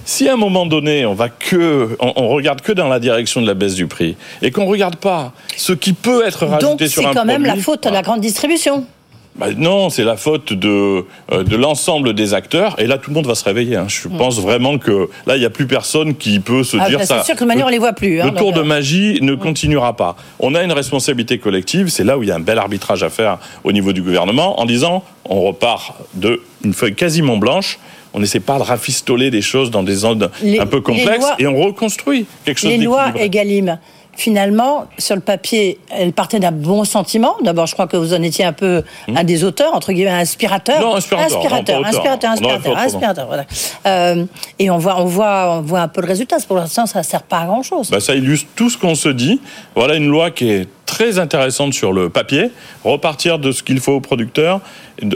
Si 0.08 0.28
à 0.28 0.34
un 0.34 0.36
moment 0.36 0.66
donné, 0.66 1.04
on 1.04 1.14
va 1.14 1.28
que, 1.28 1.96
on, 1.98 2.12
on 2.14 2.28
regarde 2.28 2.60
que 2.60 2.70
dans 2.70 2.86
la 2.86 3.00
direction 3.00 3.42
de 3.42 3.46
la 3.46 3.54
baisse 3.54 3.74
du 3.74 3.88
prix 3.88 4.16
et 4.40 4.52
qu'on 4.52 4.64
regarde 4.66 4.96
pas 4.96 5.32
ce 5.56 5.72
qui 5.72 5.92
peut 5.94 6.24
être 6.24 6.46
rajouté 6.46 6.84
donc 6.84 6.90
sur 6.90 7.02
c'est 7.02 7.08
un 7.08 7.12
quand 7.12 7.24
même 7.24 7.42
la 7.42 7.48
produit, 7.48 7.64
faute 7.64 7.82
de 7.84 7.90
la 7.90 8.02
grande 8.02 8.20
distribution 8.20 8.86
bah 9.34 9.48
non, 9.54 9.90
c'est 9.90 10.04
la 10.04 10.16
faute 10.16 10.54
de, 10.54 11.04
euh, 11.30 11.42
de 11.44 11.56
l'ensemble 11.56 12.14
des 12.14 12.32
acteurs. 12.32 12.74
Et 12.80 12.86
là, 12.86 12.96
tout 12.96 13.10
le 13.10 13.14
monde 13.16 13.26
va 13.26 13.34
se 13.34 13.44
réveiller. 13.44 13.76
hein. 13.76 13.84
Je 13.86 14.08
pense 14.08 14.40
vraiment 14.40 14.78
que 14.78 15.10
là, 15.26 15.36
il 15.36 15.40
n'y 15.40 15.44
a 15.44 15.50
plus 15.50 15.66
personne 15.66 16.14
qui 16.14 16.40
peut 16.40 16.64
se 16.64 16.78
Mm. 16.78 16.80
Ah, 16.82 16.88
dire 16.88 16.98
bah, 17.00 17.04
ça. 17.04 17.18
c'est 17.18 17.26
sûr 17.26 17.34
que 17.34 17.40
de 17.44 17.48
manière, 17.48 17.66
on 17.66 17.68
les 17.68 17.78
voit 17.78 17.92
plus, 17.92 18.18
hein, 18.22 18.30
le 18.32 18.34
tour 18.38 18.54
de 18.54 18.60
euh. 18.60 18.64
magie 18.64 19.18
ne 19.20 19.34
continuera 19.34 19.94
pas. 19.94 20.16
On 20.38 20.54
a 20.54 20.62
une 20.62 20.72
responsabilité 20.72 21.36
collective. 21.38 21.88
C'est 21.90 22.02
là 22.04 22.16
où 22.16 22.22
il 22.22 22.30
y 22.30 22.32
a 22.32 22.36
un 22.36 22.40
bel 22.40 22.56
arbitrage 22.58 23.02
à 23.02 23.10
faire 23.10 23.36
au 23.62 23.72
niveau 23.72 23.92
du 23.92 24.00
gouvernement 24.00 24.58
en 24.58 24.64
disant 24.64 25.04
on 25.28 25.42
repart 25.42 25.92
de 26.14 26.40
une 26.64 26.72
feuille 26.72 26.94
quasiment 26.94 27.36
blanche. 27.36 27.78
On 28.14 28.20
n'essaie 28.20 28.40
pas 28.40 28.58
de 28.58 28.62
rafistoler 28.62 29.30
des 29.30 29.42
choses 29.42 29.70
dans 29.70 29.82
des 29.82 29.94
zones 29.94 30.28
Les- 30.42 30.58
un 30.58 30.66
peu 30.66 30.80
complexes 30.80 31.18
lois- 31.20 31.34
et 31.38 31.46
on 31.46 31.56
reconstruit 31.62 32.26
quelque 32.44 32.58
chose 32.58 32.70
Les 32.70 32.78
lois. 32.78 33.12
Egalim, 33.18 33.78
finalement, 34.16 34.86
sur 34.96 35.14
le 35.14 35.20
papier, 35.20 35.78
elles 35.90 36.12
partaient 36.14 36.40
d'un 36.40 36.50
bon 36.52 36.84
sentiment. 36.84 37.34
D'abord, 37.42 37.66
je 37.66 37.74
crois 37.74 37.86
que 37.86 37.98
vous 37.98 38.14
en 38.14 38.22
étiez 38.22 38.46
un 38.46 38.54
peu 38.54 38.82
un 39.14 39.24
des 39.24 39.44
auteurs, 39.44 39.74
entre 39.74 39.92
guillemets, 39.92 40.10
un 40.10 40.18
inspirateur. 40.20 40.78
Hmm. 40.78 40.82
Non, 40.82 40.94
inspirateur, 40.96 41.36
Inspirateur, 41.36 41.80
non, 41.80 41.86
inspirateur, 41.86 42.78
inspirateur, 42.78 43.26
voilà. 43.26 43.44
Euh, 43.86 44.24
et 44.58 44.70
on 44.70 44.78
voit, 44.78 44.98
on, 45.00 45.04
voit, 45.04 45.56
on 45.58 45.60
voit 45.60 45.80
un 45.80 45.88
peu 45.88 46.00
le 46.00 46.06
résultat. 46.06 46.36
Pour 46.48 46.56
l'instant, 46.56 46.86
ça 46.86 47.00
ne 47.00 47.04
sert 47.04 47.22
pas 47.22 47.40
à 47.40 47.44
grand-chose. 47.46 47.90
Bah, 47.90 48.00
ça 48.00 48.14
illustre 48.14 48.48
tout 48.56 48.70
ce 48.70 48.78
qu'on 48.78 48.94
se 48.94 49.10
dit. 49.10 49.38
Voilà 49.74 49.96
une 49.96 50.06
loi 50.08 50.30
qui 50.30 50.48
est 50.50 50.68
très 50.96 51.18
intéressante 51.18 51.74
sur 51.74 51.92
le 51.92 52.08
papier. 52.08 52.50
Repartir 52.82 53.38
de 53.38 53.52
ce 53.52 53.62
qu'il 53.62 53.80
faut 53.80 53.92
aux 53.92 54.00
producteurs, 54.00 54.60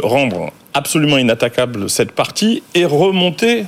rendre 0.03 0.53
absolument 0.75 1.17
inattaquable 1.17 1.89
cette 1.89 2.13
partie 2.13 2.63
et 2.75 2.85
remonter 2.85 3.65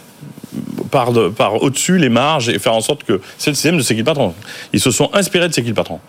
par, 0.91 1.13
de- 1.13 1.31
par 1.31 1.63
au-dessus 1.63 1.97
les 1.97 2.11
marges 2.11 2.51
et 2.51 2.59
faire 2.59 2.75
en 2.75 2.83
sorte 2.83 3.05
que 3.05 3.23
c'est 3.39 3.49
le 3.49 3.55
système 3.55 3.79
de 3.79 3.83
C'est 3.83 3.95
qui 3.95 4.01
le 4.01 4.05
patron. 4.05 4.35
Ils 4.75 4.81
se 4.81 4.91
sont 4.91 5.09
inspirés 5.15 5.49
de 5.49 5.55
C'est 5.55 5.63
qui 5.63 5.69
le 5.71 5.75
patron. 5.75 6.01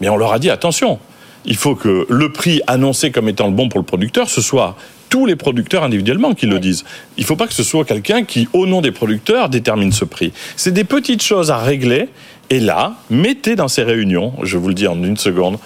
Mais 0.00 0.08
on 0.08 0.16
leur 0.16 0.32
a 0.32 0.38
dit 0.38 0.48
attention, 0.48 1.00
il 1.44 1.56
faut 1.56 1.74
que 1.74 2.06
le 2.08 2.30
prix 2.30 2.60
annoncé 2.68 3.10
comme 3.10 3.28
étant 3.28 3.46
le 3.48 3.52
bon 3.52 3.68
pour 3.68 3.80
le 3.80 3.84
producteur, 3.86 4.30
ce 4.30 4.40
soit 4.40 4.76
tous 5.08 5.26
les 5.26 5.34
producteurs 5.34 5.82
individuellement 5.82 6.34
qui 6.34 6.46
le 6.46 6.60
disent. 6.60 6.84
Il 7.16 7.22
ne 7.22 7.26
faut 7.26 7.34
pas 7.34 7.48
que 7.48 7.54
ce 7.54 7.64
soit 7.64 7.84
quelqu'un 7.84 8.22
qui, 8.24 8.46
au 8.52 8.66
nom 8.66 8.80
des 8.80 8.92
producteurs, 8.92 9.48
détermine 9.48 9.90
ce 9.90 10.04
prix. 10.04 10.32
C'est 10.54 10.70
des 10.70 10.84
petites 10.84 11.22
choses 11.22 11.50
à 11.50 11.56
régler. 11.56 12.10
Et 12.50 12.60
là, 12.60 12.94
mettez 13.10 13.56
dans 13.56 13.68
ces 13.68 13.82
réunions, 13.82 14.32
je 14.42 14.56
vous 14.56 14.68
le 14.68 14.74
dis 14.74 14.86
en 14.86 15.02
une 15.02 15.18
seconde, 15.18 15.58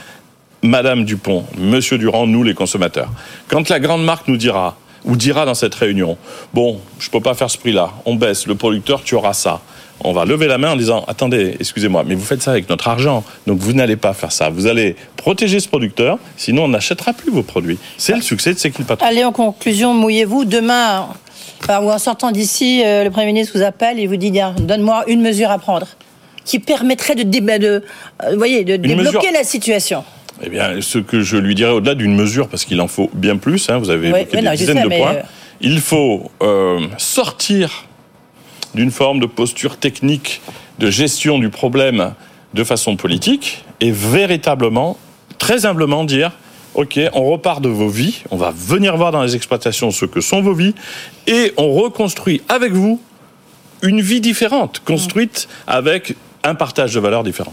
Madame 0.62 1.04
Dupont, 1.04 1.44
Monsieur 1.56 1.96
Durand, 1.96 2.26
nous 2.26 2.42
les 2.42 2.54
consommateurs. 2.54 3.08
Quand 3.48 3.68
la 3.68 3.78
grande 3.78 4.04
marque 4.04 4.26
nous 4.26 4.36
dira, 4.36 4.76
ou 5.04 5.14
dira 5.14 5.44
dans 5.44 5.54
cette 5.54 5.74
réunion, 5.76 6.18
bon, 6.52 6.80
je 6.98 7.08
peux 7.08 7.20
pas 7.20 7.34
faire 7.34 7.50
ce 7.50 7.58
prix-là, 7.58 7.90
on 8.04 8.16
baisse, 8.16 8.48
le 8.48 8.56
producteur, 8.56 9.02
tu 9.04 9.14
auras 9.14 9.32
ça. 9.32 9.60
on 10.02 10.12
va 10.12 10.24
lever 10.24 10.48
la 10.48 10.58
main 10.58 10.72
en 10.72 10.76
disant 10.76 11.04
attendez, 11.06 11.56
excusez-moi, 11.60 12.02
mais 12.04 12.16
vous 12.16 12.24
faites 12.24 12.42
ça 12.42 12.50
avec 12.50 12.68
notre 12.68 12.88
argent, 12.88 13.22
donc 13.46 13.58
vous 13.58 13.72
n'allez 13.74 13.96
pas 13.96 14.12
faire 14.12 14.32
ça. 14.32 14.50
Vous 14.50 14.66
allez 14.66 14.96
protéger 15.16 15.60
ce 15.60 15.68
producteur, 15.68 16.18
sinon 16.36 16.64
on 16.64 16.68
n'achètera 16.68 17.12
plus 17.12 17.30
vos 17.30 17.44
produits. 17.44 17.78
C'est 17.96 18.16
le 18.16 18.22
succès 18.22 18.54
de 18.54 18.58
C'est 18.58 18.72
qui 18.72 18.82
Allez, 19.00 19.22
en 19.22 19.30
conclusion, 19.30 19.94
mouillez-vous. 19.94 20.44
Demain, 20.44 21.06
ou 21.68 21.92
en 21.92 21.98
sortant 21.98 22.32
d'ici, 22.32 22.82
euh, 22.84 23.04
le 23.04 23.10
Premier 23.10 23.26
ministre 23.26 23.56
vous 23.56 23.64
appelle 23.64 24.00
et 24.00 24.08
vous 24.08 24.16
dit 24.16 24.32
donne-moi 24.32 25.04
une 25.06 25.22
mesure 25.22 25.50
à 25.52 25.58
prendre 25.58 25.86
qui 26.44 26.58
permettrait 26.58 27.14
de, 27.14 27.24
euh, 27.24 27.80
vous 28.30 28.38
voyez, 28.38 28.64
de 28.64 28.76
débloquer 28.76 29.04
mesure. 29.04 29.22
la 29.32 29.44
situation. 29.44 30.04
Eh 30.42 30.48
bien, 30.48 30.80
ce 30.80 30.98
que 30.98 31.22
je 31.22 31.36
lui 31.36 31.54
dirais 31.54 31.72
au-delà 31.72 31.94
d'une 31.94 32.14
mesure, 32.14 32.48
parce 32.48 32.64
qu'il 32.64 32.80
en 32.80 32.88
faut 32.88 33.10
bien 33.14 33.36
plus, 33.36 33.68
hein, 33.68 33.78
vous 33.78 33.90
avez 33.90 34.08
évoqué 34.08 34.26
oui, 34.32 34.40
des 34.40 34.42
non, 34.42 34.54
dizaines 34.54 34.76
sais, 34.78 34.82
de 34.82 34.88
points, 34.88 35.14
euh, 35.14 35.22
il 35.60 35.80
faut 35.80 36.30
euh, 36.42 36.80
sortir 36.98 37.84
d'une 38.74 38.90
forme 38.90 39.20
de 39.20 39.26
posture 39.26 39.76
technique 39.76 40.40
de 40.78 40.90
gestion 40.90 41.38
du 41.38 41.50
problème 41.50 42.14
de 42.54 42.64
façon 42.64 42.96
politique 42.96 43.64
et 43.80 43.90
véritablement, 43.92 44.96
très 45.38 45.66
humblement 45.66 46.04
dire 46.04 46.32
OK, 46.74 46.98
on 47.12 47.30
repart 47.30 47.60
de 47.60 47.68
vos 47.68 47.88
vies, 47.88 48.22
on 48.30 48.36
va 48.36 48.50
venir 48.50 48.96
voir 48.96 49.12
dans 49.12 49.22
les 49.22 49.36
exploitations 49.36 49.90
ce 49.90 50.06
que 50.06 50.22
sont 50.22 50.40
vos 50.40 50.54
vies 50.54 50.74
et 51.26 51.52
on 51.58 51.70
reconstruit 51.72 52.40
avec 52.48 52.72
vous 52.72 53.00
une 53.82 54.00
vie 54.00 54.22
différente, 54.22 54.80
construite 54.84 55.48
avec 55.66 56.14
un 56.44 56.54
partage 56.54 56.94
de 56.94 57.00
valeurs 57.00 57.22
différent. 57.22 57.52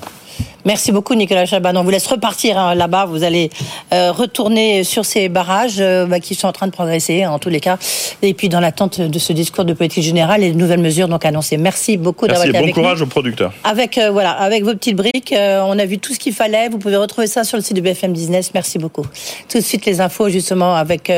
Merci 0.66 0.92
beaucoup 0.92 1.16
Nicolas 1.16 1.46
Chaban. 1.46 1.76
On 1.76 1.84
vous 1.84 1.90
laisse 1.90 2.08
repartir 2.08 2.58
hein, 2.58 2.76
là-bas. 2.76 3.06
Vous 3.06 3.24
allez 3.24 3.50
euh, 3.94 4.12
retourner 4.12 4.84
sur 4.84 5.06
ces 5.06 5.30
barrages 5.30 5.80
euh, 5.80 6.06
bah, 6.06 6.20
qui 6.20 6.36
sont 6.36 6.48
en 6.48 6.52
train 6.52 6.68
de 6.68 6.72
progresser 6.72 7.26
en 7.26 7.40
tous 7.40 7.50
les 7.50 7.62
cas. 7.62 7.78
Et 8.22 8.34
puis 8.34 8.50
dans 8.50 8.60
l'attente 8.60 9.00
de 9.00 9.20
ce 9.20 9.32
discours 9.32 9.64
de 9.64 9.74
politique 9.74 10.04
générale 10.04 10.44
et 10.44 10.52
de 10.52 10.58
nouvelles 10.58 10.82
mesures 10.82 11.08
donc 11.08 11.24
annoncées. 11.26 11.58
Merci 11.58 11.98
beaucoup 11.98 12.28
d'avoir 12.28 12.46
été 12.46 12.58
bon 12.58 12.64
avec 12.64 12.76
courage 12.76 13.02
aux 13.02 13.08
producteurs. 13.08 13.54
Avec 13.64 13.98
euh, 13.98 14.12
voilà, 14.12 14.32
avec 14.32 14.64
vos 14.64 14.74
petites 14.74 14.98
briques, 14.98 15.34
on 15.34 15.80
a 15.80 15.86
vu 15.86 15.98
tout 15.98 16.14
ce 16.14 16.20
qu'il 16.20 16.34
fallait. 16.34 16.68
Vous 16.68 16.78
pouvez 16.78 16.98
retrouver 16.98 17.28
ça 17.28 17.44
sur 17.44 17.58
le 17.58 17.64
site 17.64 17.78
de 17.78 17.82
BFM 17.82 18.12
Business. 18.12 18.52
Merci 18.54 18.80
beaucoup. 18.80 19.06
Tout 19.48 19.60
de 19.60 19.64
suite 19.64 19.86
les 19.86 20.02
infos 20.02 20.30
justement 20.30 20.76
avec 20.76 21.12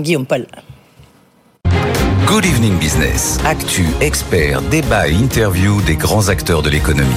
Guillaume 0.00 0.26
Paul. 0.26 0.46
Good 2.26 2.46
Evening 2.46 2.78
Business. 2.78 3.38
Actu, 3.44 3.84
experts, 4.00 4.62
débat 4.70 5.08
et 5.08 5.12
interview 5.12 5.82
des 5.82 5.96
grands 5.96 6.30
acteurs 6.30 6.62
de 6.62 6.70
l'économie. 6.70 7.10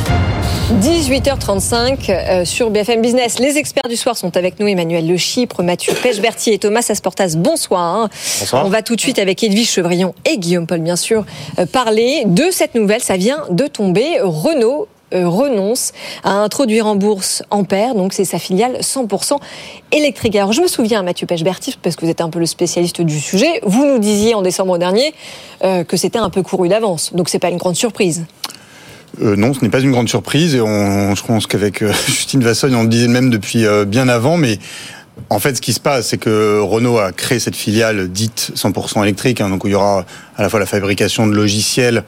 18h35 0.82 2.10
euh, 2.10 2.46
sur 2.46 2.70
BFM 2.70 3.02
Business. 3.02 3.40
Les 3.40 3.58
experts 3.58 3.88
du 3.90 3.96
soir 3.96 4.18
sont 4.18 4.36
avec 4.36 4.60
nous. 4.60 4.68
Emmanuel 4.68 5.08
Le 5.08 5.16
Chypre, 5.16 5.64
Mathieu 5.64 5.94
Pechberti 5.94 6.52
et 6.52 6.58
Thomas 6.58 6.86
Asportas. 6.90 7.36
Bonsoir. 7.38 8.10
Bonsoir. 8.40 8.66
On 8.66 8.70
va 8.70 8.82
tout 8.82 8.96
de 8.96 9.02
suite 9.02 9.18
avec 9.18 9.42
Edwige 9.44 9.70
Chevrillon 9.70 10.14
et 10.26 10.38
Guillaume 10.38 10.68
Paul, 10.68 10.80
bien 10.80 10.98
sûr, 10.98 11.26
euh, 11.58 11.66
parler 11.66 12.24
de 12.26 12.46
cette 12.52 12.76
nouvelle. 12.76 13.02
Ça 13.02 13.16
vient 13.16 13.44
de 13.50 13.66
tomber. 13.68 14.20
Renault 14.22 14.88
renonce 15.12 15.94
à 16.24 16.32
introduire 16.32 16.86
en 16.86 16.96
bourse 16.96 17.44
Ampère, 17.50 17.96
donc 17.96 18.14
c'est 18.14 18.26
sa 18.26 18.40
filiale 18.40 18.80
100% 18.82 19.38
électrique. 19.92 20.36
Alors 20.36 20.54
je 20.54 20.62
me 20.62 20.68
souviens, 20.68 21.04
Mathieu 21.04 21.28
Pechberti, 21.28 21.78
parce 21.82 21.96
que 21.96 22.06
vous 22.06 22.12
êtes 22.12 22.22
un 22.22 22.30
peu 22.30 22.40
le 22.40 22.46
spécialiste 22.46 23.02
du 23.02 23.20
sujet, 23.20 23.62
vous 23.64 23.86
nous 23.86 24.00
disiez 24.00 24.34
en 24.34 24.42
décembre 24.42 24.78
dernier 24.78 25.14
euh, 25.64 25.84
que 25.84 25.98
c'était 25.98 26.20
un 26.20 26.30
peu 26.30 26.44
couru 26.44 26.68
d'avance, 26.68 27.14
donc 27.14 27.30
c'est 27.30 27.40
pas 27.40 27.50
une 27.50 27.58
grande 27.58 27.76
surprise. 27.76 28.26
Euh, 29.22 29.36
non, 29.36 29.54
ce 29.54 29.62
n'est 29.62 29.70
pas 29.70 29.80
une 29.80 29.92
grande 29.92 30.10
surprise. 30.10 30.56
Et 30.56 30.60
je 30.60 31.26
pense 31.26 31.48
qu'avec 31.48 31.82
euh, 31.82 31.92
Justine 32.08 32.44
Vassogne, 32.44 32.76
on 32.76 32.84
le 32.84 32.90
disait 32.90 33.08
même 33.08 33.30
depuis 33.30 33.66
euh, 33.66 33.86
bien 33.86 34.08
avant. 34.08 34.38
Mais 34.38 34.60
en 35.30 35.40
fait, 35.40 35.56
ce 35.56 35.62
qui 35.62 35.74
se 35.74 35.80
passe, 35.80 36.10
c'est 36.10 36.18
que 36.18 36.60
Renault 36.60 37.00
a 37.00 37.12
créé 37.12 37.40
cette 37.40 37.56
filiale 37.56 38.10
dite 38.10 38.52
100% 38.56 39.02
électrique, 39.04 39.42
hein, 39.42 39.50
donc 39.50 39.64
où 39.64 39.68
il 39.68 39.72
y 39.72 39.76
aura 39.76 40.06
à 40.38 40.42
la 40.42 40.50
fois 40.50 40.60
la 40.60 40.66
fabrication 40.66 41.28
de 41.28 41.34
logiciels 41.34 41.98
euh, 41.98 42.02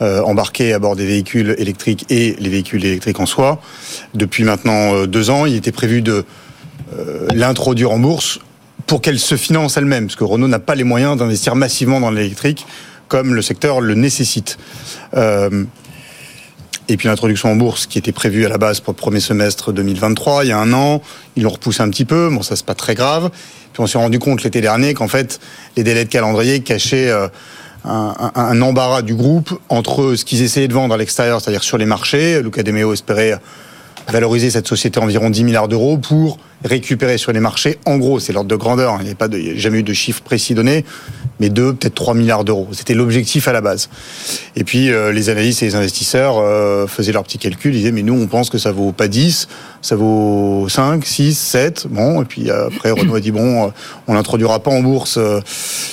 embarqués 0.00 0.72
à 0.72 0.78
bord 0.78 0.96
des 0.96 1.06
véhicules 1.06 1.54
électriques 1.58 2.06
et 2.08 2.36
les 2.38 2.48
véhicules 2.48 2.84
électriques 2.84 3.20
en 3.20 3.26
soi. 3.26 3.60
Depuis 4.14 4.44
maintenant 4.44 4.94
euh, 4.94 5.06
deux 5.06 5.30
ans, 5.30 5.46
il 5.46 5.56
était 5.56 5.72
prévu 5.72 6.02
de 6.02 6.24
euh, 6.98 7.26
l'introduire 7.34 7.92
en 7.92 7.98
bourse 7.98 8.40
pour 8.86 9.00
qu'elle 9.00 9.18
se 9.18 9.36
finance 9.36 9.76
elle-même, 9.76 10.06
parce 10.06 10.16
que 10.16 10.24
Renault 10.24 10.48
n'a 10.48 10.58
pas 10.58 10.74
les 10.74 10.84
moyens 10.84 11.16
d'investir 11.16 11.54
massivement 11.54 12.00
dans 12.00 12.10
l'électrique 12.10 12.66
comme 13.10 13.34
le 13.34 13.42
secteur 13.42 13.80
le 13.80 13.94
nécessite. 13.94 14.56
Euh, 15.14 15.64
et 16.88 16.96
puis 16.96 17.08
l'introduction 17.08 17.52
en 17.52 17.56
bourse 17.56 17.86
qui 17.86 17.98
était 17.98 18.12
prévue 18.12 18.46
à 18.46 18.48
la 18.48 18.56
base 18.56 18.80
pour 18.80 18.92
le 18.92 18.96
premier 18.96 19.20
semestre 19.20 19.72
2023, 19.72 20.44
il 20.44 20.48
y 20.48 20.52
a 20.52 20.58
un 20.58 20.72
an, 20.72 21.02
ils 21.36 21.42
l'ont 21.42 21.50
repoussé 21.50 21.82
un 21.82 21.90
petit 21.90 22.04
peu, 22.04 22.30
bon 22.30 22.42
ça 22.42 22.56
c'est 22.56 22.64
pas 22.66 22.74
très 22.74 22.94
grave. 22.94 23.30
Puis 23.72 23.82
on 23.82 23.86
s'est 23.86 23.98
rendu 23.98 24.18
compte 24.18 24.42
l'été 24.42 24.60
dernier 24.60 24.94
qu'en 24.94 25.08
fait 25.08 25.40
les 25.76 25.84
délais 25.84 26.04
de 26.04 26.10
calendrier 26.10 26.60
cachaient 26.60 27.10
euh, 27.10 27.28
un, 27.84 28.60
embarras 28.62 29.02
du 29.02 29.14
groupe 29.14 29.58
entre 29.68 30.14
ce 30.14 30.24
qu'ils 30.24 30.42
essayaient 30.42 30.68
de 30.68 30.74
vendre 30.74 30.94
à 30.94 30.98
l'extérieur, 30.98 31.40
c'est-à-dire 31.40 31.62
sur 31.62 31.78
les 31.78 31.86
marchés. 31.86 32.42
Luca 32.42 32.62
De 32.62 32.72
Meo 32.72 32.92
espérait 32.92 33.38
valoriser 34.08 34.50
cette 34.50 34.66
société 34.66 34.98
environ 35.00 35.30
10 35.30 35.44
milliards 35.44 35.68
d'euros 35.68 35.98
pour 35.98 36.38
récupérer 36.64 37.16
sur 37.18 37.32
les 37.32 37.40
marchés. 37.40 37.78
En 37.86 37.96
gros, 37.98 38.20
c'est 38.20 38.32
l'ordre 38.32 38.50
de 38.50 38.56
grandeur. 38.56 38.94
hein. 38.94 39.00
Il 39.02 39.38
n'y 39.38 39.50
a 39.50 39.56
jamais 39.56 39.78
eu 39.78 39.82
de 39.82 39.92
chiffre 39.92 40.22
précis 40.22 40.54
donné, 40.54 40.84
mais 41.40 41.48
2, 41.48 41.72
peut-être 41.72 41.94
3 41.94 42.14
milliards 42.14 42.44
d'euros. 42.44 42.68
C'était 42.72 42.94
l'objectif 42.94 43.48
à 43.48 43.52
la 43.52 43.60
base. 43.60 43.88
Et 44.54 44.64
puis, 44.64 44.90
euh, 44.90 45.10
les 45.10 45.30
analystes 45.30 45.62
et 45.62 45.66
les 45.66 45.74
investisseurs 45.74 46.38
euh, 46.38 46.86
faisaient 46.86 47.12
leurs 47.12 47.24
petits 47.24 47.38
calculs. 47.38 47.74
Ils 47.74 47.78
disaient, 47.78 47.92
mais 47.92 48.02
nous, 48.02 48.14
on 48.14 48.26
pense 48.26 48.50
que 48.50 48.58
ça 48.58 48.70
vaut 48.70 48.92
pas 48.92 49.08
10, 49.08 49.48
ça 49.80 49.96
vaut 49.96 50.66
5, 50.68 51.04
6, 51.04 51.36
7. 51.36 51.86
Bon, 51.90 52.22
et 52.22 52.24
puis 52.26 52.50
euh, 52.50 52.68
après, 52.68 52.90
Renault 52.90 53.14
a 53.14 53.20
dit, 53.20 53.32
bon, 53.32 53.72
on 54.06 54.14
l'introduira 54.14 54.60
pas 54.60 54.70
en 54.70 54.82
bourse 54.82 55.18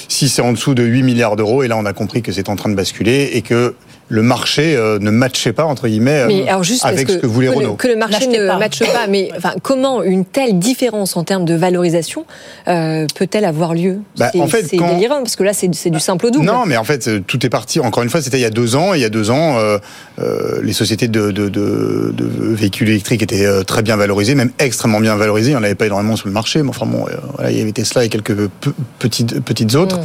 si 0.08 0.30
c'est 0.30 0.42
en 0.42 0.52
dessous 0.52 0.76
de 0.76 0.84
8 0.84 1.04
milliards 1.04 1.36
d'euros. 1.36 1.64
Et 1.64 1.68
là, 1.68 1.78
on 1.78 1.86
a 1.86 1.94
compris 1.94 2.22
que 2.22 2.32
c'est 2.32 2.50
en 2.50 2.56
train 2.56 2.70
de 2.70 2.76
basculer 2.76 3.32
et 3.34 3.42
que 3.42 3.74
le 4.10 4.22
marché 4.22 4.76
euh, 4.76 5.00
ne 5.00 5.12
matchait 5.12 5.52
pas, 5.54 5.66
entre 5.66 5.88
guillemets, 5.88 6.20
euh, 6.22 6.28
Mais 6.28 6.48
alors 6.48 6.64
juste 6.64 6.82
parce 6.84 6.94
avec 6.94 7.08
que, 7.08 7.14
ce 7.14 7.18
que 7.18 7.28
voulait 7.28 7.48
que, 7.50 7.56
Renault. 7.56 7.72
le, 7.72 7.76
que 7.76 7.88
le 7.88 7.96
marché 7.98 8.28
ne 8.28 8.48
pas. 8.48 8.58
matche 8.58 8.80
pas, 8.80 9.08
mais 9.08 9.30
enfin, 9.38 9.54
comment 9.62 10.02
une 10.04 10.24
telle 10.24 10.60
différence 10.60 11.18
en 11.18 11.24
termes 11.24 11.44
de 11.46 11.56
valorisation 11.56 12.26
euh, 12.70 13.06
peut-elle 13.16 13.44
avoir 13.46 13.74
lieu? 13.74 14.00
Bah, 14.18 14.30
C'est 14.32 14.40
en 14.40 14.48
fait, 14.48 14.66
c'est 14.70 14.78
quand- 14.78 14.94
délirant 14.94 15.18
parce 15.18 15.36
que 15.36 15.44
là 15.44 15.52
c'est 15.54 15.68
du 15.68 16.00
simple 16.00 16.28
au 16.28 16.30
double. 16.32 16.46
Non, 16.46 16.66
mais 16.66 16.78
en 16.78 16.84
fait, 16.84 17.26
tout 17.28 17.46
est 17.46 17.50
parti. 17.50 17.80
Encore 17.80 18.04
une 18.04 18.10
fois, 18.10 18.22
c'était 18.22 18.38
il 18.38 18.42
y 18.42 18.46
a 18.46 18.50
deux 18.50 18.76
ans. 18.76 18.94
Et 18.94 18.98
il 18.98 19.02
y 19.02 19.06
a 19.06 19.10
deux 19.10 19.30
ans, 19.30 19.58
euh, 19.58 19.78
euh, 20.22 20.60
les 20.64 20.74
sociétés 20.74 21.08
de, 21.08 21.32
de, 21.32 21.50
de, 21.50 22.14
de 22.16 22.26
véhicules 22.56 22.90
électriques 22.90 23.24
étaient 23.24 23.46
euh, 23.46 23.64
très 23.64 23.82
bien 23.82 23.96
valorisées, 23.98 24.36
même 24.36 24.52
extrêmement 24.60 25.00
bien 25.02 25.16
valorisées. 25.16 25.52
Il 25.52 25.56
n'y 25.56 25.60
en 25.60 25.64
avait 25.64 25.76
pas 25.76 25.86
énormément 25.88 26.16
sur 26.16 26.28
le 26.28 26.34
marché, 26.34 26.64
mais 26.64 26.70
enfin 26.70 26.86
bon, 26.86 27.06
euh, 27.08 27.12
voilà, 27.36 27.52
il 27.52 27.58
y 27.58 27.62
avait 27.62 27.72
Tesla 27.74 28.06
et 28.06 28.10
quelques 28.10 28.36
pe- 28.48 28.70
petites, 29.00 29.42
petites 29.42 29.76
autres. 29.76 30.00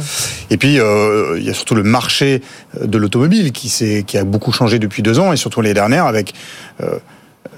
Et 0.49 0.57
puis, 0.57 0.79
euh, 0.79 1.37
il 1.39 1.45
y 1.45 1.49
a 1.49 1.53
surtout 1.53 1.75
le 1.75 1.83
marché 1.83 2.41
de 2.81 2.97
l'automobile 2.97 3.51
qui, 3.51 3.69
s'est- 3.69 3.92
qui 4.01 4.17
a 4.17 4.23
beaucoup 4.23 4.51
changé 4.51 4.79
depuis 4.79 5.03
deux 5.03 5.19
ans, 5.19 5.31
et 5.31 5.37
surtout 5.37 5.61
les 5.61 5.75
dernières, 5.75 6.07
avec 6.07 6.33
euh, 6.81 6.97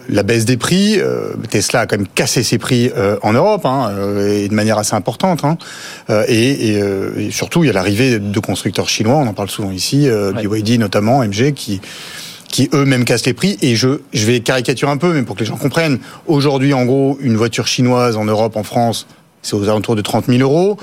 la 0.10 0.24
baisse 0.24 0.44
des 0.44 0.58
prix. 0.58 1.00
euh, 1.00 1.34
Tesla 1.50 1.82
a 1.82 1.86
quand 1.88 1.98
même 1.98 2.08
cassé 2.14 2.44
ses 2.44 2.58
prix 2.58 2.92
euh, 2.98 3.16
en 3.24 3.32
Europe, 3.32 3.66
hein, 3.66 3.92
et 4.28 4.50
de 4.50 4.54
manière 4.54 4.78
assez 4.78 4.96
importante. 4.96 5.46
Hein. 5.46 5.58
Et, 6.28 6.52
et, 6.72 6.82
et 7.18 7.32
surtout, 7.32 7.64
il 7.64 7.68
y 7.68 7.70
a 7.70 7.74
l'arrivée 7.74 8.20
de 8.20 8.40
constructeurs 8.40 8.90
chinois, 8.90 9.16
on 9.16 9.28
en 9.28 9.34
parle 9.34 9.50
souvent 9.50 9.72
ici, 9.72 10.10
BYD 10.36 10.78
notamment, 10.80 11.24
MG, 11.24 11.54
qui 11.54 11.80
qui 12.48 12.70
eux-mêmes 12.74 13.04
cassent 13.04 13.26
les 13.26 13.34
prix. 13.34 13.58
Et 13.62 13.76
je, 13.76 14.00
je 14.14 14.26
vais 14.26 14.40
caricaturer 14.40 14.90
un 14.90 14.96
peu, 14.96 15.12
mais 15.14 15.24
pour 15.24 15.36
que 15.36 15.42
les 15.42 15.46
gens 15.46 15.58
comprennent. 15.58 16.00
Aujourd'hui, 16.26 16.74
en 16.74 16.86
gros, 16.86 17.18
une 17.20 17.36
voiture 17.36 17.68
chinoise 17.68 18.16
en 18.16 18.24
Europe, 18.24 18.56
en 18.56 18.64
France, 18.64 19.08
c'est 19.46 19.56
aux 19.56 19.64
alentours 19.70 19.96
de 19.96 20.02
30 20.02 20.26
000 20.26 20.40
euros. 20.40 20.78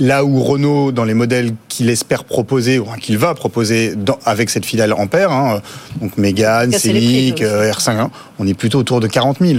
Là 0.00 0.24
où 0.24 0.40
Renault, 0.44 0.92
dans 0.92 1.02
les 1.02 1.12
modèles 1.14 1.50
qu'il 1.68 1.90
espère 1.90 2.22
proposer, 2.22 2.78
ou 2.78 2.84
qu'il 3.00 3.18
va 3.18 3.34
proposer 3.34 3.96
dans- 3.96 4.16
avec 4.24 4.48
cette 4.48 4.64
filiale 4.64 4.92
Ampère, 4.92 5.32
hein, 5.32 5.60
donc 6.00 6.16
Mégane, 6.16 6.70
Célic, 6.70 7.42
euh, 7.42 7.68
R5, 7.72 7.98
hein, 7.98 8.10
on 8.38 8.46
est 8.46 8.54
plutôt 8.54 8.78
autour 8.78 9.00
de 9.00 9.08
40 9.08 9.38
000. 9.40 9.54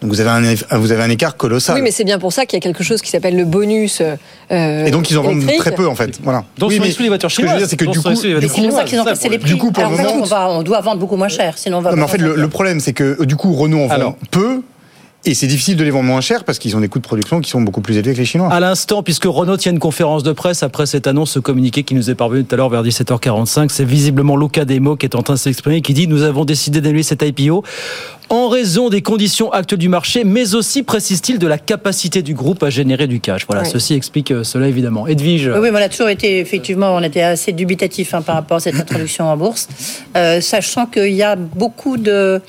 Donc 0.00 0.10
vous 0.12 0.20
avez 0.20 0.30
un, 0.30 0.42
eff- 0.44 0.64
vous 0.76 0.92
avez 0.92 1.02
un 1.02 1.10
écart 1.10 1.36
colossal. 1.36 1.74
Oui, 1.74 1.82
mais 1.82 1.90
c'est 1.90 2.04
bien 2.04 2.20
pour 2.20 2.32
ça 2.32 2.46
qu'il 2.46 2.56
y 2.58 2.60
a 2.60 2.62
quelque 2.62 2.84
chose 2.84 3.02
qui 3.02 3.10
s'appelle 3.10 3.36
le 3.36 3.44
bonus. 3.44 4.00
euh, 4.52 4.86
Et 4.86 4.92
donc 4.92 5.10
ils 5.10 5.18
en 5.18 5.22
vendent 5.22 5.44
très 5.58 5.72
peu 5.72 5.88
en 5.88 5.96
fait. 5.96 6.20
Voilà. 6.22 6.44
Dont 6.58 6.68
Oui, 6.68 6.78
mais 6.80 6.94
les 6.96 7.08
voitures 7.08 7.28
ce 7.32 7.38
que 7.38 7.42
je 7.42 7.52
veux 7.52 7.58
dire, 7.58 7.66
chinoises. 7.66 7.70
c'est 7.70 7.76
que 7.76 7.84
du 7.84 7.90
coup, 7.90 7.94
c'est 7.96 8.08
pour 8.12 8.16
ça 8.78 8.86
chinoises. 8.86 9.22
les 9.24 9.30
le- 9.30 9.38
prix. 9.40 9.50
Du 9.50 9.56
coup, 9.58 9.72
pour 9.72 9.84
Alors, 9.84 9.98
le 9.98 10.04
moment- 10.04 10.20
on, 10.22 10.24
va, 10.24 10.48
on 10.48 10.62
doit 10.62 10.80
vendre 10.80 11.00
beaucoup 11.00 11.16
moins 11.16 11.26
cher, 11.28 11.58
sinon 11.58 11.78
on 11.78 11.80
va 11.80 11.90
Non, 11.90 11.96
mais 11.96 12.02
en 12.04 12.08
fait, 12.08 12.18
le, 12.18 12.36
le 12.36 12.48
problème, 12.48 12.78
c'est 12.78 12.92
que 12.92 13.16
euh, 13.20 13.26
du 13.26 13.34
coup, 13.34 13.52
Renault 13.52 13.80
en 13.80 13.86
vend 13.88 13.94
Alors. 13.94 14.16
peu. 14.30 14.62
Et 15.24 15.34
c'est 15.34 15.46
difficile 15.46 15.76
de 15.76 15.84
les 15.84 15.90
vendre 15.90 16.06
moins 16.08 16.20
cher 16.20 16.42
parce 16.42 16.58
qu'ils 16.58 16.74
ont 16.76 16.80
des 16.80 16.88
coûts 16.88 16.98
de 16.98 17.04
production 17.04 17.40
qui 17.40 17.48
sont 17.48 17.60
beaucoup 17.60 17.80
plus 17.80 17.96
élevés 17.96 18.12
que 18.12 18.18
les 18.18 18.24
Chinois. 18.24 18.52
À 18.52 18.58
l'instant, 18.58 19.04
puisque 19.04 19.26
Renault 19.26 19.56
tient 19.56 19.70
une 19.70 19.78
conférence 19.78 20.24
de 20.24 20.32
presse 20.32 20.64
après 20.64 20.84
cette 20.84 21.06
annonce, 21.06 21.30
ce 21.30 21.38
communiqué 21.38 21.84
qui 21.84 21.94
nous 21.94 22.10
est 22.10 22.16
parvenu 22.16 22.44
tout 22.44 22.52
à 22.52 22.58
l'heure 22.58 22.68
vers 22.70 22.82
17h45, 22.82 23.68
c'est 23.68 23.84
visiblement 23.84 24.36
Luca 24.36 24.64
Demo 24.64 24.96
qui 24.96 25.06
est 25.06 25.14
en 25.14 25.22
train 25.22 25.34
de 25.34 25.38
s'exprimer, 25.38 25.80
qui 25.80 25.94
dit 25.94 26.08
nous 26.08 26.22
avons 26.22 26.44
décidé 26.44 26.80
d'annuler 26.80 27.04
cette 27.04 27.22
IPO 27.22 27.62
en 28.30 28.48
raison 28.48 28.88
des 28.88 29.02
conditions 29.02 29.52
actuelles 29.52 29.78
du 29.78 29.88
marché, 29.90 30.24
mais 30.24 30.54
aussi, 30.54 30.82
précise-t-il, 30.82 31.38
de 31.38 31.46
la 31.46 31.58
capacité 31.58 32.22
du 32.22 32.34
groupe 32.34 32.62
à 32.62 32.70
générer 32.70 33.06
du 33.06 33.20
cash. 33.20 33.46
Voilà, 33.46 33.62
Oui. 33.62 33.68
ceci 33.70 33.94
explique 33.94 34.30
euh, 34.30 34.42
cela 34.42 34.68
évidemment. 34.68 35.06
Edwige 35.06 35.48
Oui, 35.48 35.60
oui, 35.60 35.68
mais 35.70 35.78
on 35.78 35.82
a 35.84 35.88
toujours 35.90 36.08
été, 36.08 36.38
effectivement, 36.40 36.94
on 36.96 37.02
était 37.02 37.20
assez 37.22 37.52
dubitatif 37.52 38.14
hein, 38.14 38.22
par 38.22 38.36
rapport 38.36 38.56
à 38.56 38.60
cette 38.60 38.74
introduction 38.76 39.26
en 39.26 39.36
bourse, 39.36 39.68
euh, 40.16 40.40
sachant 40.40 40.86
qu'il 40.86 41.12
y 41.12 41.22
a 41.22 41.36
beaucoup 41.36 41.96
de. 41.96 42.40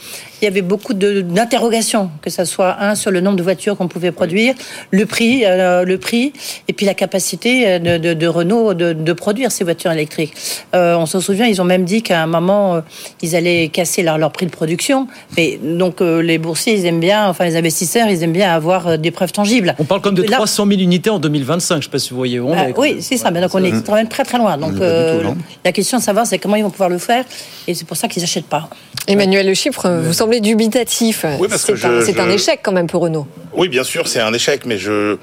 Il 0.43 0.47
y 0.47 0.49
avait 0.49 0.61
beaucoup 0.61 0.93
de- 0.93 1.21
d'interrogations, 1.21 2.09
que 2.21 2.29
ce 2.29 2.43
soit 2.43 2.75
un 2.81 2.95
sur 2.95 3.11
le 3.11 3.21
nombre 3.21 3.37
de 3.37 3.43
voitures 3.43 3.77
qu'on 3.77 3.87
pouvait 3.87 4.11
produire, 4.11 4.55
le 4.91 5.05
prix, 5.05 5.43
euh, 5.45 5.85
le 5.85 5.97
prix, 5.97 6.33
et 6.67 6.73
puis 6.73 6.85
la 6.85 6.93
capacité 6.93 7.65
euh, 7.65 7.79
de, 7.79 7.97
de- 7.97 8.13
de 8.13 8.27
Renault 8.27 8.73
de, 8.73 8.91
de 8.91 9.13
produire 9.13 9.53
ces 9.53 9.63
voitures 9.63 9.93
électriques. 9.93 10.33
Euh, 10.75 10.97
on 10.97 11.05
s'en 11.05 11.21
souvient, 11.21 11.45
ils 11.45 11.61
ont 11.61 11.63
même 11.63 11.85
dit 11.85 12.01
qu'à 12.03 12.21
un 12.21 12.25
moment, 12.27 12.75
euh, 12.75 12.81
ils 13.21 13.37
allaient 13.37 13.69
casser 13.69 14.03
leur, 14.03 14.17
leur 14.17 14.33
prix 14.33 14.45
de 14.45 14.51
production. 14.51 15.07
Mais 15.37 15.57
donc 15.63 16.01
euh, 16.01 16.21
les 16.21 16.37
boursiers, 16.39 16.73
ils 16.73 16.85
aiment 16.87 16.99
bien, 16.99 17.29
enfin 17.29 17.45
les 17.45 17.55
investisseurs, 17.55 18.09
ils 18.09 18.21
aiment 18.21 18.33
bien 18.33 18.51
avoir 18.51 18.87
euh, 18.87 18.97
des 18.97 19.11
preuves 19.11 19.31
tangibles. 19.31 19.73
On 19.79 19.85
parle 19.85 20.01
comme 20.01 20.13
de 20.15 20.23
Là- 20.23 20.35
300 20.35 20.67
000 20.67 20.81
unités 20.81 21.09
en 21.09 21.19
2025, 21.19 21.75
je 21.75 21.77
ne 21.77 21.83
sais 21.83 21.89
pas 21.89 21.99
si 21.99 22.09
vous 22.09 22.17
voyez 22.17 22.41
où 22.41 22.49
on 22.49 22.53
ah, 22.57 22.67
est. 22.67 22.77
oui, 22.77 22.97
c'est 22.99 23.15
ça. 23.15 23.31
Mais 23.31 23.39
donc 23.39 23.55
on 23.55 23.63
est 23.63 23.71
quand 23.85 23.95
même 23.95 24.09
très 24.09 24.25
très 24.25 24.37
loin. 24.39 24.57
Donc 24.57 24.73
euh, 24.81 25.21
tout, 25.21 25.37
la 25.63 25.71
question 25.71 25.99
de 25.99 26.03
savoir, 26.03 26.27
c'est 26.27 26.37
comment 26.37 26.57
ils 26.57 26.63
vont 26.63 26.69
pouvoir 26.69 26.89
le 26.89 26.97
faire. 26.97 27.23
Et 27.65 27.73
c'est 27.75 27.85
pour 27.87 27.95
ça 27.95 28.09
qu'ils 28.09 28.21
n'achètent 28.23 28.47
pas. 28.47 28.67
Emmanuel 29.07 29.47
Le 29.47 29.53
Chiffre, 29.53 29.89
vous 30.03 30.13
semblez 30.13 30.32
dubitatif. 30.41 31.25
Oui, 31.39 31.47
c'est 31.51 31.71
un, 31.73 31.75
je- 31.75 32.19
un 32.19 32.29
échec 32.29 32.59
quand 32.63 32.71
même 32.71 32.87
pour 32.87 33.01
Renault. 33.01 33.27
Oui, 33.53 33.69
bien 33.69 33.83
sûr, 33.83 34.07
c'est 34.07 34.19
un 34.19 34.33
échec, 34.33 34.61
mais 34.65 34.77
je 34.77 35.17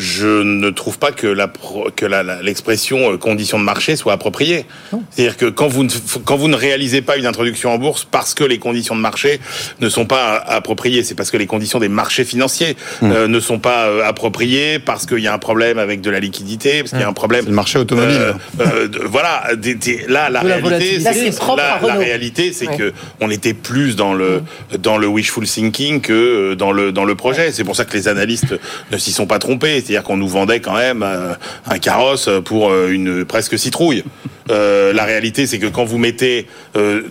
je 0.00 0.42
ne 0.42 0.70
trouve 0.70 0.98
pas 0.98 1.12
que 1.12 1.26
la 1.26 1.46
que 1.94 2.06
la- 2.06 2.22
la- 2.22 2.40
l'expression 2.42 3.12
euh, 3.12 3.16
condition 3.18 3.58
de 3.58 3.64
marché 3.64 3.96
soit 3.96 4.14
appropriée. 4.14 4.64
C'est-à-dire 5.10 5.36
que 5.36 5.44
quand 5.46 5.68
vous 5.68 5.84
ne 5.84 5.90
quand 6.24 6.36
vous 6.38 6.48
ne 6.48 6.56
réalisez 6.56 7.02
pas 7.02 7.18
une 7.18 7.26
introduction 7.26 7.70
en 7.70 7.76
bourse 7.78 8.06
parce 8.10 8.32
que 8.32 8.42
les 8.42 8.58
conditions 8.58 8.96
de 8.96 9.00
marché 9.00 9.40
ne 9.80 9.88
sont 9.90 10.06
pas 10.06 10.36
appropriées, 10.38 11.04
c'est 11.04 11.14
parce 11.14 11.30
que 11.30 11.36
les 11.36 11.46
conditions 11.46 11.78
des 11.80 11.90
marchés 11.90 12.24
financiers 12.24 12.76
euh, 13.02 13.28
ne 13.28 13.40
sont 13.40 13.58
pas 13.58 13.88
euh, 13.88 14.02
appropriées, 14.08 14.78
parce 14.78 15.04
qu'il 15.04 15.18
y 15.18 15.26
a 15.28 15.34
un 15.34 15.38
problème 15.38 15.78
avec 15.78 16.00
de 16.00 16.10
la 16.10 16.18
liquidité, 16.20 16.78
parce 16.80 16.90
qu'il 16.92 17.00
y 17.00 17.04
a 17.04 17.08
un 17.08 17.12
problème. 17.12 17.44
le 17.44 17.52
marché 17.52 17.78
automobile. 17.78 18.16
Euh, 18.18 18.32
euh, 18.60 18.88
de- 18.88 19.00
voilà, 19.04 19.50
des- 19.56 19.74
des- 19.74 20.06
là 20.08 20.30
la 20.30 20.40
réalité, 20.40 20.98
c'est 21.00 21.30
la 21.56 21.76
réalité, 21.98 22.52
c'est 22.54 22.68
Ouais. 22.68 22.76
que 22.78 22.92
on 23.20 23.30
était 23.30 23.52
plus 23.54 23.96
dans 23.96 24.14
le 24.14 24.42
dans 24.78 24.96
le 24.96 25.06
wishful 25.06 25.44
thinking 25.46 26.00
que 26.00 26.12
euh, 26.12 26.54
dans 26.56 26.72
le 26.72 26.90
dans 26.90 27.04
le 27.04 27.14
projet. 27.14 27.52
C'est 27.52 27.64
pour 27.64 27.76
ça 27.76 27.84
que 27.84 27.92
les 27.92 28.08
analystes 28.08 28.54
ne 28.90 28.96
s'y 28.96 29.12
sont 29.12 29.26
pas 29.26 29.38
trompés. 29.38 29.82
C'est-à-dire 29.90 30.06
qu'on 30.06 30.18
nous 30.18 30.28
vendait 30.28 30.60
quand 30.60 30.76
même 30.76 31.02
euh, 31.02 31.34
un 31.68 31.78
carrosse 31.80 32.30
pour 32.44 32.70
euh, 32.70 32.90
une 32.92 33.24
presque 33.24 33.58
citrouille. 33.58 34.04
Euh, 34.48 34.92
la 34.92 35.02
réalité, 35.02 35.48
c'est 35.48 35.58
que 35.58 35.66
quand 35.66 35.84
vous 35.84 35.98
mettez 35.98 36.46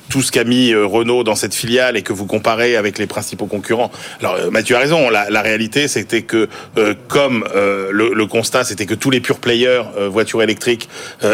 tout 0.09 0.21
ce 0.21 0.31
qu'a 0.31 0.45
mis 0.45 0.73
Renault 0.73 1.23
dans 1.25 1.35
cette 1.35 1.53
filiale 1.53 1.97
et 1.97 2.03
que 2.03 2.13
vous 2.13 2.25
comparez 2.25 2.77
avec 2.77 2.97
les 2.97 3.05
principaux 3.05 3.47
concurrents, 3.47 3.91
alors 4.21 4.37
Mathieu 4.51 4.77
a 4.77 4.79
raison. 4.79 5.09
La, 5.09 5.41
réalité, 5.41 5.87
c'était 5.87 6.21
que 6.21 6.47
comme 7.07 7.45
le, 7.55 8.13
le 8.13 8.25
constat, 8.25 8.63
c'était 8.63 8.85
que 8.85 8.93
tous 8.93 9.09
les 9.09 9.21
pure 9.21 9.39
players 9.39 9.83
voitures 10.09 10.41
électriques 10.41 10.89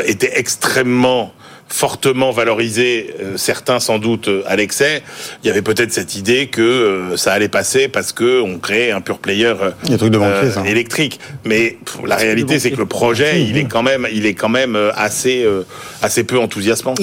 étaient 0.05 0.37
extrêmement 0.37 1.33
fortement 1.67 2.31
valorisés, 2.31 3.13
euh, 3.21 3.37
certains 3.37 3.79
sans 3.79 3.97
doute 3.99 4.27
euh, 4.27 4.43
à 4.45 4.55
l'excès, 4.55 5.01
il 5.43 5.47
y 5.47 5.49
avait 5.49 5.61
peut-être 5.61 5.91
cette 5.91 6.15
idée 6.15 6.47
que 6.47 6.61
euh, 6.61 7.17
ça 7.17 7.33
allait 7.33 7.49
passer 7.49 7.87
parce 7.87 8.13
que 8.13 8.41
on 8.41 8.59
créait 8.59 8.91
un 8.91 9.01
pure 9.01 9.17
player 9.19 9.53
euh, 9.61 9.97
truc 9.97 10.11
de 10.11 10.17
banquier, 10.17 10.51
ça. 10.51 10.63
électrique. 10.65 11.19
Mais 11.43 11.77
pff, 11.83 11.97
la 12.05 12.15
réalité, 12.15 12.59
c'est 12.59 12.71
que 12.71 12.77
le 12.77 12.85
projet, 12.85 13.41
il 13.43 13.57
est 13.57 13.65
quand 13.65 13.83
même, 13.83 14.07
il 14.13 14.25
est 14.25 14.35
quand 14.35 14.49
même 14.49 14.75
euh, 14.75 14.91
assez, 14.95 15.43
euh, 15.43 15.63
assez 16.01 16.23
peu 16.23 16.39
enthousiasmant. 16.39 16.93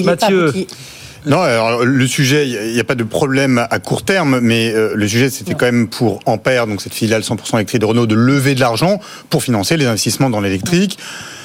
Non, 1.25 1.41
alors 1.41 1.85
le 1.85 2.07
sujet, 2.07 2.47
il 2.47 2.73
n'y 2.73 2.79
a 2.79 2.83
pas 2.83 2.95
de 2.95 3.03
problème 3.03 3.65
à 3.69 3.79
court 3.79 4.03
terme, 4.03 4.39
mais 4.41 4.73
euh, 4.73 4.91
le 4.93 5.07
sujet, 5.07 5.29
c'était 5.29 5.53
quand 5.53 5.65
même 5.65 5.87
pour 5.87 6.19
Ampère, 6.25 6.67
donc 6.67 6.81
cette 6.81 6.93
filiale 6.93 7.21
100% 7.21 7.55
électrique 7.55 7.79
de 7.79 7.85
Renault, 7.85 8.05
de 8.05 8.15
lever 8.15 8.55
de 8.55 8.59
l'argent 8.59 8.99
pour 9.29 9.41
financer 9.43 9.77
les 9.77 9.85
investissements 9.85 10.29
dans 10.29 10.41
l'électrique. 10.41 10.97
Euh, 10.99 11.42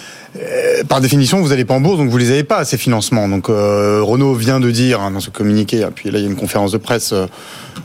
par 0.89 1.01
définition, 1.01 1.41
vous 1.41 1.49
n'allez 1.49 1.64
pas 1.64 1.74
en 1.74 1.81
bourse, 1.81 1.99
donc 1.99 2.11
vous 2.11 2.18
les 2.18 2.31
avez 2.31 2.45
pas 2.45 2.64
ces 2.64 2.76
financements. 2.76 3.29
Donc 3.29 3.49
euh, 3.49 4.01
Renault 4.03 4.35
vient 4.35 4.61
de 4.61 4.70
dire 4.70 5.01
hein, 5.01 5.11
dans 5.11 5.20
ce 5.20 5.31
communiqué, 5.31 5.87
puis 5.95 6.11
là 6.11 6.18
il 6.18 6.22
y 6.22 6.26
a 6.26 6.31
une 6.31 6.37
conférence 6.37 6.72
de 6.72 6.79
presse, 6.79 7.12
euh, 7.12 7.26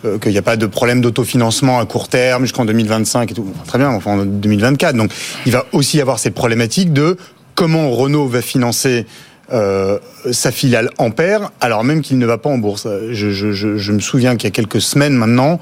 euh, 0.06 0.18
qu'il 0.20 0.32
n'y 0.32 0.38
a 0.38 0.42
pas 0.44 0.58
de 0.58 0.66
problème 0.66 1.02
d'autofinancement 1.02 1.80
à 1.80 1.86
court 1.86 2.08
terme 2.10 2.44
jusqu'en 2.44 2.66
2025 2.66 3.32
et 3.32 3.34
tout. 3.34 3.48
Enfin, 3.56 3.64
très 3.66 3.78
bien, 3.80 3.90
enfin 3.90 4.12
en 4.20 4.26
2024. 4.26 4.96
Donc 4.96 5.12
il 5.46 5.52
va 5.52 5.66
aussi 5.72 5.98
y 5.98 6.02
avoir 6.02 6.20
cette 6.20 6.34
problématique 6.36 6.92
de 6.94 7.18
comment 7.56 7.90
Renault 7.92 8.28
va 8.28 8.42
financer 8.42 9.06
euh, 9.52 10.00
sa 10.32 10.52
filiale 10.52 10.90
Ampère, 10.98 11.52
alors 11.62 11.84
même 11.84 12.02
qu'il 12.02 12.18
ne 12.18 12.26
va 12.26 12.38
pas 12.38 12.50
en 12.50 12.58
bourse. 12.58 12.88
Je, 13.12 13.32
je- 13.32 13.52
je- 13.52 13.78
je 13.78 13.92
me 13.92 14.00
souviens 14.00 14.36
qu'il 14.36 14.46
y 14.46 14.48
a 14.48 14.52
quelques 14.52 14.82
semaines 14.82 15.14
maintenant, 15.14 15.60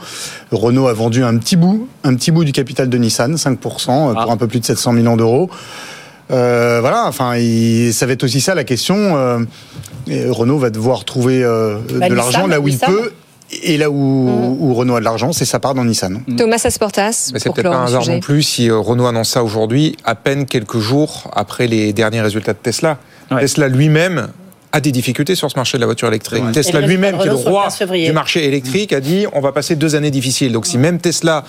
Renault 0.51 0.87
a 0.87 0.93
vendu 0.93 1.23
un 1.23 1.35
petit 1.37 1.55
bout, 1.57 1.87
un 2.03 2.15
petit 2.15 2.31
bout 2.31 2.43
du 2.43 2.51
capital 2.51 2.89
de 2.89 2.97
Nissan, 2.97 3.35
5%, 3.35 4.09
euh, 4.11 4.13
pour 4.13 4.31
un 4.31 4.37
peu 4.37 4.47
plus 4.47 4.59
de 4.59 4.65
700 4.65 4.93
millions 4.93 5.17
d'euros. 5.17 5.49
Euh, 6.31 6.79
voilà, 6.81 7.05
enfin, 7.07 7.35
il- 7.35 7.93
ça 7.93 8.05
va 8.05 8.13
être 8.13 8.23
aussi 8.23 8.41
ça 8.41 8.55
la 8.55 8.63
question. 8.63 8.95
euh, 9.17 9.39
Renault 10.29 10.57
va 10.57 10.69
devoir 10.69 11.05
trouver 11.05 11.43
euh, 11.43 11.77
Bah, 11.99 12.09
de 12.09 12.13
l'argent 12.15 12.47
là 12.47 12.59
où 12.59 12.65
Nissan. 12.67 12.89
il 12.91 12.95
peut. 12.95 13.11
Et 13.63 13.77
là 13.77 13.89
où, 13.91 14.55
où 14.59 14.73
Renault 14.73 14.95
a 14.95 14.99
de 15.01 15.05
l'argent, 15.05 15.33
c'est 15.33 15.43
sa 15.43 15.59
part 15.59 15.73
dans 15.75 15.83
Nissan. 15.83 16.21
Thomas 16.37 16.61
Asportas, 16.63 17.31
Mais 17.33 17.39
c'est 17.39 17.51
peut-être 17.53 17.69
pas 17.69 17.75
un 17.75 17.83
hasard 17.85 18.07
non 18.07 18.21
plus 18.21 18.43
si 18.43 18.71
Renault 18.71 19.07
annonce 19.07 19.29
ça 19.29 19.43
aujourd'hui, 19.43 19.97
à 20.05 20.15
peine 20.15 20.45
quelques 20.45 20.79
jours 20.79 21.29
après 21.35 21.67
les 21.67 21.91
derniers 21.91 22.21
résultats 22.21 22.53
de 22.53 22.59
Tesla. 22.59 22.97
Tesla 23.29 23.67
lui-même 23.67 24.29
a 24.71 24.79
des 24.79 24.91
difficultés 24.91 25.35
sur 25.35 25.49
ce 25.49 25.55
marché 25.55 25.77
de 25.77 25.81
la 25.81 25.85
voiture 25.85 26.07
électrique. 26.07 26.43
Tesla 26.53 26.81
lui-même, 26.81 27.17
qui 27.17 27.23
est 27.23 27.29
le 27.29 27.35
roi 27.35 27.63
15 27.65 27.75
février. 27.75 28.07
du 28.07 28.13
marché 28.13 28.45
électrique, 28.45 28.93
a 28.93 28.99
dit 28.99 29.25
on 29.33 29.41
va 29.41 29.51
passer 29.51 29.75
deux 29.75 29.95
années 29.95 30.11
difficiles. 30.11 30.51
Donc 30.51 30.65
si 30.65 30.77
même 30.77 30.99
Tesla 30.99 31.43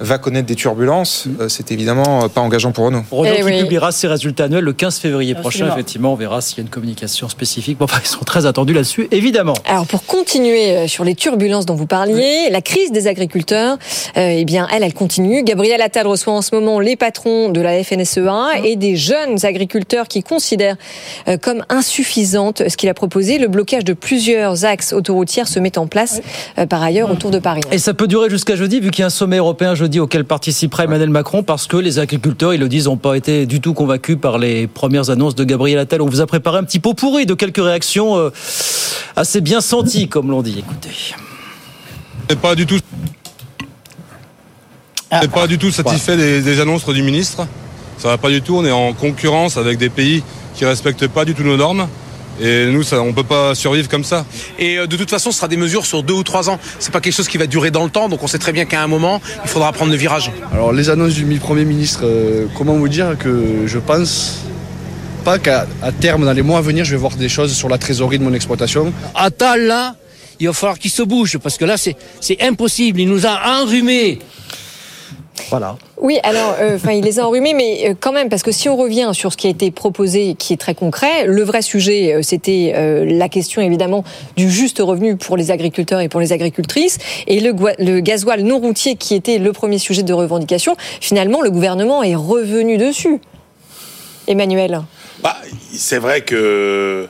va 0.00 0.18
connaître 0.18 0.46
des 0.46 0.54
turbulences, 0.54 1.26
euh, 1.40 1.48
c'est 1.48 1.70
évidemment 1.72 2.24
euh, 2.24 2.28
pas 2.28 2.40
engageant 2.40 2.72
pour 2.72 2.86
Renault. 2.86 3.04
Renault 3.10 3.34
Eh 3.34 3.38
qui 3.38 3.44
oui. 3.44 3.60
publiera 3.60 3.92
ses 3.92 4.06
résultats 4.06 4.44
annuels 4.44 4.64
le 4.64 4.72
15 4.72 4.98
février 4.98 5.34
prochain. 5.34 5.68
Effectivement, 5.72 6.12
on 6.12 6.16
verra 6.16 6.40
s'il 6.40 6.58
y 6.58 6.60
a 6.60 6.62
une 6.62 6.68
communication 6.70 7.28
spécifique. 7.28 7.78
Bon, 7.78 7.84
enfin, 7.84 8.00
ils 8.04 8.08
sont 8.08 8.24
très 8.24 8.46
attendus 8.46 8.72
là-dessus, 8.72 9.08
évidemment. 9.10 9.54
Alors 9.66 9.86
pour 9.86 10.04
continuer 10.04 10.76
euh, 10.76 10.86
sur 10.88 11.04
les 11.04 11.14
turbulences 11.14 11.66
dont 11.66 11.74
vous 11.74 11.86
parliez, 11.86 12.48
la 12.50 12.62
crise 12.62 12.92
des 12.92 13.06
agriculteurs, 13.06 13.78
euh, 14.16 14.34
eh 14.36 14.44
bien 14.44 14.66
elle, 14.72 14.82
elle 14.82 14.94
continue. 14.94 15.42
Gabriel 15.42 15.80
Attal 15.80 16.06
reçoit 16.06 16.32
en 16.32 16.42
ce 16.42 16.54
moment 16.54 16.80
les 16.80 16.96
patrons 16.96 17.48
de 17.50 17.60
la 17.60 17.82
FNSEA 17.82 18.64
et 18.64 18.76
des 18.76 18.96
jeunes 18.96 19.44
agriculteurs 19.44 20.08
qui 20.08 20.22
considèrent 20.22 20.76
euh, 21.28 21.36
comme 21.36 21.64
insuffisante 21.68 22.67
ce 22.68 22.76
qu'il 22.76 22.88
a 22.88 22.94
proposé. 22.94 23.38
Le 23.38 23.48
blocage 23.48 23.84
de 23.84 23.92
plusieurs 23.92 24.64
axes 24.64 24.92
autoroutières 24.92 25.48
se 25.48 25.58
met 25.58 25.78
en 25.78 25.86
place 25.86 26.20
euh, 26.58 26.66
par 26.66 26.82
ailleurs 26.82 27.10
autour 27.10 27.30
de 27.30 27.38
Paris. 27.38 27.60
Et 27.70 27.78
ça 27.78 27.94
peut 27.94 28.06
durer 28.06 28.30
jusqu'à 28.30 28.56
jeudi, 28.56 28.80
vu 28.80 28.90
qu'il 28.90 29.00
y 29.00 29.04
a 29.04 29.06
un 29.06 29.10
sommet 29.10 29.38
européen 29.38 29.74
jeudi 29.74 30.00
auquel 30.00 30.24
participera 30.24 30.84
Emmanuel 30.84 31.10
Macron, 31.10 31.42
parce 31.42 31.66
que 31.66 31.76
les 31.76 31.98
agriculteurs, 31.98 32.54
ils 32.54 32.60
le 32.60 32.68
disent, 32.68 32.86
n'ont 32.86 32.96
pas 32.96 33.16
été 33.16 33.46
du 33.46 33.60
tout 33.60 33.74
convaincus 33.74 34.18
par 34.20 34.38
les 34.38 34.66
premières 34.66 35.10
annonces 35.10 35.34
de 35.34 35.44
Gabriel 35.44 35.78
Attal. 35.78 36.02
On 36.02 36.06
vous 36.06 36.20
a 36.20 36.26
préparé 36.26 36.58
un 36.58 36.64
petit 36.64 36.78
pot 36.78 36.94
pourri 36.94 37.26
de 37.26 37.34
quelques 37.34 37.62
réactions 37.62 38.16
euh, 38.16 38.30
assez 39.16 39.40
bien 39.40 39.60
senties, 39.60 40.08
comme 40.08 40.30
l'on 40.30 40.42
dit. 40.42 40.58
Écoutez. 40.58 41.14
n'est 42.30 42.36
pas 42.36 42.54
du 42.54 42.66
tout. 42.66 42.78
n'est 45.12 45.28
pas 45.28 45.46
du 45.46 45.58
tout 45.58 45.70
satisfait 45.70 46.16
des, 46.16 46.42
des 46.42 46.60
annonces 46.60 46.86
du 46.86 47.02
ministre. 47.02 47.46
Ça 47.98 48.08
va 48.08 48.18
pas 48.18 48.30
du 48.30 48.42
tout. 48.42 48.56
On 48.56 48.64
est 48.64 48.70
en 48.70 48.92
concurrence 48.92 49.56
avec 49.56 49.78
des 49.78 49.88
pays 49.88 50.22
qui 50.54 50.64
respectent 50.64 51.08
pas 51.08 51.24
du 51.24 51.34
tout 51.34 51.42
nos 51.42 51.56
normes. 51.56 51.88
Et 52.40 52.66
nous, 52.66 52.82
ça, 52.82 53.00
on 53.02 53.12
peut 53.12 53.24
pas 53.24 53.54
survivre 53.54 53.88
comme 53.88 54.04
ça. 54.04 54.24
Et 54.58 54.78
euh, 54.78 54.86
de 54.86 54.96
toute 54.96 55.10
façon, 55.10 55.30
ce 55.32 55.38
sera 55.38 55.48
des 55.48 55.56
mesures 55.56 55.86
sur 55.86 56.02
deux 56.02 56.14
ou 56.14 56.22
trois 56.22 56.48
ans. 56.50 56.58
C'est 56.78 56.92
pas 56.92 57.00
quelque 57.00 57.14
chose 57.14 57.28
qui 57.28 57.38
va 57.38 57.46
durer 57.46 57.70
dans 57.70 57.84
le 57.84 57.90
temps, 57.90 58.08
donc 58.08 58.22
on 58.22 58.26
sait 58.28 58.38
très 58.38 58.52
bien 58.52 58.64
qu'à 58.64 58.82
un 58.82 58.86
moment, 58.86 59.20
il 59.44 59.48
faudra 59.50 59.72
prendre 59.72 59.90
le 59.90 59.96
virage. 59.98 60.30
Alors 60.52 60.72
les 60.72 60.88
annonces 60.90 61.14
du 61.14 61.24
mi- 61.24 61.38
Premier 61.38 61.64
ministre, 61.64 62.00
euh, 62.04 62.46
comment 62.56 62.74
vous 62.74 62.88
dire 62.88 63.16
que 63.18 63.62
je 63.66 63.78
pense 63.78 64.38
pas 65.24 65.38
qu'à 65.38 65.66
terme, 66.00 66.24
dans 66.24 66.32
les 66.32 66.42
mois 66.42 66.58
à 66.58 66.62
venir, 66.62 66.84
je 66.84 66.92
vais 66.92 66.96
voir 66.96 67.16
des 67.16 67.28
choses 67.28 67.52
sur 67.54 67.68
la 67.68 67.78
trésorerie 67.78 68.18
de 68.18 68.24
mon 68.24 68.32
exploitation? 68.34 68.92
Attal, 69.14 69.66
là, 69.66 69.96
il 70.40 70.46
va 70.46 70.52
falloir 70.52 70.78
qu'il 70.78 70.90
se 70.92 71.02
bouge, 71.02 71.38
parce 71.38 71.56
que 71.56 71.64
là, 71.64 71.76
c'est 71.76 71.96
c'est 72.20 72.40
impossible. 72.42 73.00
Il 73.00 73.08
nous 73.08 73.26
a 73.26 73.60
enrhumés. 73.60 74.20
Voilà. 75.50 75.76
Oui, 76.00 76.18
alors, 76.22 76.56
euh, 76.60 76.76
enfin, 76.76 76.92
il 76.92 77.04
les 77.04 77.18
a 77.18 77.26
enrhumés, 77.26 77.54
mais 77.54 77.90
euh, 77.90 77.94
quand 77.98 78.12
même, 78.12 78.28
parce 78.28 78.42
que 78.42 78.52
si 78.52 78.68
on 78.68 78.76
revient 78.76 79.10
sur 79.12 79.32
ce 79.32 79.36
qui 79.36 79.46
a 79.46 79.50
été 79.50 79.70
proposé, 79.70 80.34
qui 80.38 80.52
est 80.52 80.56
très 80.56 80.74
concret, 80.74 81.26
le 81.26 81.42
vrai 81.42 81.62
sujet, 81.62 82.14
euh, 82.14 82.22
c'était 82.22 82.72
euh, 82.76 83.04
la 83.04 83.28
question 83.28 83.62
évidemment 83.62 84.04
du 84.36 84.50
juste 84.50 84.78
revenu 84.80 85.16
pour 85.16 85.36
les 85.36 85.50
agriculteurs 85.50 86.00
et 86.00 86.08
pour 86.08 86.20
les 86.20 86.32
agricultrices, 86.32 86.98
et 87.26 87.40
le, 87.40 88.00
gasoil 88.00 88.42
non 88.42 88.58
routier, 88.58 88.96
qui 88.96 89.14
était 89.14 89.38
le 89.38 89.52
premier 89.52 89.78
sujet 89.78 90.02
de 90.02 90.12
revendication. 90.12 90.76
Finalement, 91.00 91.42
le 91.42 91.50
gouvernement 91.50 92.02
est 92.02 92.14
revenu 92.16 92.78
dessus. 92.78 93.18
Emmanuel. 94.26 94.82
Bah, 95.22 95.36
c'est 95.72 95.98
vrai 95.98 96.20
que 96.20 97.08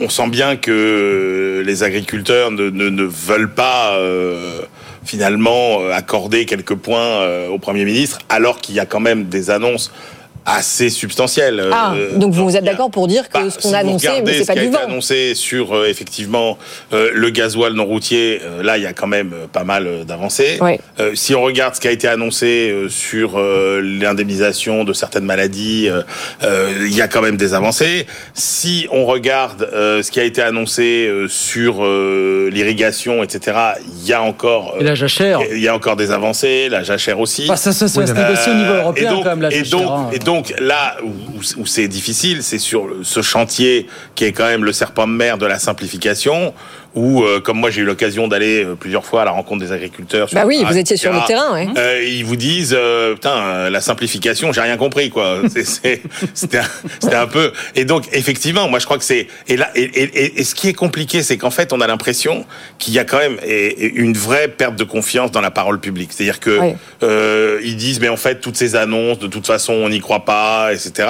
on 0.00 0.08
sent 0.08 0.28
bien 0.28 0.56
que 0.56 1.62
les 1.64 1.82
agriculteurs 1.82 2.50
ne, 2.50 2.70
ne- 2.70 2.88
ne 2.90 3.04
veulent 3.04 3.52
pas 3.54 3.94
euh, 3.96 4.62
finalement 5.04 5.80
euh, 5.80 5.92
accorder 5.92 6.46
quelques 6.46 6.74
points 6.74 7.20
euh, 7.22 7.48
au 7.48 7.58
Premier 7.58 7.84
ministre, 7.84 8.18
alors 8.28 8.60
qu'il 8.60 8.74
y 8.74 8.80
a 8.80 8.86
quand 8.86 9.00
même 9.00 9.24
des 9.24 9.50
annonces 9.50 9.92
assez 10.44 10.90
substantielle. 10.90 11.62
Ah, 11.72 11.92
Euh, 11.94 12.16
donc 12.18 12.32
vous 12.34 12.56
êtes 12.56 12.64
d'accord 12.64 12.90
pour 12.90 13.06
dire 13.06 13.28
que 13.28 13.34
bah, 13.38 13.44
ce 13.50 13.58
qu'on 13.58 13.68
si 13.68 13.74
a 13.74 13.82
vous 13.82 13.88
annoncé, 13.90 14.08
c'est 14.26 14.40
ce 14.42 14.46
pas 14.46 14.52
qui 14.54 14.58
a 14.58 14.62
du 14.62 14.68
été 14.68 14.76
vent. 14.76 14.84
annoncé 14.88 15.34
sur 15.34 15.72
euh, 15.76 15.86
effectivement 15.86 16.58
euh, 16.92 17.10
le 17.14 17.30
gasoil 17.30 17.74
non 17.74 17.84
routier, 17.84 18.40
euh, 18.44 18.62
là 18.62 18.76
il 18.78 18.82
y 18.82 18.86
a 18.86 18.92
quand 18.92 19.06
même 19.06 19.32
pas 19.52 19.64
mal 19.64 20.04
d'avancées. 20.06 20.58
Ouais. 20.60 20.80
Euh, 21.00 21.12
si 21.14 21.34
on 21.34 21.42
regarde 21.42 21.74
ce 21.74 21.80
qui 21.80 21.88
a 21.88 21.92
été 21.92 22.08
annoncé 22.08 22.70
euh, 22.70 22.88
sur 22.88 23.32
euh, 23.38 23.80
l'indemnisation 23.82 24.84
de 24.84 24.92
certaines 24.92 25.24
maladies, 25.24 25.88
euh, 25.88 26.02
euh, 26.42 26.70
il 26.86 26.96
y 26.96 27.02
a 27.02 27.08
quand 27.08 27.22
même 27.22 27.36
des 27.36 27.54
avancées. 27.54 28.06
Si 28.34 28.86
on 28.90 29.04
regarde 29.06 29.68
euh, 29.72 30.02
ce 30.02 30.10
qui 30.10 30.18
a 30.20 30.24
été 30.24 30.42
annoncé 30.42 31.06
euh, 31.08 31.28
sur 31.28 31.84
euh, 31.84 32.48
l'irrigation, 32.52 33.22
etc., 33.22 33.56
il 34.00 34.08
y 34.08 34.12
a 34.12 34.22
encore 34.22 34.74
Et 34.80 34.84
la 34.84 34.94
jachère. 34.94 35.40
il 35.52 35.60
y 35.62 35.68
a 35.68 35.74
encore 35.74 35.96
des 35.96 36.10
avancées, 36.10 36.68
la 36.68 36.82
jachère 36.82 37.20
aussi. 37.20 37.46
Bah, 37.46 37.56
ça, 37.56 37.72
ça, 37.72 37.86
ça 37.88 38.00
va 38.00 38.06
se 38.06 38.12
négocier 38.12 38.52
au 38.52 38.56
niveau 38.56 38.74
européen, 38.74 39.10
et 39.10 39.14
donc, 39.14 39.24
quand 39.24 39.30
même, 39.30 39.42
la 39.42 39.48
et 39.52 39.58
jachère, 39.64 39.78
donc, 39.80 39.88
hein. 39.90 40.10
et 40.12 40.18
donc 40.18 40.31
là 40.58 40.96
où, 41.02 41.66
c'est 41.66 41.88
difficile, 41.88 42.42
c'est 42.42 42.58
sur 42.58 42.88
ce 43.02 43.22
chantier 43.22 43.86
qui 44.14 44.24
est 44.24 44.32
quand 44.32 44.46
même 44.46 44.64
le 44.64 44.72
serpent 44.72 45.06
de 45.06 45.12
mer 45.12 45.38
de 45.38 45.46
la 45.46 45.58
simplification. 45.58 46.54
Où, 46.94 47.22
euh, 47.22 47.40
comme 47.40 47.58
moi 47.58 47.70
j'ai 47.70 47.80
eu 47.80 47.84
l'occasion 47.84 48.28
d'aller 48.28 48.64
euh, 48.64 48.74
plusieurs 48.74 49.04
fois 49.06 49.22
à 49.22 49.24
la 49.24 49.30
rencontre 49.30 49.64
des 49.64 49.72
agriculteurs. 49.72 50.28
sur 50.28 50.38
Bah 50.38 50.44
oui, 50.46 50.62
vous 50.66 50.76
étiez 50.76 50.96
sur 50.98 51.10
le 51.12 51.20
terrain, 51.26 51.52
ouais. 51.54 51.66
euh, 51.78 52.04
ils 52.06 52.24
vous 52.24 52.36
disent, 52.36 52.74
euh, 52.78 53.14
putain, 53.14 53.36
euh, 53.38 53.70
la 53.70 53.80
simplification, 53.80 54.52
j'ai 54.52 54.60
rien 54.60 54.76
compris, 54.76 55.08
quoi. 55.08 55.38
C'était 56.34 56.58
un, 56.58 57.12
un 57.12 57.26
peu. 57.26 57.52
Et 57.74 57.84
donc, 57.84 58.04
effectivement, 58.12 58.68
moi, 58.68 58.78
je 58.78 58.84
crois 58.84 58.98
que 58.98 59.04
c'est. 59.04 59.26
Et 59.48 59.56
là, 59.56 59.70
et, 59.74 59.82
et- 59.84 60.40
et- 60.40 60.44
ce 60.44 60.54
qui 60.54 60.68
est 60.68 60.72
compliqué, 60.74 61.22
c'est 61.22 61.38
qu'en 61.38 61.50
fait, 61.50 61.72
on 61.72 61.80
a 61.80 61.86
l'impression 61.86 62.44
qu'il 62.78 62.92
y 62.94 62.98
a 62.98 63.04
quand 63.04 63.18
même 63.18 63.38
une 63.94 64.12
vraie 64.16 64.48
perte 64.48 64.76
de 64.76 64.84
confiance 64.84 65.30
dans 65.30 65.40
la 65.40 65.50
parole 65.50 65.80
publique. 65.80 66.10
C'est-à-dire 66.12 66.40
que 66.40 66.58
Ouais. 66.58 66.76
euh, 67.02 67.58
ils 67.64 67.76
disent, 67.76 68.00
mais 68.00 68.08
en 68.10 68.16
fait, 68.18 68.40
toutes 68.40 68.56
ces 68.56 68.76
annonces, 68.76 69.18
de 69.18 69.26
toute 69.28 69.46
façon, 69.46 69.72
on 69.72 69.88
n'y 69.88 70.00
croit 70.00 70.24
pas, 70.26 70.70
etc. 70.72 71.08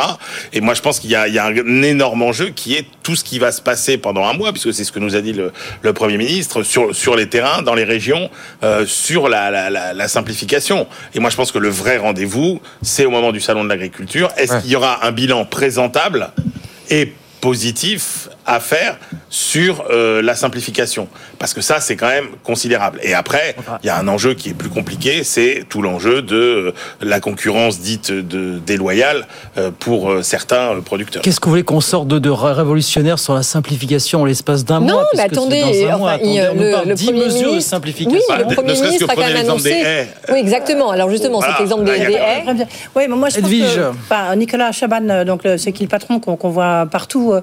Et 0.53 0.61
moi, 0.61 0.74
je 0.74 0.80
pense 0.80 1.01
qu'il 1.01 1.11
y 1.11 1.12
y 1.14 1.16
a 1.39 1.47
un 1.47 1.83
énorme 1.83 2.22
enjeu 2.22 2.51
qui 2.51 2.74
est 2.76 2.87
tout 3.03 3.16
ce 3.16 3.24
qui 3.24 3.38
va 3.38 3.53
se 3.53 3.61
passer 3.61 3.98
pendant 3.98 4.24
un 4.26 4.32
mois, 4.32 4.53
puisque 4.53 4.72
c'est 4.72 4.84
ce 4.84 4.92
que 4.92 4.98
nous 4.98 5.16
a 5.16 5.20
dit 5.20 5.32
le, 5.32 5.53
le 5.82 5.92
Premier 5.92 6.16
ministre 6.16 6.62
sur, 6.62 6.94
sur 6.94 7.16
les 7.16 7.28
terrains, 7.28 7.62
dans 7.62 7.74
les 7.74 7.84
régions, 7.84 8.30
euh, 8.62 8.86
sur 8.86 9.28
la, 9.28 9.50
la, 9.50 9.70
la, 9.70 9.92
la 9.92 10.09
simplification. 10.09 10.86
Et 11.14 11.20
moi, 11.20 11.30
je 11.30 11.36
pense 11.36 11.53
que 11.53 11.59
le 11.59 11.68
vrai 11.68 11.98
rendez-vous, 11.98 12.61
c'est 12.82 13.05
au 13.05 13.11
moment 13.11 13.32
du 13.32 13.40
salon 13.40 13.64
de 13.64 13.68
l'agriculture. 13.68 14.30
Est-ce 14.36 14.59
qu'il 14.61 14.70
y 14.70 14.76
aura 14.76 15.05
un 15.07 15.12
bilan 15.12 15.44
présentable 15.44 16.30
et 16.90 17.12
positif 17.40 18.28
à 18.47 18.61
faire 18.61 18.99
sur 19.30 19.84
euh, 19.90 20.20
la 20.22 20.34
simplification 20.34 21.09
parce 21.38 21.55
que 21.55 21.61
ça 21.61 21.80
c'est 21.80 21.97
quand 21.97 22.09
même 22.09 22.26
considérable 22.45 22.99
et 23.03 23.14
après 23.14 23.55
il 23.82 23.86
y 23.86 23.90
a 23.90 23.97
un 23.99 24.09
enjeu 24.09 24.34
qui 24.34 24.51
est 24.51 24.55
plus 24.55 24.68
compliqué 24.68 25.22
c'est 25.24 25.64
tout 25.68 25.80
l'enjeu 25.82 26.22
de 26.22 26.36
euh, 26.36 26.72
la 27.01 27.20
concurrence 27.20 27.80
dite 27.80 28.11
de 28.12 28.59
déloyale 28.59 29.26
euh, 29.59 29.70
pour 29.78 30.12
certains 30.22 30.80
producteurs 30.84 31.22
Qu'est-ce 31.22 31.40
que 31.40 31.45
vous 31.47 31.51
voulez 31.53 31.62
qu'on 31.62 31.80
sorte 31.80 32.09
de, 32.09 32.18
de 32.18 32.30
ré- 32.30 32.53
révolutionnaire 32.53 33.18
sur 33.18 33.34
la 33.34 33.43
simplification 33.43 34.22
en 34.22 34.24
l'espace 34.24 34.64
d'un 34.64 34.80
Non, 34.80 34.95
mois 34.95 35.07
mais 35.14 35.18
puisque 35.28 35.34
c'est 35.34 35.38
attendez, 35.38 35.61
dans 35.86 35.95
un 35.95 35.97
mois? 35.99 36.12
enfin, 36.14 36.24
il- 36.24 36.40
Attendez, 36.40 36.59
on 36.61 36.64
le, 36.64 36.70
parle 36.72 36.88
le 36.88 36.95
10 36.95 37.05
Premier 37.07 37.24
mesures 37.24 37.40
de 37.43 37.47
ministre, 37.51 37.70
simplification. 37.70 38.18
oui, 38.28 38.36
le 38.38 38.45
ne 38.45 38.55
Premier 38.55 38.72
que 38.74 38.80
ministre 38.82 39.11
a 39.11 39.14
quand 39.14 39.20
même 39.26 39.36
annoncé. 39.36 39.68
des 39.70 39.76
haies. 39.80 40.09
Oui, 40.32 40.38
exactement. 40.38 40.90
Alors 40.90 41.11
justement, 41.11 41.38
Voilà, 41.38 41.55
cet 41.55 41.62
exemple 41.62 41.84
là, 41.84 41.99
des, 41.99 42.07
des 42.07 42.12
haies. 42.14 42.66
Oui, 42.97 43.05
mais 43.09 43.16
moi 43.16 43.28
je 43.28 43.38
Edwige. 43.38 43.62
pense 43.64 43.74
que 43.74 44.09
bah, 44.11 44.34
Nicolas 44.36 44.72
Chaban, 44.72 45.24
donc 45.24 45.43
c'est 45.59 45.72
qui 45.72 45.84
le 45.84 45.88
patron 45.88 46.18
qu'on 46.20 46.49
voit 46.51 46.86
partout, 46.90 47.34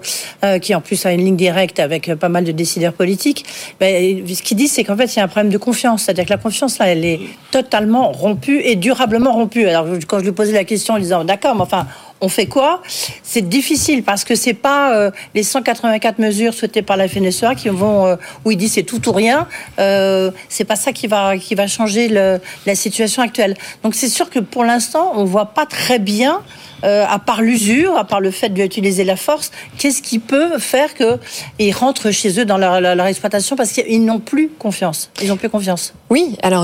qui 0.61 0.75
en 0.75 0.81
plus 0.89 1.05
a 1.05 1.13
une 1.13 1.23
ligne 1.23 1.35
directe 1.35 1.79
avec 1.79 2.09
euh, 2.09 2.15
pas 2.15 2.29
mal 2.29 2.43
de 2.43 2.51
décideurs 2.51 2.93
politiques. 2.93 3.45
ben, 3.79 4.25
ce 4.27 4.41
qu'il 4.41 4.57
dit, 4.57 4.67
c'est 4.67 4.83
qu'en 4.83 4.97
fait 4.97 5.05
il 5.15 5.17
y 5.17 5.19
a 5.19 5.23
un 5.23 5.27
problème 5.27 5.51
de 5.51 5.57
confiance, 5.57 6.03
c'est-à-dire 6.03 6.25
que 6.25 6.31
la 6.31 6.37
confiance 6.37 6.79
là, 6.79 6.87
elle 6.87 7.05
est 7.05 7.19
totalement 7.51 8.11
rompue 8.11 8.59
et 8.63 8.75
durablement 8.75 9.31
rompue. 9.31 9.67
Alors 9.67 9.85
quand 10.07 10.19
je 10.19 10.25
lui 10.25 10.31
posais 10.31 10.53
la 10.53 10.63
question 10.63 10.95
en 10.95 10.99
disant 10.99 11.23
d'accord, 11.23 11.55
mais 11.55 11.61
enfin 11.61 11.85
on 12.21 12.29
fait 12.29 12.47
quoi? 12.47 12.81
C'est 13.23 13.47
difficile 13.47 14.03
parce 14.03 14.23
que 14.23 14.35
c'est 14.35 14.53
pas 14.53 14.93
euh, 14.93 15.11
les 15.35 15.43
184 15.43 16.19
mesures 16.19 16.53
souhaitées 16.53 16.81
par 16.81 16.97
la 16.97 17.07
FNSEA 17.07 17.55
qui 17.55 17.69
vont 17.69 18.05
euh, 18.05 18.15
où 18.45 18.51
il 18.51 18.57
dit 18.57 18.69
c'est 18.69 18.83
tout 18.83 19.07
ou 19.07 19.11
rien. 19.11 19.47
Euh, 19.79 20.31
c'est 20.49 20.65
pas 20.65 20.75
ça 20.75 20.91
qui 20.91 21.07
va 21.07 21.37
qui 21.37 21.55
va 21.55 21.67
changer 21.67 22.07
la 22.09 22.75
situation 22.75 23.21
actuelle. 23.23 23.55
Donc 23.83 23.95
c'est 23.95 24.09
sûr 24.09 24.29
que 24.29 24.39
pour 24.39 24.63
l'instant 24.63 25.13
on 25.15 25.23
voit 25.25 25.47
pas 25.47 25.65
très 25.65 25.99
bien. 25.99 26.41
euh, 26.85 27.05
à 27.09 27.19
part 27.19 27.41
l'usure, 27.41 27.97
à 27.97 28.05
part 28.05 28.21
le 28.21 28.31
fait 28.31 28.47
d'utiliser 28.53 29.03
la 29.03 29.17
force, 29.17 29.51
qu'est-ce 29.77 30.01
qui 30.01 30.17
peut 30.17 30.57
faire 30.59 30.89
qu'ils 30.93 31.73
rentrent 31.75 32.09
chez 32.11 32.39
eux 32.39 32.45
dans 32.45 32.57
leur, 32.57 32.79
leur- 32.79 33.05
exploitation 33.05 33.57
parce 33.57 33.71
qu'ils 33.73 34.05
n'ont 34.05 34.19
plus 34.21 34.47
confiance. 34.47 35.09
Ils 35.21 35.27
n'ont 35.27 35.35
plus 35.35 35.49
confiance. 35.49 35.93
Oui, 36.09 36.37
alors 36.41 36.63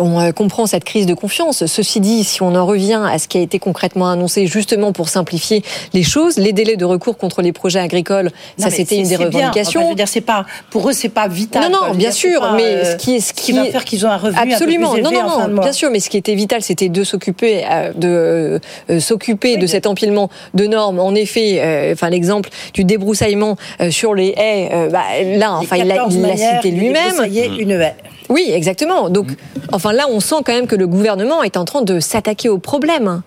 on 0.00 0.32
comprend 0.32 0.66
cette 0.66 0.82
crise 0.82 1.06
de 1.06 1.14
confiance. 1.14 1.66
Ceci 1.66 2.00
dit, 2.00 2.24
si 2.24 2.42
on 2.42 2.52
en 2.56 2.66
revient 2.66 3.00
à 3.08 3.16
ce 3.20 3.28
qui 3.28 3.38
a 3.38 3.42
été 3.42 3.60
concrètement 3.60 4.10
annoncé 4.10 4.48
justement 4.48 4.83
pour 4.92 5.08
simplifier 5.08 5.62
les 5.92 6.02
choses, 6.02 6.36
les 6.36 6.52
délais 6.52 6.76
de 6.76 6.84
recours 6.84 7.16
contre 7.16 7.42
les 7.42 7.52
projets 7.52 7.80
agricoles, 7.80 8.30
Non, 8.58 8.64
ça 8.64 8.70
c'était 8.70 8.96
une 8.96 9.08
des 9.08 9.16
revendications. 9.16 9.80
Enfin, 9.80 9.86
je 9.88 9.92
veux 9.92 9.96
dire, 9.96 10.08
c'est 10.08 10.20
pas 10.20 10.44
pour 10.70 10.88
eux, 10.88 10.92
c'est 10.92 11.08
pas 11.08 11.28
vital. 11.28 11.70
Non, 11.70 11.88
non, 11.88 11.90
bien 11.94 12.10
dire, 12.10 12.12
sûr, 12.12 12.40
pas, 12.40 12.52
mais 12.56 12.62
euh, 12.64 12.92
ce 12.92 12.96
qui 12.96 13.16
est 13.16 13.20
ce 13.20 13.32
qui 13.32 13.52
va 13.52 13.64
faire 13.66 13.84
qu'ils 13.84 14.04
ont 14.06 14.10
un 14.10 14.16
revenu 14.16 14.52
absolument, 14.52 14.92
un 14.92 14.96
peu 14.96 15.02
plus 15.02 15.02
non, 15.02 15.10
élevé 15.10 15.22
non, 15.22 15.28
en 15.28 15.30
fin 15.38 15.44
de 15.44 15.48
non, 15.48 15.54
mois. 15.56 15.64
bien 15.64 15.72
sûr, 15.72 15.90
mais 15.90 16.00
ce 16.00 16.10
qui 16.10 16.16
était 16.16 16.34
vital, 16.34 16.62
c'était 16.62 16.88
de 16.88 17.04
s'occuper 17.04 17.64
euh, 17.70 17.92
de 17.94 18.60
euh, 18.90 19.00
s'occuper 19.00 19.56
de 19.56 19.66
cet 19.66 19.86
empilement 19.86 20.28
de 20.54 20.66
normes. 20.66 20.98
En 21.00 21.14
effet, 21.14 21.58
euh, 21.60 21.92
enfin 21.92 22.10
l'exemple 22.10 22.50
du 22.72 22.84
débroussaillement 22.84 23.56
euh, 23.80 23.90
sur 23.90 24.14
les 24.14 24.34
haies, 24.36 24.70
euh, 24.72 24.88
bah, 24.88 25.02
là, 25.36 25.54
enfin 25.54 25.76
il 25.76 25.86
l'a 25.86 25.96
14 25.96 26.14
il 26.14 26.22
l'a 26.22 26.28
manières 26.28 26.62
cité 26.62 26.70
lui-même. 26.74 27.04
débroussailler 27.04 27.50
une 27.58 27.70
haie. 27.72 27.94
Oui, 28.30 28.50
exactement. 28.52 29.10
Donc, 29.10 29.26
enfin 29.72 29.92
là, 29.92 30.06
on 30.10 30.18
sent 30.18 30.36
quand 30.46 30.54
même 30.54 30.66
que 30.66 30.76
le 30.76 30.86
gouvernement 30.86 31.42
est 31.42 31.58
en 31.58 31.64
train 31.66 31.82
de 31.82 32.00
s'attaquer 32.00 32.48
au 32.48 32.58
problème. 32.58 33.22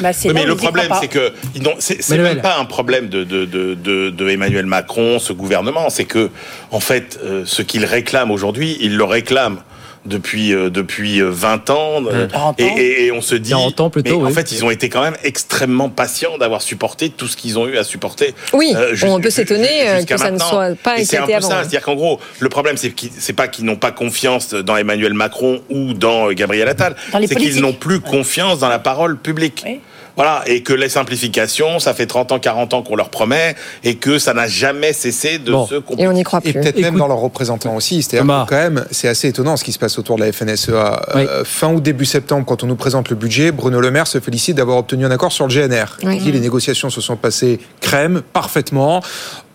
Bah, 0.00 0.10
Oui, 0.24 0.32
mais 0.34 0.44
le 0.44 0.56
problème, 0.56 0.90
c'est 1.00 1.08
que 1.08 1.32
c'est 1.78 2.18
même 2.18 2.40
pas 2.40 2.58
un 2.58 2.64
problème 2.64 3.08
de, 3.08 3.24
de, 3.24 3.44
de, 3.44 3.74
de, 3.74 4.10
de 4.10 4.28
Emmanuel 4.28 4.66
Macron, 4.66 5.18
ce 5.18 5.32
gouvernement. 5.32 5.90
C'est 5.90 6.04
que, 6.04 6.30
en 6.70 6.80
fait, 6.80 7.18
euh, 7.22 7.42
ce 7.44 7.62
qu'il 7.62 7.84
réclame 7.84 8.30
aujourd'hui, 8.30 8.76
il 8.80 8.96
le 8.96 9.04
réclame 9.04 9.62
depuis 10.06 10.54
euh, 10.54 10.70
depuis 10.70 11.20
euh, 11.20 11.28
20 11.30 11.70
ans, 11.70 12.02
euh, 12.06 12.26
40 12.26 12.60
et, 12.60 12.64
ans. 12.64 12.74
et, 12.78 13.04
et 13.06 13.12
on 13.12 13.20
se 13.20 13.34
dit 13.34 13.50
40 13.50 13.80
ans 13.80 13.90
plutôt, 13.90 14.20
mais 14.20 14.26
en 14.26 14.30
fait 14.30 14.50
ils 14.52 14.64
ont 14.64 14.70
été 14.70 14.88
quand 14.88 15.02
même 15.02 15.16
extrêmement 15.24 15.90
patients 15.90 16.38
d'avoir 16.38 16.62
supporté 16.62 17.10
tout 17.10 17.26
ce 17.26 17.36
qu'ils 17.36 17.58
ont 17.58 17.66
eu 17.68 17.76
à 17.76 17.84
supporter 17.84 18.34
Oui, 18.54 18.72
euh, 18.76 18.94
on 19.04 19.20
peut 19.20 19.30
s'étonner 19.30 19.88
euh, 19.88 20.04
que 20.04 20.16
ça 20.16 20.30
ne 20.30 20.38
soit 20.38 20.74
pas 20.82 20.96
c'est 21.04 21.18
un 21.18 21.24
éclaté 21.24 21.26
peu 21.26 21.34
avant. 21.34 21.48
ça 21.48 21.54
ouais. 21.56 21.60
c'est-à-dire 21.62 21.82
qu'en 21.82 21.94
gros 21.94 22.20
le 22.38 22.48
problème 22.48 22.76
c'est 22.76 23.32
pas 23.34 23.48
qu'ils 23.48 23.64
n'ont 23.66 23.76
pas 23.76 23.92
confiance 23.92 24.54
dans 24.54 24.76
Emmanuel 24.76 25.12
Macron 25.14 25.60
ou 25.68 25.92
dans 25.92 26.30
euh, 26.30 26.32
Gabriel 26.32 26.68
Attal 26.68 26.96
c'est 27.26 27.34
qu'ils 27.36 27.60
n'ont 27.60 27.74
plus 27.74 28.00
confiance 28.00 28.58
dans 28.58 28.68
la 28.68 28.78
parole 28.78 29.18
publique 29.18 29.64
voilà, 30.22 30.42
et 30.44 30.62
que 30.62 30.74
les 30.74 30.90
simplifications, 30.90 31.78
ça 31.78 31.94
fait 31.94 32.04
30 32.04 32.32
ans, 32.32 32.38
40 32.38 32.74
ans 32.74 32.82
qu'on 32.82 32.94
leur 32.94 33.08
promet, 33.08 33.54
et 33.84 33.96
que 33.96 34.18
ça 34.18 34.34
n'a 34.34 34.48
jamais 34.48 34.92
cessé 34.92 35.38
de 35.38 35.50
se 35.50 35.76
compliquer. 35.76 36.02
Et 36.02 36.08
on 36.08 36.12
n'y 36.12 36.24
croit 36.24 36.40
Et 36.44 36.52
plus. 36.52 36.60
peut-être 36.60 36.78
même 36.78 36.96
dans 36.96 37.08
leurs 37.08 37.20
représentants 37.20 37.74
aussi. 37.74 38.02
C'est-à-dire 38.02 38.26
Thomas. 38.26 38.44
que 38.44 38.50
quand 38.50 38.56
même, 38.56 38.84
c'est 38.90 39.08
assez 39.08 39.28
étonnant 39.28 39.56
ce 39.56 39.64
qui 39.64 39.72
se 39.72 39.78
passe 39.78 39.98
autour 39.98 40.16
de 40.16 40.24
la 40.24 40.30
FNSEA. 40.30 41.06
Euh, 41.16 41.42
fin 41.46 41.72
ou 41.72 41.80
début 41.80 42.04
septembre, 42.04 42.44
quand 42.44 42.62
on 42.62 42.66
nous 42.66 42.76
présente 42.76 43.08
le 43.08 43.16
budget, 43.16 43.50
Bruno 43.50 43.80
Le 43.80 43.90
Maire 43.90 44.06
se 44.06 44.20
félicite 44.20 44.58
d'avoir 44.58 44.76
obtenu 44.76 45.06
un 45.06 45.10
accord 45.10 45.32
sur 45.32 45.46
le 45.48 45.54
GNR. 45.54 45.96
Oui. 46.02 46.16
Il 46.18 46.22
dit 46.22 46.32
les 46.32 46.40
négociations 46.40 46.90
se 46.90 47.00
sont 47.00 47.16
passées 47.16 47.58
crème, 47.80 48.20
parfaitement. 48.34 49.00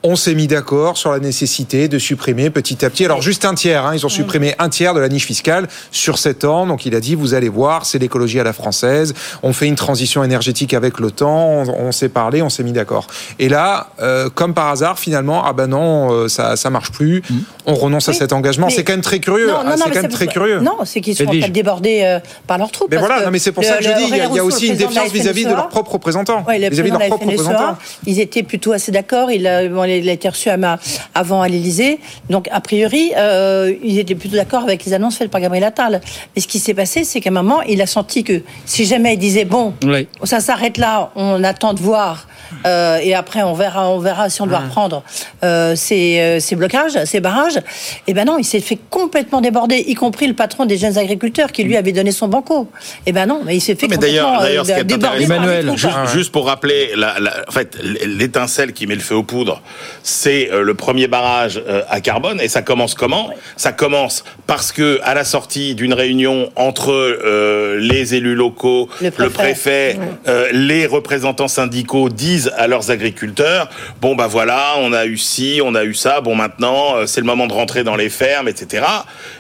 On 0.07 0.15
s'est 0.15 0.35
mis 0.35 0.45
d'accord 0.45 0.97
sur 0.97 1.11
la 1.11 1.17
nécessité 1.17 1.87
de 1.87 1.97
supprimer 1.97 2.51
petit 2.51 2.85
à 2.85 2.91
petit. 2.91 3.05
Alors 3.05 3.23
juste 3.23 3.43
un 3.43 3.55
tiers, 3.55 3.87
hein, 3.87 3.95
ils 3.95 4.05
ont 4.05 4.09
supprimé 4.09 4.53
un 4.59 4.69
tiers 4.69 4.93
de 4.93 4.99
la 4.99 5.09
niche 5.09 5.25
fiscale 5.25 5.67
sur 5.89 6.19
7 6.19 6.45
ans. 6.45 6.67
Donc 6.67 6.85
il 6.85 6.93
a 6.93 6.99
dit, 6.99 7.15
vous 7.15 7.33
allez 7.33 7.49
voir, 7.49 7.87
c'est 7.87 7.97
l'écologie 7.97 8.39
à 8.39 8.43
la 8.43 8.53
française. 8.53 9.15
On 9.41 9.51
fait 9.51 9.65
une 9.65 9.73
transition 9.73 10.23
énergétique 10.23 10.75
avec 10.75 10.99
l'OTAN. 10.99 11.63
On, 11.65 11.87
on 11.87 11.91
s'est 11.91 12.09
parlé, 12.09 12.43
on 12.43 12.49
s'est 12.49 12.61
mis 12.61 12.71
d'accord. 12.71 13.07
Et 13.39 13.49
là, 13.49 13.87
euh, 13.99 14.29
comme 14.29 14.53
par 14.53 14.67
hasard, 14.67 14.99
finalement, 14.99 15.43
ah 15.43 15.53
ben 15.53 15.65
non, 15.65 16.11
euh, 16.13 16.27
ça 16.27 16.55
ça 16.55 16.69
marche 16.69 16.91
plus. 16.91 17.23
On 17.65 17.73
renonce 17.73 18.07
à 18.07 18.13
cet 18.13 18.31
engagement. 18.31 18.69
C'est 18.69 18.83
quand 18.83 18.93
même 18.93 19.01
très 19.01 19.17
curieux. 19.19 19.47
Non, 19.47 19.53
non, 19.53 19.59
Ah, 19.65 19.75
non, 19.75 19.85
c'est 19.87 19.91
quand 19.91 20.01
même 20.03 20.11
très 20.11 20.27
curieux. 20.27 20.59
Non, 20.59 20.77
c'est 20.85 21.01
qu'ils 21.01 21.15
sont 21.15 21.23
de 21.25 21.47
déborder 21.47 22.01
euh, 22.03 22.19
par 22.45 22.59
leurs 22.59 22.69
troupes. 22.69 22.91
Mais 22.91 22.97
parce 22.97 23.07
voilà, 23.07 23.25
non, 23.25 23.31
mais 23.31 23.39
c'est 23.39 23.51
pour 23.51 23.63
le- 23.63 23.69
ça 23.69 23.77
que 23.77 23.83
je 23.85 23.89
dis, 23.89 24.03
il 24.07 24.35
y 24.35 24.39
a, 24.39 24.43
aussi 24.45 24.67
une 24.67 24.75
défiance 24.75 25.11
vis-à-vis 25.11 25.45
de 25.45 25.49
leurs 25.49 25.69
propres 25.69 25.93
représentants. 25.93 26.43
Ouais, 26.47 26.59
le 26.59 26.69
vis-à-vis 26.69 26.91
de 26.91 26.97
leurs 26.99 27.07
propres 27.07 27.25
représentants. 27.25 27.75
ils 28.05 28.19
étaient 28.19 28.43
plutôt 28.43 28.71
assez 28.71 28.91
d'accord. 28.91 29.29
Bon, 29.29 29.83
il 29.97 30.09
a 30.09 30.13
été 30.13 30.29
reçu 30.29 30.49
à 30.49 30.57
ma- 30.57 30.79
avant 31.13 31.41
à 31.41 31.47
l'Élysée. 31.47 31.99
Donc, 32.29 32.47
a 32.51 32.61
priori, 32.61 33.11
euh, 33.17 33.73
ils 33.83 33.99
étaient 33.99 34.15
plutôt 34.15 34.35
d'accord 34.35 34.63
avec 34.63 34.85
les 34.85 34.93
annonces 34.93 35.17
faites 35.17 35.31
par 35.31 35.41
Gabriel 35.41 35.63
Attal. 35.65 36.01
Mais 36.35 36.41
ce 36.41 36.47
qui 36.47 36.59
s'est 36.59 36.73
passé, 36.73 37.03
c'est 37.03 37.19
qu'à 37.21 37.29
un 37.29 37.33
moment, 37.33 37.61
il 37.63 37.81
a 37.81 37.87
senti 37.87 38.23
que 38.23 38.41
si 38.65 38.85
jamais 38.85 39.13
il 39.13 39.19
disait, 39.19 39.45
bon, 39.45 39.73
Oui. 39.83 40.07
ça 40.23 40.39
s'arrête 40.39 40.77
là, 40.77 41.11
on 41.15 41.43
attend 41.43 41.73
de 41.73 41.79
voir 41.79 42.27
euh, 42.65 42.99
et 43.01 43.13
après 43.15 43.41
on 43.43 43.53
verra, 43.53 43.89
on 43.89 43.97
verra 43.99 44.29
si 44.29 44.41
on 44.41 44.47
doit 44.47 44.59
reprendre 44.59 45.03
euh, 45.43 45.75
ces, 45.75 46.19
euh, 46.19 46.39
ces 46.39 46.55
blocages, 46.55 47.03
ces 47.05 47.19
barrages. 47.19 47.59
Et 48.07 48.13
ben 48.13 48.25
non, 48.25 48.37
il 48.37 48.43
s'est 48.45 48.59
fait 48.59 48.77
complètement 48.89 49.41
déborder, 49.41 49.77
y 49.87 49.95
compris 49.95 50.27
le 50.27 50.33
patron 50.35 50.65
des 50.65 50.77
jeunes 50.77 50.97
agriculteurs 50.97 51.51
qui 51.51 51.63
lui 51.63 51.75
avait 51.75 51.91
donné 51.91 52.11
son 52.11 52.27
banco. 52.27 52.69
Et 53.05 53.11
ben 53.11 53.25
non, 53.25 53.41
mais 53.45 53.55
il 53.57 53.61
s'est 53.61 53.75
fait 53.75 53.87
Mais 53.87 53.95
complètement 53.95 54.21
d'ailleurs, 54.37 54.41
d'ailleurs, 54.41 54.65
ce 54.65 54.71
qui 54.73 54.79
est 54.79 54.83
déborder. 54.83 55.25
troupes. 55.65 55.77
juste, 55.77 56.13
juste 56.13 56.31
pour 56.31 56.45
rappeler, 56.45 56.91
la, 56.95 57.19
la- 57.19 57.43
en 57.47 57.51
fait, 57.51 57.77
l'étincelle 58.05 58.73
qui 58.73 58.87
met 58.87 58.95
le 58.95 59.01
feu 59.01 59.15
aux 59.15 59.23
poudres, 59.23 59.61
c'est 60.03 60.49
euh, 60.51 60.61
le 60.61 60.73
premier 60.73 61.07
barrage 61.07 61.61
euh, 61.67 61.81
à 61.89 62.01
carbone. 62.01 62.39
Et 62.41 62.47
ça 62.47 62.61
commence 62.61 62.93
comment? 62.93 63.29
Ça 63.57 63.71
commence 63.71 64.23
parce 64.47 64.71
que 64.71 64.99
à 65.03 65.13
la 65.13 65.23
sortie 65.23 65.75
d'une 65.75 65.93
réunion 65.93 66.51
entre 66.55 66.91
euh, 66.91 67.77
les 67.79 68.15
élus 68.15 68.35
locaux, 68.35 68.89
Le 69.01 69.11
le 69.17 69.29
préfet. 69.29 69.97
euh, 70.27 70.49
les 70.51 70.85
représentants 70.85 71.47
syndicaux 71.47 72.09
disent 72.09 72.51
à 72.57 72.67
leurs 72.67 72.91
agriculteurs 72.91 73.69
bon 74.01 74.15
bah 74.15 74.27
voilà, 74.27 74.73
on 74.79 74.93
a 74.93 75.05
eu 75.05 75.17
ci, 75.17 75.61
on 75.63 75.75
a 75.75 75.83
eu 75.83 75.93
ça. 75.93 76.21
Bon 76.21 76.35
maintenant, 76.35 76.95
euh, 76.97 77.05
c'est 77.05 77.21
le 77.21 77.25
moment 77.27 77.47
de 77.47 77.53
rentrer 77.53 77.83
dans 77.83 77.95
les 77.95 78.09
fermes, 78.09 78.47
etc. 78.47 78.83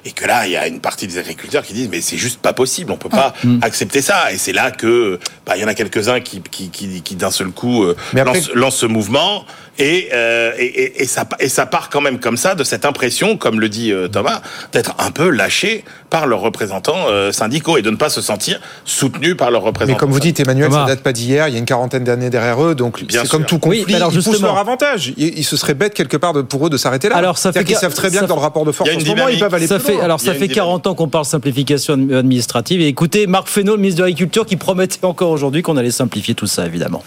Et 0.05 0.11
que 0.11 0.25
là, 0.25 0.45
il 0.45 0.51
y 0.51 0.57
a 0.57 0.67
une 0.67 0.79
partie 0.79 1.07
des 1.07 1.17
agriculteurs 1.17 1.63
qui 1.63 1.73
disent 1.73 1.89
mais 1.89 2.01
c'est 2.01 2.17
juste 2.17 2.39
pas 2.41 2.53
possible, 2.53 2.91
on 2.91 2.97
peut 2.97 3.09
pas 3.09 3.33
accepter 3.61 4.01
ça. 4.01 4.31
Et 4.31 4.37
c'est 4.37 4.53
là 4.53 4.71
que 4.71 5.19
bah, 5.45 5.53
il 5.55 5.61
y 5.61 5.65
en 5.65 5.67
a 5.67 5.73
quelques-uns 5.73 6.19
qui 6.21 6.41
qui, 6.41 6.69
qui, 6.69 7.01
qui 7.01 7.15
d'un 7.15 7.31
seul 7.31 7.47
coup 7.49 7.83
euh, 7.83 7.95
lancent, 8.13 8.51
lancent 8.53 8.77
ce 8.77 8.85
mouvement. 8.85 9.45
Et, 9.77 10.09
euh, 10.25 10.51
et, 10.57 10.65
et, 10.65 11.03
et 11.03 11.05
ça, 11.05 11.25
et 11.39 11.49
ça 11.49 11.65
part 11.65 11.89
quand 11.89 12.01
même 12.01 12.19
comme 12.19 12.37
ça 12.37 12.55
de 12.55 12.63
cette 12.63 12.85
impression, 12.85 13.37
comme 13.37 13.59
le 13.59 13.69
dit 13.69 13.91
euh, 13.91 14.07
Thomas, 14.07 14.41
d'être 14.73 14.95
un 14.99 15.11
peu 15.11 15.29
lâché 15.29 15.83
par 16.09 16.27
leurs 16.27 16.39
représentants 16.41 17.05
euh, 17.09 17.31
syndicaux 17.31 17.77
et 17.77 17.81
de 17.81 17.89
ne 17.89 17.95
pas 17.95 18.09
se 18.09 18.21
sentir 18.21 18.59
soutenu 18.85 19.35
par 19.35 19.51
leurs 19.51 19.61
représentants. 19.61 19.93
Mais 19.93 19.99
comme 19.99 20.11
vous 20.11 20.19
dites, 20.19 20.39
Emmanuel, 20.39 20.69
Thomas. 20.69 20.81
ça 20.87 20.87
date 20.95 21.01
pas 21.03 21.13
d'hier. 21.13 21.47
Il 21.47 21.53
y 21.53 21.55
a 21.55 21.59
une 21.59 21.65
quarantaine 21.65 22.03
d'années 22.03 22.29
derrière 22.29 22.61
eux, 22.63 22.75
donc 22.75 23.03
c'est 23.09 23.27
comme 23.27 23.45
tout 23.45 23.59
Oui, 23.65 23.79
conflit. 23.79 23.85
mais 23.87 23.95
alors 23.95 24.11
ils 24.13 24.23
poussent 24.23 24.41
leur 24.41 24.57
avantage. 24.57 25.13
Ils, 25.17 25.37
ils 25.39 25.43
se 25.43 25.57
seraient 25.57 25.73
bêtes 25.73 25.93
quelque 25.93 26.17
part 26.17 26.33
de, 26.33 26.41
pour 26.41 26.65
eux 26.67 26.69
de 26.69 26.77
s'arrêter 26.77 27.09
là. 27.09 27.17
Alors, 27.17 27.37
ça 27.37 27.49
fait 27.51 27.59
C'est-à-dire 27.59 27.67
qu'ils 27.77 27.81
savent 27.81 27.93
très 27.93 28.09
bien 28.09 28.21
que 28.21 28.25
dans 28.25 28.35
le 28.35 28.41
rapport 28.41 28.65
de 28.65 28.71
force 28.71 28.89
en 28.89 28.99
ce 28.99 29.05
moment, 29.05 29.27
ils 29.27 29.39
peuvent 29.39 29.53
aller 29.53 29.67
ça 29.67 29.77
plus 29.77 29.85
fait, 29.87 29.93
loin. 29.93 30.03
alors 30.03 30.19
ça 30.19 30.33
fait 30.33 30.47
40 30.47 30.87
ans 30.87 30.95
qu'on 30.95 31.07
parle 31.07 31.25
simplification 31.25 31.95
admi- 31.97 32.15
administrative 32.15 32.81
et 32.81 32.87
écoutez 32.87 33.27
Marc 33.27 33.47
Fesneau, 33.47 33.73
le 33.75 33.81
ministre 33.81 33.99
de 33.99 34.03
l'Agriculture, 34.05 34.45
qui 34.45 34.55
promettait 34.55 35.03
encore 35.05 35.29
aujourd'hui 35.31 35.61
qu'on 35.61 35.77
allait 35.77 35.91
simplifier 35.91 36.33
tout 36.35 36.47
ça 36.47 36.65
évidemment. 36.65 37.03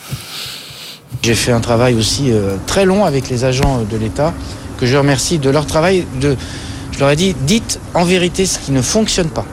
J'ai 1.22 1.34
fait 1.34 1.52
un 1.52 1.60
travail 1.60 1.94
aussi 1.94 2.30
euh, 2.30 2.56
très 2.66 2.84
long 2.84 3.04
avec 3.04 3.28
les 3.28 3.44
agents 3.44 3.82
de 3.90 3.96
l'État, 3.96 4.32
que 4.78 4.86
je 4.86 4.96
remercie 4.96 5.38
de 5.38 5.50
leur 5.50 5.66
travail. 5.66 6.06
Je 6.20 7.00
leur 7.00 7.10
ai 7.10 7.16
dit, 7.16 7.34
dites 7.46 7.80
en 7.94 8.04
vérité 8.04 8.46
ce 8.46 8.58
qui 8.58 8.72
ne 8.72 8.82
fonctionne 8.82 9.28
pas. 9.28 9.44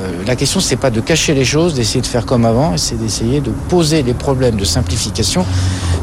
Euh, 0.00 0.10
la 0.26 0.34
question, 0.34 0.60
c'est 0.60 0.76
pas 0.76 0.90
de 0.90 1.00
cacher 1.00 1.34
les 1.34 1.44
choses, 1.44 1.74
d'essayer 1.74 2.00
de 2.00 2.06
faire 2.06 2.26
comme 2.26 2.44
avant, 2.44 2.76
c'est 2.76 2.96
d'essayer 2.96 3.40
de 3.40 3.50
poser 3.68 4.02
les 4.02 4.14
problèmes 4.14 4.56
de 4.56 4.64
simplification 4.64 5.44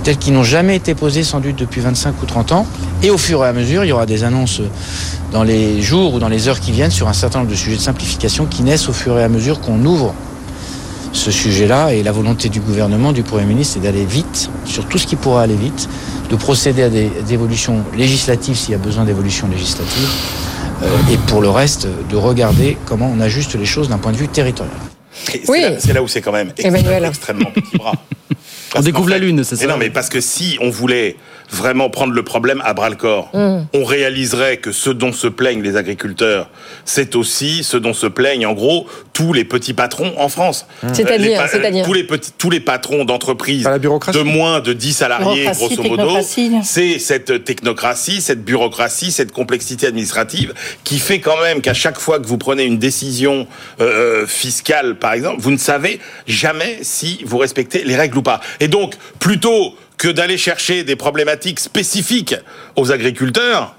tels 0.04 0.18
qu'ils 0.18 0.34
n'ont 0.34 0.44
jamais 0.44 0.76
été 0.76 0.96
posés 0.96 1.24
sans 1.24 1.40
doute 1.40 1.58
depuis 1.58 1.82
25 1.82 2.22
ou 2.22 2.26
30 2.26 2.52
ans. 2.54 2.66
Et 3.04 3.12
au 3.12 3.18
fur 3.18 3.44
et 3.46 3.48
à 3.48 3.54
mesure, 3.54 3.84
il 3.84 3.90
y 3.90 3.92
aura 3.92 4.06
des 4.06 4.24
annonces 4.24 4.62
dans 5.32 5.44
les 5.44 5.82
jours 5.82 6.14
ou 6.14 6.20
dans 6.20 6.30
les 6.30 6.48
heures 6.48 6.60
qui 6.60 6.72
viennent 6.72 6.92
sur 6.92 7.08
un 7.08 7.14
certain 7.14 7.40
nombre 7.40 7.52
de 7.52 7.56
sujets 7.56 7.78
de 7.78 7.82
simplification 7.82 8.46
qui 8.46 8.64
naissent 8.64 8.90
au 8.90 8.94
fur 8.94 9.18
et 9.20 9.24
à 9.24 9.30
mesure 9.30 9.62
qu'on 9.62 9.84
ouvre 9.86 10.14
ce 11.14 11.32
sujet-là 11.32 11.94
et 11.94 12.04
la 12.04 12.12
volonté 12.12 12.50
du 12.50 12.60
gouvernement, 12.60 13.12
du 13.12 13.24
Premier 13.24 13.46
ministre, 13.46 13.76
c'est 13.76 13.80
d'aller 13.82 14.06
vite 14.06 14.50
sur 14.66 14.86
tout 14.86 14.98
ce 14.98 15.08
qui 15.08 15.16
pourra 15.16 15.44
aller 15.44 15.56
vite, 15.56 15.90
de 16.30 16.36
procéder 16.36 16.84
à 16.84 16.90
des, 16.90 17.12
évolutions 17.32 17.84
législatives 17.96 18.56
s'il 18.56 18.72
y 18.72 18.76
a 18.76 18.78
besoin 18.78 19.06
d'évolutions 19.06 19.48
législatives, 19.48 20.10
euh, 20.84 21.14
et 21.14 21.18
pour 21.28 21.42
le 21.42 21.50
reste, 21.50 21.88
de 22.10 22.16
regarder 22.16 22.78
comment 22.86 23.12
on 23.16 23.20
ajuste 23.20 23.56
les 23.56 23.66
choses 23.66 23.90
d'un 23.90 23.98
point 23.98 24.12
de 24.12 24.18
vue 24.18 24.28
territorial. 24.28 24.74
C'est 25.44 25.62
là- 25.62 25.80
C'est 25.80 25.94
là 25.94 26.02
où 26.04 26.08
c'est 26.08 26.22
quand 26.22 26.32
même 26.32 26.52
Emmanuel. 26.58 27.06
extrêmement, 27.06 27.50
extrêmement 27.50 27.52
petit 27.52 27.78
bras. 27.78 27.94
On 28.74 28.80
découvre 28.82 29.10
la 29.10 29.18
Lune, 29.18 29.44
c'est 29.44 29.56
Mais 29.58 29.62
ça 29.64 29.68
non, 29.68 29.76
mais 29.78 29.90
parce 29.90 30.08
que 30.08 30.22
si 30.22 30.58
on 30.62 30.70
voulait 30.70 31.18
vraiment 31.50 31.90
prendre 31.90 32.14
le 32.14 32.24
problème 32.24 32.62
à 32.64 32.74
bras 32.74 32.90
le 32.90 32.96
corps, 32.96 33.30
Mm. 33.34 33.66
on 33.74 33.84
réaliserait 33.84 34.56
que 34.58 34.72
ce 34.72 34.90
dont 34.90 35.12
se 35.12 35.28
plaignent 35.28 35.62
les 35.62 35.76
agriculteurs, 35.76 36.50
c'est 36.86 37.18
aussi 37.18 37.66
ce 37.66 37.76
dont 37.76 37.92
se 37.92 38.08
plaignent 38.08 38.46
en 38.46 38.54
gros 38.54 38.88
tous 39.12 39.34
les 39.34 39.44
petits 39.44 39.74
patrons 39.74 40.14
en 40.18 40.30
France. 40.30 40.66
C'est-à-dire, 40.94 41.28
Euh, 41.28 41.32
les 41.32 41.36
pa- 41.36 41.48
c'est-à-dire 41.50 41.86
tous 41.86 41.92
les 41.94 42.06
petits, 42.06 42.32
tous 42.38 42.50
les 42.50 42.62
patrons 42.62 43.04
d'entreprises 43.04 43.66
de 43.66 44.22
moins 44.22 44.62
de 44.62 44.72
10 44.72 44.94
salariés, 44.94 45.42
Bureaucratie, 45.42 45.76
grosso 45.76 45.84
modo, 45.90 45.98
technocratie. 45.98 46.52
c'est 46.64 46.98
cette 47.00 47.44
technocratie, 47.44 48.22
cette 48.22 48.46
bureaucratie, 48.46 49.12
cette 49.12 49.34
complexité 49.34 49.86
administrative 49.88 50.54
qui 50.86 50.98
fait 50.98 51.20
quand 51.20 51.42
même 51.42 51.60
qu'à 51.60 51.74
chaque 51.74 52.00
fois 52.00 52.22
que 52.22 52.26
vous 52.28 52.38
prenez 52.38 52.64
une 52.64 52.78
décision 52.80 53.48
euh, 53.82 54.26
fiscale, 54.26 54.96
par 54.96 55.12
exemple, 55.12 55.21
vous 55.38 55.52
ne 55.52 55.58
savez 55.58 56.00
jamais 56.28 56.80
si 56.82 57.22
vous 57.26 57.38
respectez 57.38 57.84
les 57.84 57.96
règles 57.96 58.18
ou 58.18 58.22
pas. 58.22 58.42
Et 58.60 58.68
donc, 58.68 58.96
plutôt 59.20 59.76
que 59.98 60.08
d'aller 60.08 60.38
chercher 60.38 60.84
des 60.84 60.96
problématiques 60.96 61.60
spécifiques 61.60 62.36
aux 62.76 62.92
agriculteurs, 62.92 63.76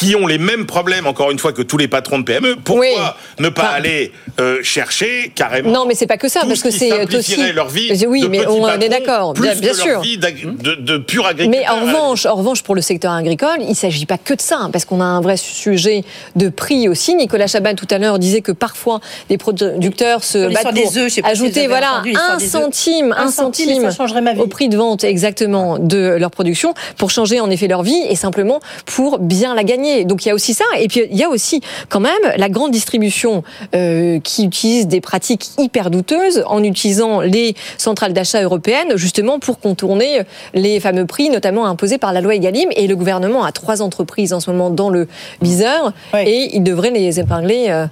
qui 0.00 0.16
ont 0.16 0.26
les 0.26 0.38
mêmes 0.38 0.64
problèmes, 0.64 1.06
encore 1.06 1.30
une 1.30 1.38
fois, 1.38 1.52
que 1.52 1.60
tous 1.60 1.76
les 1.76 1.86
patrons 1.86 2.18
de 2.18 2.24
PME, 2.24 2.56
pourquoi 2.64 3.16
ne 3.38 3.50
pas 3.50 3.64
aller 3.68 4.12
euh, 4.40 4.58
chercher 4.62 5.30
carrément 5.34 5.70
Non, 5.70 5.84
mais 5.86 5.94
c'est 5.94 6.06
pas 6.06 6.16
que 6.16 6.26
ça, 6.28 6.40
parce 6.40 6.54
ce 6.60 6.64
que 6.64 6.70
c'est 6.70 6.90
aussi. 6.90 7.00
simplifierait 7.12 7.52
leur 7.52 7.68
vie 7.68 7.92
Oui, 8.06 8.22
de 8.22 8.28
mais 8.28 8.46
on 8.46 8.62
patrons, 8.62 8.80
est 8.80 8.88
d'accord, 8.88 9.34
bien, 9.34 9.52
leur 9.60 9.74
sûr. 9.74 10.00
vie 10.00 10.16
d'ag- 10.16 10.56
de, 10.56 10.74
de 10.76 10.96
pur 10.96 11.26
agriculteur. 11.26 11.60
Mais 11.60 11.68
en 11.68 11.84
revanche, 11.84 12.24
en 12.24 12.34
revanche, 12.34 12.62
pour 12.62 12.74
le 12.74 12.80
secteur 12.80 13.12
agricole, 13.12 13.58
il 13.60 13.68
ne 13.68 13.74
s'agit 13.74 14.06
pas 14.06 14.16
que 14.16 14.32
de 14.32 14.40
ça, 14.40 14.56
hein, 14.58 14.70
parce 14.72 14.86
qu'on 14.86 15.02
a 15.02 15.04
un 15.04 15.20
vrai 15.20 15.36
sujet 15.36 16.02
de 16.34 16.48
prix 16.48 16.88
aussi. 16.88 17.14
Nicolas 17.14 17.46
Chaban 17.46 17.74
tout 17.74 17.86
à 17.90 17.98
l'heure 17.98 18.18
disait 18.18 18.40
que 18.40 18.52
parfois 18.52 19.00
des 19.28 19.36
producteurs 19.36 20.24
se 20.24 20.50
battent 20.50 20.62
pour 20.62 20.72
des 20.72 20.96
œufs, 20.96 21.18
ajouter 21.24 21.66
voilà 21.66 21.96
entendu 21.96 22.14
un 22.16 22.38
centime, 22.38 23.14
Un 23.18 23.30
centime, 23.30 23.82
ma 24.22 24.32
vie. 24.32 24.40
au 24.40 24.46
prix 24.46 24.70
de 24.70 24.78
vente 24.78 25.04
exactement 25.04 25.78
de 25.78 26.16
leur 26.18 26.30
production 26.30 26.72
pour 26.96 27.10
changer 27.10 27.38
en 27.40 27.50
effet 27.50 27.68
leur 27.68 27.82
vie 27.82 28.00
et 28.08 28.16
simplement 28.16 28.60
pour 28.86 29.18
bien 29.18 29.54
la 29.54 29.62
gagner. 29.62 29.89
Donc 30.04 30.24
il 30.24 30.28
y 30.28 30.30
a 30.30 30.34
aussi 30.34 30.54
ça, 30.54 30.64
et 30.78 30.88
puis 30.88 31.02
il 31.10 31.16
y 31.16 31.24
a 31.24 31.28
aussi 31.28 31.60
quand 31.88 32.00
même 32.00 32.12
la 32.36 32.48
grande 32.48 32.70
distribution 32.72 33.42
euh, 33.74 34.18
qui 34.20 34.44
utilise 34.44 34.86
des 34.86 35.00
pratiques 35.00 35.50
hyper 35.58 35.90
douteuses 35.90 36.42
en 36.46 36.62
utilisant 36.62 37.20
les 37.20 37.54
centrales 37.78 38.12
d'achat 38.12 38.42
européennes 38.42 38.96
justement 38.96 39.38
pour 39.38 39.58
contourner 39.60 40.22
les 40.54 40.80
fameux 40.80 41.06
prix, 41.06 41.30
notamment 41.30 41.66
imposés 41.66 41.98
par 41.98 42.12
la 42.12 42.20
loi 42.20 42.34
Egalim. 42.34 42.70
Et 42.76 42.86
le 42.86 42.96
gouvernement 42.96 43.44
a 43.44 43.52
trois 43.52 43.82
entreprises 43.82 44.32
en 44.32 44.40
ce 44.40 44.50
moment 44.50 44.70
dans 44.70 44.90
le 44.90 45.08
viseur 45.42 45.92
et 46.14 46.50
il 46.56 46.62
devrait 46.62 46.90
les 46.90 47.20
épingler. 47.20 47.66
euh, 47.68 47.86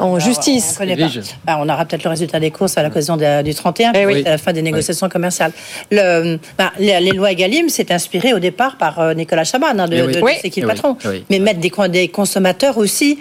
en 0.00 0.18
justice. 0.18 0.72
On, 0.74 0.78
connaît 0.78 0.96
pas. 0.96 1.08
Ah, 1.46 1.58
on 1.60 1.68
aura 1.68 1.84
peut-être 1.84 2.04
le 2.04 2.10
résultat 2.10 2.40
des 2.40 2.50
courses 2.50 2.76
à 2.78 2.82
l'occasion 2.82 3.16
de- 3.16 3.42
du 3.42 3.54
31, 3.54 3.92
Eh 3.94 4.06
oui. 4.06 4.22
à 4.26 4.30
la 4.30 4.38
fin 4.38 4.52
des 4.52 4.62
négociations 4.62 5.08
commerciales. 5.08 5.52
Le, 5.90 6.38
bah, 6.56 6.72
les, 6.78 6.98
les 7.00 7.10
lois 7.12 7.32
Egalim, 7.32 7.68
c'est 7.68 7.90
inspiré 7.90 8.32
au 8.34 8.38
départ 8.38 8.76
par 8.76 8.98
euh, 9.00 9.14
Nicolas 9.14 9.44
Chaban, 9.44 9.66
hein, 9.78 9.88
de, 9.88 9.96
Eh 9.96 10.02
oui. 10.02 10.12
de- 10.14 10.18
de 10.20 10.24
Oui. 10.24 10.32
C'est 10.42 10.50
qui 10.50 10.60
le 10.60 10.66
Eh 10.66 10.70
patron. 10.74 10.96
Oui. 11.04 11.24
Mais 11.30 11.38
mettre 11.38 11.60
des, 11.60 11.72
des 11.88 12.08
consommateurs 12.08 12.78
aussi, 12.78 13.18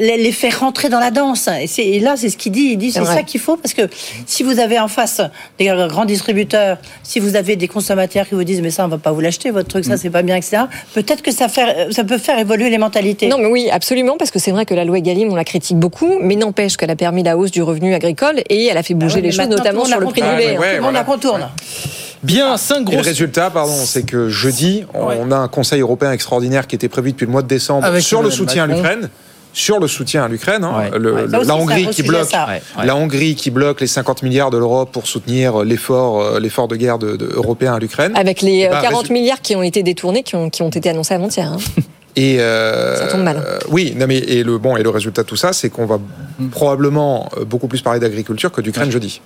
les, 0.00 0.16
les 0.16 0.32
faire 0.32 0.60
rentrer 0.60 0.88
dans 0.88 1.00
la 1.00 1.10
danse. 1.10 1.48
Et, 1.78 2.00
là, 2.00 2.14
c'est 2.16 2.28
ce 2.28 2.36
qu'il 2.36 2.52
dit. 2.52 2.70
Il 2.72 2.76
dit 2.78 2.92
C'est 2.92 3.04
ça 3.04 3.22
qu'il 3.22 3.40
faut 3.40 3.56
parce 3.56 3.74
que 3.74 3.82
si 4.26 4.42
vous 4.42 4.58
avez 4.58 4.78
en 4.78 4.88
face 4.88 5.20
des 5.58 5.66
grands 5.88 6.04
distributeurs, 6.04 6.78
si 7.02 7.20
vous 7.20 7.36
avez 7.36 7.56
des 7.56 7.68
consommateurs 7.68 8.28
qui 8.28 8.34
vous 8.34 8.44
disent 8.44 8.60
mais 8.62 8.70
ça 8.70 8.84
on 8.84 8.88
va 8.88 8.98
pas 8.98 9.12
vous 9.12 9.20
l'acheter 9.20 9.50
votre 9.50 9.68
truc, 9.68 9.84
Mm. 9.86 9.88
ça 9.90 9.96
c'est 9.96 10.10
pas 10.10 10.22
bien, 10.22 10.36
etc. 10.36 10.62
Peut-être 10.94 11.22
que 11.22 11.32
ça, 11.32 11.48
fait, 11.48 11.92
ça 11.92 12.04
peut 12.04 12.18
faire 12.18 12.38
évoluer 12.38 12.70
les 12.70 12.78
mentalités. 12.78 13.26
Non, 13.28 13.38
mais 13.38 13.46
oui, 13.46 13.68
absolument, 13.70 14.16
parce 14.16 14.30
que 14.30 14.38
c'est 14.38 14.50
vrai 14.52 14.64
que 14.64 14.74
la 14.74 14.84
loi 14.84 14.98
Egalim, 14.98 15.30
on 15.32 15.34
la 15.34 15.44
critique 15.44 15.76
beaucoup, 15.76 16.11
mais 16.20 16.36
n'empêche 16.36 16.76
qu'elle 16.76 16.90
a 16.90 16.96
permis 16.96 17.22
la 17.22 17.36
hausse 17.36 17.50
du 17.50 17.62
revenu 17.62 17.94
agricole 17.94 18.42
et 18.48 18.66
elle 18.66 18.76
a 18.76 18.82
fait 18.82 18.94
bouger 18.94 19.14
Ah 19.14 19.16
ouais, 19.16 19.22
les 19.22 19.32
choses, 19.32 19.48
notamment 19.48 19.84
sur 19.84 20.00
le 20.00 20.06
prix 20.06 20.20
la 20.20 20.32
du 20.34 20.38
lait. 20.40 20.56
hein. 20.56 20.60
Tout 20.60 20.76
le 20.76 20.80
monde 20.82 20.94
la 20.94 21.04
contourne. 21.04 21.48
Bien, 22.22 22.56
cinq 22.56 22.76
Et 22.76 22.84
le 22.84 22.90
grosses. 22.92 23.06
résultat, 23.06 23.50
pardon, 23.50 23.74
c'est 23.84 24.04
que 24.04 24.28
jeudi, 24.28 24.84
on 24.94 25.30
a 25.32 25.36
un 25.36 25.48
Conseil 25.48 25.80
européen 25.80 26.12
extraordinaire 26.12 26.66
qui 26.66 26.76
était 26.76 26.88
prévu 26.88 27.12
depuis 27.12 27.26
le 27.26 27.32
mois 27.32 27.42
de 27.42 27.48
décembre 27.48 27.84
Avec 27.84 28.02
sur 28.02 28.22
le 28.22 28.30
soutien 28.30 28.66
Macron. 28.66 28.84
à 28.84 28.88
l'Ukraine. 28.92 29.10
Sur 29.54 29.80
le 29.80 29.86
soutien 29.86 30.24
à 30.24 30.28
l'Ukraine, 30.28 30.64
hein, 30.64 30.72
Ouais. 30.90 30.98
le- 30.98 31.12
Ouais. 31.14 31.22
le- 31.24 31.30
Ça 31.30 31.38
aussi, 31.40 31.48
la 31.48 31.56
Hongrie 31.56 31.86
qui 31.88 32.02
bloque, 32.02 32.24
ça. 32.30 32.46
Ouais, 32.46 32.62
ouais. 32.78 32.86
la 32.86 32.96
Hongrie 32.96 33.34
qui 33.34 33.50
bloque 33.50 33.82
les 33.82 33.86
50 33.86 34.22
milliards 34.22 34.48
de 34.50 34.56
l'Europe 34.56 34.90
pour 34.92 35.06
soutenir 35.06 35.62
l'effort, 35.62 36.22
euh, 36.22 36.40
l'effort 36.40 36.68
de 36.68 36.76
guerre 36.76 36.96
de, 36.98 37.16
de- 37.16 37.26
européen 37.34 37.74
à 37.74 37.78
l'Ukraine. 37.78 38.12
Avec 38.14 38.40
les 38.40 38.60
Eh 38.60 38.68
euh, 38.68 38.70
ben, 38.70 38.80
40 38.80 39.04
résu- 39.08 39.12
milliards 39.12 39.42
qui 39.42 39.54
ont 39.54 39.62
été 39.62 39.82
détournés, 39.82 40.22
qui 40.22 40.36
ont, 40.36 40.48
qui 40.48 40.62
ont 40.62 40.70
été 40.70 40.88
annoncés 40.88 41.12
avant-hier. 41.12 41.52
hein. 41.52 41.58
Et 42.14 42.40
euh, 42.40 42.96
Ça 42.96 43.06
tombe 43.06 43.22
mal. 43.22 43.36
euh, 43.44 43.58
oui, 43.70 43.94
non 43.96 44.06
mais 44.06 44.18
et 44.18 44.42
le 44.42 44.58
bon 44.58 44.76
et 44.76 44.82
le 44.82 44.90
résultat 44.90 45.22
de 45.22 45.26
tout 45.28 45.36
ça, 45.36 45.52
c'est 45.54 45.70
qu'on 45.70 45.86
va 45.86 45.98
probablement 46.50 47.30
euh, 47.38 47.44
beaucoup 47.44 47.68
plus 47.68 47.80
parler 47.82 48.00
d'agriculture 48.00 48.50
que 48.52 48.60
d'Ukraine 48.60 48.90
jeudi. 48.90 49.20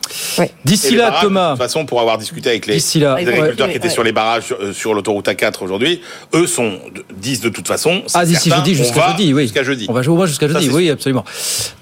D'ici 0.65 0.95
là, 0.95 1.07
barrages, 1.11 1.23
Thomas. 1.23 1.47
De 1.47 1.51
toute 1.57 1.63
façon, 1.63 1.87
pour 1.87 2.01
avoir 2.01 2.19
discuté 2.19 2.51
avec 2.51 2.67
les, 2.67 2.75
D'ici 2.75 3.01
là, 3.01 3.17
les 3.19 3.27
agriculteurs 3.29 3.67
ouais. 3.67 3.73
qui 3.73 3.79
étaient 3.79 3.87
Ouais. 3.89 3.93
sur 3.93 4.03
les 4.05 4.13
barrages 4.13 4.45
sur, 4.45 4.59
sur 4.75 4.95
l'autoroute 4.95 5.27
A4 5.27 5.63
aujourd'hui, 5.63 6.01
eux 6.35 6.47
sont, 6.47 6.79
disent 7.17 7.41
de 7.41 7.49
toute 7.49 7.67
façon. 7.69 8.03
Ah, 8.15 8.25
d'ici 8.25 8.51
jeudi, 8.51 8.73
on 8.73 8.75
jusqu'à 8.85 9.01
va 9.01 9.11
jeudi, 9.13 9.33
oui. 9.35 9.43
Jusqu'à 9.43 9.63
jeudi. 9.65 9.87
On 9.89 9.93
va 9.93 10.03
jouer 10.03 10.15
au 10.15 10.17
moins 10.17 10.27
jusqu'à 10.27 10.49
jeudi, 10.49 10.69
oui, 10.71 10.85
sûr. 10.87 10.93
absolument. 10.95 11.25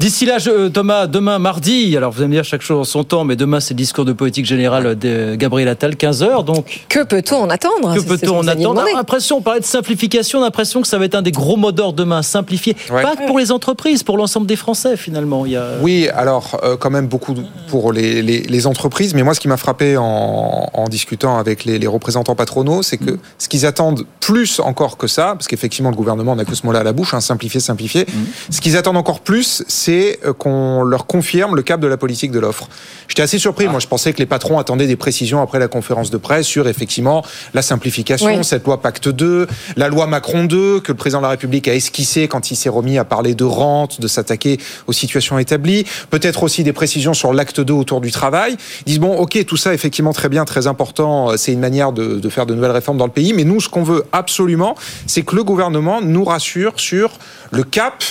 D'ici 0.00 0.26
là, 0.26 0.38
je- 0.38 0.68
Thomas, 0.68 1.06
demain, 1.06 1.38
mardi, 1.38 1.96
alors 1.96 2.12
vous 2.12 2.20
allez 2.20 2.28
me 2.28 2.34
dire 2.34 2.44
chaque 2.44 2.62
chose 2.62 2.78
en 2.78 2.84
son 2.84 3.04
temps, 3.04 3.24
mais 3.24 3.36
demain, 3.36 3.60
c'est 3.60 3.74
le 3.74 3.78
discours 3.78 4.04
de 4.04 4.12
politique 4.12 4.46
générale 4.46 4.98
de 4.98 5.34
Gabriel 5.34 5.68
Attal, 5.68 5.94
15h, 5.96 6.44
donc. 6.44 6.84
Que 6.88 7.04
peut-on 7.04 7.36
en 7.36 7.50
attendre? 7.50 7.94
Que 7.94 8.00
peut-on 8.00 8.38
en 8.38 8.46
attendre? 8.46 8.60
demandé. 8.74 8.80
On 8.90 8.94
a 8.94 8.96
l'impression, 8.98 9.38
on 9.38 9.42
parlait 9.42 9.60
de 9.60 9.64
simplification, 9.66 10.38
on 10.38 10.42
a 10.42 10.46
l'impression 10.46 10.80
que 10.82 10.88
ça 10.94 10.98
va 11.00 11.06
être 11.06 11.16
un 11.16 11.22
des 11.22 11.32
gros 11.32 11.56
mots 11.56 11.72
d'ordre 11.72 11.96
demain, 11.98 12.22
simplifier. 12.22 12.76
Ouais. 12.88 13.02
Pas 13.02 13.16
pour 13.26 13.40
les 13.40 13.50
entreprises, 13.50 14.04
pour 14.04 14.16
l'ensemble 14.16 14.46
des 14.46 14.54
Français 14.54 14.96
finalement. 14.96 15.44
Il 15.44 15.50
y 15.52 15.56
a... 15.56 15.70
Oui, 15.82 16.08
alors 16.14 16.60
euh, 16.62 16.76
quand 16.76 16.90
même 16.90 17.08
beaucoup 17.08 17.34
pour 17.66 17.92
les, 17.92 18.22
les, 18.22 18.42
les 18.42 18.66
entreprises, 18.68 19.12
mais 19.12 19.24
moi 19.24 19.34
ce 19.34 19.40
qui 19.40 19.48
m'a 19.48 19.56
frappé 19.56 19.96
en, 19.96 20.70
en 20.72 20.88
discutant 20.88 21.36
avec 21.36 21.64
les, 21.64 21.80
les 21.80 21.86
représentants 21.88 22.36
patronaux, 22.36 22.84
c'est 22.84 22.96
que 22.96 23.18
ce 23.38 23.48
qu'ils 23.48 23.66
attendent 23.66 24.06
plus 24.20 24.60
encore 24.60 24.96
que 24.96 25.08
ça, 25.08 25.32
parce 25.34 25.48
qu'effectivement 25.48 25.90
le 25.90 25.96
gouvernement 25.96 26.36
n'a 26.36 26.44
que 26.44 26.54
ce 26.54 26.64
mot-là 26.64 26.78
à 26.78 26.84
la 26.84 26.92
bouche, 26.92 27.12
hein, 27.12 27.20
simplifier, 27.20 27.58
simplifier, 27.58 28.06
ce 28.50 28.60
qu'ils 28.60 28.76
attendent 28.76 28.96
encore 28.96 29.18
plus, 29.18 29.64
c'est 29.66 30.20
euh, 30.24 30.32
qu'on 30.32 30.84
leur 30.84 31.06
confirme 31.06 31.56
le 31.56 31.62
cap 31.62 31.80
de 31.80 31.88
la 31.88 31.96
politique 31.96 32.30
de 32.30 32.38
l'offre. 32.38 32.68
J'étais 33.08 33.22
assez 33.22 33.40
surpris, 33.40 33.66
moi 33.66 33.80
je 33.80 33.88
pensais 33.88 34.12
que 34.12 34.18
les 34.18 34.26
patrons 34.26 34.60
attendaient 34.60 34.86
des 34.86 34.94
précisions 34.94 35.42
après 35.42 35.58
la 35.58 35.66
conférence 35.66 36.10
de 36.12 36.18
presse 36.18 36.46
sur 36.46 36.68
effectivement 36.68 37.24
la 37.52 37.62
simplification, 37.62 38.36
Oui. 38.36 38.44
cette 38.44 38.64
loi 38.64 38.80
Pacte 38.80 39.08
2, 39.08 39.48
la 39.76 39.88
loi 39.88 40.06
Macron 40.06 40.44
2, 40.44 40.80
que 40.84 40.92
le 40.92 40.96
président 40.96 41.18
de 41.18 41.24
la 41.24 41.30
République 41.30 41.66
a 41.66 41.74
esquissé 41.74 42.28
quand 42.28 42.50
il 42.52 42.56
s'est 42.56 42.68
remis 42.68 42.98
à 42.98 43.04
parler 43.04 43.34
de 43.34 43.44
rente, 43.44 44.00
de 44.00 44.06
s'attaquer 44.06 44.58
aux 44.86 44.92
situations 44.92 45.38
établies. 45.38 45.84
Peut-être 46.10 46.44
aussi 46.44 46.62
des 46.62 46.72
précisions 46.72 47.14
sur 47.14 47.32
l'acte 47.32 47.60
2 47.60 47.72
autour 47.74 48.00
du 48.00 48.12
travail. 48.12 48.56
Ils 48.80 48.90
disent, 48.90 49.00
bon, 49.00 49.16
ok, 49.16 49.44
tout 49.46 49.56
ça, 49.56 49.74
effectivement, 49.74 50.12
très 50.12 50.28
bien, 50.28 50.44
très 50.44 50.68
important. 50.68 51.30
euh, 51.30 51.36
C'est 51.36 51.52
une 51.52 51.60
manière 51.60 51.92
de, 51.92 52.20
de 52.20 52.28
faire 52.28 52.46
de 52.46 52.54
nouvelles 52.54 52.70
réformes 52.70 52.98
dans 52.98 53.06
le 53.06 53.12
pays. 53.12 53.32
Mais 53.32 53.44
nous, 53.44 53.60
ce 53.60 53.68
qu'on 53.68 53.82
veut 53.82 54.04
absolument, 54.12 54.76
c'est 55.06 55.22
que 55.22 55.34
le 55.34 55.42
gouvernement 55.42 56.00
nous 56.00 56.24
rassure 56.24 56.78
sur 56.78 57.10
le 57.50 57.64
cap 57.64 58.04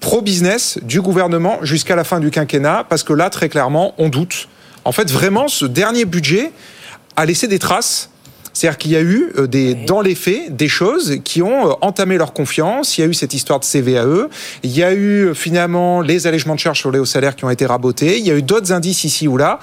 pro-business 0.00 0.78
du 0.82 1.00
gouvernement 1.00 1.58
jusqu'à 1.62 1.96
la 1.96 2.04
fin 2.04 2.20
du 2.20 2.30
quinquennat, 2.30 2.84
parce 2.88 3.02
que 3.02 3.12
là, 3.12 3.30
très 3.30 3.48
clairement, 3.48 3.94
on 3.98 4.08
doute. 4.08 4.48
En 4.84 4.92
fait, 4.92 5.10
vraiment, 5.10 5.48
ce 5.48 5.64
dernier 5.64 6.04
budget 6.04 6.52
a 7.16 7.24
laissé 7.24 7.48
des 7.48 7.58
traces. 7.58 8.10
C'est-à-dire 8.54 8.78
qu'il 8.78 8.92
y 8.92 8.96
a 8.96 9.02
eu 9.02 9.32
euh, 9.36 9.46
des, 9.46 9.74
dans 9.74 10.00
les 10.00 10.14
faits 10.14 10.56
des 10.56 10.68
choses 10.68 11.18
qui 11.24 11.42
ont 11.42 11.68
euh, 11.68 11.72
entamé 11.80 12.16
leur 12.16 12.32
confiance. 12.32 12.96
Il 12.96 13.00
y 13.02 13.04
a 13.04 13.06
eu 13.08 13.14
cette 13.14 13.34
histoire 13.34 13.60
de 13.60 13.64
CVAE. 13.64 14.28
Il 14.62 14.70
y 14.70 14.82
a 14.82 14.92
eu 14.92 15.26
euh, 15.26 15.34
finalement 15.34 16.00
les 16.00 16.26
allègements 16.26 16.54
de 16.54 16.60
charges 16.60 16.78
sur 16.78 16.92
les 16.92 17.00
hauts 17.00 17.04
salaires 17.04 17.34
qui 17.34 17.44
ont 17.44 17.50
été 17.50 17.66
rabotés. 17.66 18.18
Il 18.18 18.26
y 18.26 18.30
a 18.30 18.34
eu 18.34 18.42
d'autres 18.42 18.72
indices 18.72 19.04
ici 19.04 19.26
ou 19.26 19.36
là. 19.36 19.58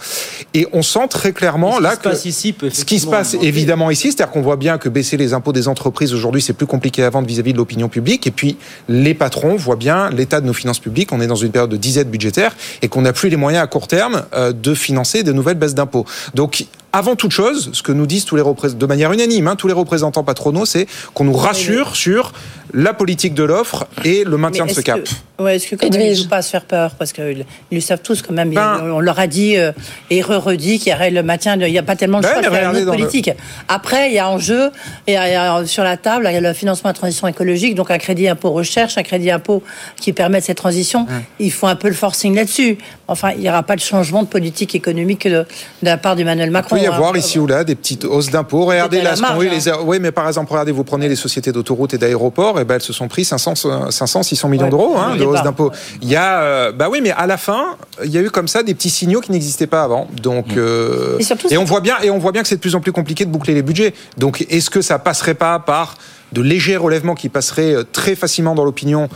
Et 0.53 0.67
on 0.73 0.81
sent 0.81 1.07
très 1.09 1.31
clairement 1.31 1.79
là 1.79 1.95
que 1.95 2.09
ici 2.27 2.53
ce 2.73 2.85
qui 2.85 2.99
se 2.99 3.07
passe 3.07 3.35
évidemment 3.41 3.89
ici, 3.89 4.11
c'est-à-dire 4.11 4.31
qu'on 4.31 4.41
voit 4.41 4.57
bien 4.57 4.77
que 4.77 4.89
baisser 4.89 5.15
les 5.15 5.33
impôts 5.33 5.53
des 5.53 5.69
entreprises 5.69 6.13
aujourd'hui, 6.13 6.41
c'est 6.41 6.53
plus 6.53 6.65
compliqué 6.65 7.03
à 7.03 7.09
vendre 7.09 7.27
vis-à-vis 7.27 7.53
de 7.53 7.57
l'opinion 7.57 7.87
publique. 7.87 8.27
Et 8.27 8.31
puis, 8.31 8.57
les 8.89 9.13
patrons 9.13 9.55
voient 9.55 9.77
bien 9.77 10.09
l'état 10.09 10.41
de 10.41 10.45
nos 10.45 10.53
finances 10.53 10.79
publiques. 10.79 11.13
On 11.13 11.21
est 11.21 11.27
dans 11.27 11.35
une 11.35 11.51
période 11.51 11.69
de 11.69 11.77
disette 11.77 12.11
budgétaire 12.11 12.55
et 12.81 12.89
qu'on 12.89 13.01
n'a 13.01 13.13
plus 13.13 13.29
les 13.29 13.37
moyens 13.37 13.63
à 13.63 13.67
court 13.67 13.87
terme 13.87 14.23
de 14.53 14.73
financer 14.73 15.23
de 15.23 15.31
nouvelles 15.31 15.57
baisses 15.57 15.75
d'impôts. 15.75 16.05
Donc, 16.33 16.65
avant 16.93 17.15
toute 17.15 17.31
chose, 17.31 17.69
ce 17.73 17.81
que 17.83 17.91
nous 17.91 18.05
disent 18.05 18.25
tous 18.25 18.35
les 18.35 18.41
représentants, 18.41 18.79
de 18.79 18.85
manière 18.85 19.11
unanime, 19.13 19.47
hein, 19.47 19.55
tous 19.55 19.67
les 19.67 19.73
représentants 19.73 20.23
patronaux, 20.23 20.65
c'est 20.65 20.87
qu'on 21.13 21.23
nous 21.23 21.33
rassure 21.33 21.95
sur 21.95 22.33
la 22.73 22.93
politique 22.93 23.33
de 23.33 23.43
l'offre 23.43 23.85
et 24.05 24.23
le 24.25 24.37
maintien 24.37 24.65
de 24.65 24.71
ce 24.71 24.81
cap. 24.81 25.01
que- 25.03 25.09
Ouais, 25.43 25.55
est-ce 25.55 25.67
que 25.67 25.75
quand 25.75 25.89
même, 25.91 26.01
ils 26.01 26.21
ne 26.23 26.27
pas 26.27 26.41
se 26.43 26.51
faire 26.51 26.63
peur 26.65 26.91
Parce 26.99 27.11
qu'ils 27.13 27.45
ils 27.71 27.75
le 27.75 27.81
savent 27.81 28.01
tous 28.03 28.21
quand 28.21 28.31
même. 28.33 28.51
Ben- 28.53 28.79
on 28.93 28.99
leur 28.99 29.19
a 29.19 29.25
dit 29.25 29.57
euh, 29.57 29.71
et 30.11 30.21
redit 30.21 30.77
qu'il 30.77 30.91
y 30.91 30.95
aurait 30.95 31.09
le 31.09 31.23
maintien. 31.23 31.57
de- 31.57 31.65
Il 31.65 31.71
n'y 31.71 31.79
a 31.79 31.83
pas 31.83 31.95
tellement 31.95 32.19
de 32.19 32.23
Ben, 32.23 32.29
choix 32.33 32.41
une 32.61 32.67
autre 32.77 32.85
dans 32.85 32.91
le- 32.91 32.97
politique. 32.99 33.31
Après, 33.67 34.09
il 34.09 34.13
y 34.13 34.19
a 34.19 34.29
en 34.29 34.37
jeu, 34.37 34.67
et 35.07 35.11
il 35.11 35.13
y 35.13 35.17
a- 35.17 35.27
il 35.27 35.31
y 35.31 35.35
a 35.35 35.65
sur 35.65 35.83
la 35.83 35.97
table, 35.97 36.25
il 36.29 36.33
y 36.33 36.37
a 36.37 36.41
le 36.41 36.53
financement 36.53 36.91
de 36.91 36.95
la 36.95 36.99
transition 36.99 37.27
écologique, 37.27 37.73
donc 37.75 37.89
un 37.89 37.97
crédit 37.97 38.27
impôt 38.27 38.51
recherche, 38.51 38.97
un 38.99 39.03
crédit 39.03 39.31
impôt 39.31 39.63
qui 39.99 40.13
permet 40.13 40.39
cette 40.41 40.57
transition. 40.57 41.07
Il 41.39 41.51
faut 41.51 41.67
un 41.67 41.75
peu 41.75 41.87
le 41.87 41.95
forcing 41.95 42.35
là-dessus. 42.35 42.77
Enfin, 43.07 43.31
il 43.35 43.41
n'y 43.41 43.49
aura 43.49 43.63
pas 43.63 43.75
de 43.75 43.81
changement 43.81 44.21
de 44.21 44.27
politique 44.27 44.75
économique 44.75 45.25
de, 45.27 45.31
de 45.31 45.45
la 45.81 45.97
part 45.97 46.15
d'Emmanuel 46.15 46.49
Il 46.49 46.51
Macron. 46.51 46.75
Peut 46.87 46.91
y 46.91 46.95
avoir 46.95 47.17
ici 47.17 47.39
ou 47.39 47.47
là 47.47 47.63
des 47.63 47.75
petites 47.75 48.05
hausses 48.05 48.29
d'impôts. 48.29 48.65
Regardez 48.65 49.01
là 49.01 49.15
marge, 49.15 49.43
eu 49.43 49.49
les. 49.49 49.69
hein. 49.69 49.77
Oui, 49.83 49.99
mais 49.99 50.11
par 50.11 50.27
exemple, 50.27 50.51
regardez, 50.51 50.71
vous 50.71 50.83
prenez 50.83 51.07
les 51.09 51.15
sociétés 51.15 51.51
d'autoroutes 51.51 51.93
et 51.93 51.97
d'aéroports, 51.97 52.59
et 52.59 52.65
ben 52.65 52.75
elles 52.75 52.81
se 52.81 52.93
sont 52.93 53.07
pris 53.07 53.25
500, 53.25 53.55
500 53.89 54.23
600 54.23 54.49
millions 54.49 54.69
d'euros 54.69 54.97
hein, 54.97 55.13
de 55.13 55.19
départ. 55.19 55.33
hausse 55.33 55.43
d'impôts. 55.43 55.71
Il 56.01 56.09
y 56.09 56.15
a, 56.15 56.41
euh, 56.41 56.71
bah 56.71 56.87
oui, 56.91 56.99
mais 57.01 57.11
à 57.11 57.27
la 57.27 57.37
fin, 57.37 57.75
il 58.03 58.11
y 58.11 58.17
a 58.17 58.21
eu 58.21 58.29
comme 58.29 58.47
ça 58.47 58.63
des 58.63 58.73
petits 58.73 58.89
signaux 58.89 59.21
qui 59.21 59.31
n'existaient 59.31 59.67
pas 59.67 59.83
avant. 59.83 60.07
Donc, 60.21 60.57
euh, 60.57 61.17
Et 61.19 61.23
surtout, 61.23 61.47
et 61.49 61.57
on 61.57 61.63
voit 61.63 61.81
bien, 61.81 61.95
et 62.03 62.09
on 62.09 62.17
voit 62.17 62.31
bien 62.31 62.41
que 62.41 62.47
c'est 62.47 62.55
de 62.55 62.61
plus 62.61 62.75
en 62.75 62.81
plus 62.81 62.91
compliqué 62.91 63.25
de 63.25 63.29
boucler 63.31 63.53
les 63.53 63.61
budgets. 63.61 63.93
Donc, 64.17 64.45
est-ce 64.49 64.69
que 64.69 64.81
ça 64.81 64.99
passerait 64.99 65.33
pas 65.33 65.59
par 65.59 65.95
de 66.33 66.41
légers 66.41 66.77
relèvements 66.77 67.15
qui 67.15 67.27
passeraient 67.29 67.73
euh, 67.75 67.83
très 67.83 68.15
facilement 68.15 68.55
dans 68.55 68.63
l'opinion? 68.63 69.09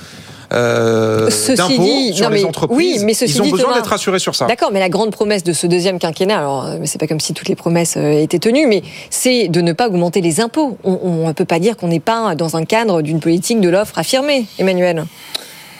Euh, 0.55 1.29
Ceci 1.29 1.55
d'impôts 1.55 1.83
dit, 1.83 2.13
sur 2.13 2.25
non, 2.29 2.35
les 2.35 2.41
mais- 2.41 2.47
entreprises. 2.47 2.77
oui, 2.77 2.97
mais 3.03 3.13
ceci 3.13 3.33
ils 3.35 3.41
ont 3.41 3.45
dit, 3.45 3.51
besoin 3.51 3.73
d'être 3.75 3.87
rassurés 3.89 4.19
sur 4.19 4.35
ça. 4.35 4.45
D'accord, 4.45 4.71
mais 4.71 4.79
la 4.79 4.89
grande 4.89 5.11
promesse 5.11 5.43
de 5.43 5.53
ce 5.53 5.67
deuxième 5.67 5.99
quinquennat, 5.99 6.37
alors 6.37 6.65
euh, 6.65 6.77
c'est 6.85 6.99
pas 6.99 7.07
comme 7.07 7.19
si 7.19 7.33
toutes 7.33 7.49
les 7.49 7.55
promesses 7.55 7.95
euh, 7.97 8.21
étaient 8.21 8.39
tenues, 8.39 8.67
mais 8.67 8.81
c'est 9.09 9.47
de 9.49 9.61
ne 9.61 9.73
pas 9.73 9.87
augmenter 9.87 10.21
les 10.21 10.39
impôts. 10.39 10.77
On 10.83 11.27
ne 11.27 11.33
peut 11.33 11.45
pas 11.45 11.59
dire 11.59 11.75
qu'on 11.77 11.87
n'est 11.89 11.99
pas 11.99 12.35
dans 12.35 12.55
un 12.55 12.65
cadre 12.65 13.01
d'une 13.01 13.19
politique 13.19 13.59
de 13.61 13.69
l'offre 13.69 13.97
affirmée, 13.99 14.45
Emmanuel. 14.59 15.05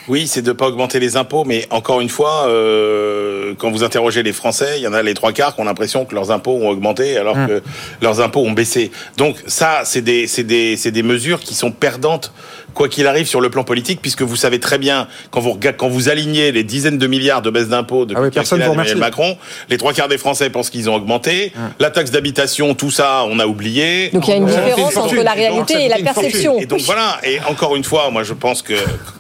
Oui, 0.08 0.28
c'est 0.28 0.44
de 0.44 0.52
pas 0.52 0.68
augmenter 0.68 1.00
les 1.00 1.18
impôts, 1.18 1.46
mais 1.46 1.66
encore 1.72 2.00
une 2.00 2.10
fois, 2.10 2.46
euh, 2.48 3.56
quand 3.58 3.72
vous 3.72 3.84
interrogez 3.84 4.22
les 4.22 4.34
Français, 4.34 4.74
il 4.78 4.84
y 4.84 4.88
en 4.88 4.94
a 4.94 5.02
les 5.02 5.16
trois 5.16 5.32
quarts 5.32 5.56
qui 5.56 5.62
ont 5.62 5.66
l'impression 5.66 6.06
que 6.06 6.14
leurs 6.14 6.30
impôts 6.30 6.52
ont 6.52 6.70
augmenté 6.70 7.18
alors 7.18 7.36
Hum. 7.36 7.48
que 7.48 7.64
leurs 8.04 8.22
impôts 8.22 8.42
ont 8.42 8.52
baissé. 8.52 8.92
Donc 9.18 9.38
ça, 9.48 9.82
c'est 9.84 10.04
des, 10.04 10.28
c'est 10.28 10.44
des, 10.44 10.78
c'est 10.78 10.92
des 10.92 11.02
mesures 11.02 11.40
qui 11.40 11.56
sont 11.56 11.72
perdantes 11.72 12.32
quoi 12.76 12.88
qu'il 12.90 13.08
arrive 13.08 13.26
sur 13.26 13.42
le 13.42 13.50
plan 13.50 13.64
politique, 13.64 14.00
puisque 14.02 14.22
vous 14.22 14.36
savez 14.36 14.60
très 14.60 14.78
bien 14.78 15.08
quand 15.32 15.40
vous 15.40 15.54
regardez, 15.54 15.78
quand 15.78 15.88
vous 15.90 16.10
alignez 16.10 16.52
les 16.52 16.64
dizaines 16.64 17.00
de 17.00 17.08
milliards 17.08 17.42
de 17.42 17.50
baisse 17.50 17.70
d'impôts 17.70 18.06
depuis 18.06 18.18
Ah 18.20 18.26
oui, 18.26 18.30
personne. 18.32 18.60
Macron, 19.00 19.38
les 19.70 19.78
trois 19.78 19.94
quarts 19.94 20.08
des 20.10 20.20
Français 20.20 20.52
pensent 20.52 20.70
qu'ils 20.70 20.90
ont 20.90 20.96
augmenté. 20.96 21.52
La 21.80 21.90
taxe 21.90 22.12
d'habitation, 22.12 22.76
tout 22.76 22.92
ça, 22.92 23.24
on 23.28 23.40
a 23.40 23.48
oublié. 23.48 24.10
Donc 24.14 24.28
il 24.28 24.32
y 24.32 24.34
a 24.34 24.38
une 24.38 24.46
différence 24.46 24.96
entre 24.98 25.16
la 25.16 25.22
Et 25.22 25.26
donc, 25.26 25.36
réalité 25.70 25.86
et 25.86 25.90
la 25.90 25.98
perception. 25.98 26.60
Et 26.60 26.66
donc 26.68 26.82
voilà. 26.82 27.18
Et 27.24 27.40
encore 27.50 27.76
une 27.76 27.84
fois, 27.84 28.12
moi 28.12 28.24
je 28.24 28.34
pense 28.34 28.62
que 28.62 28.74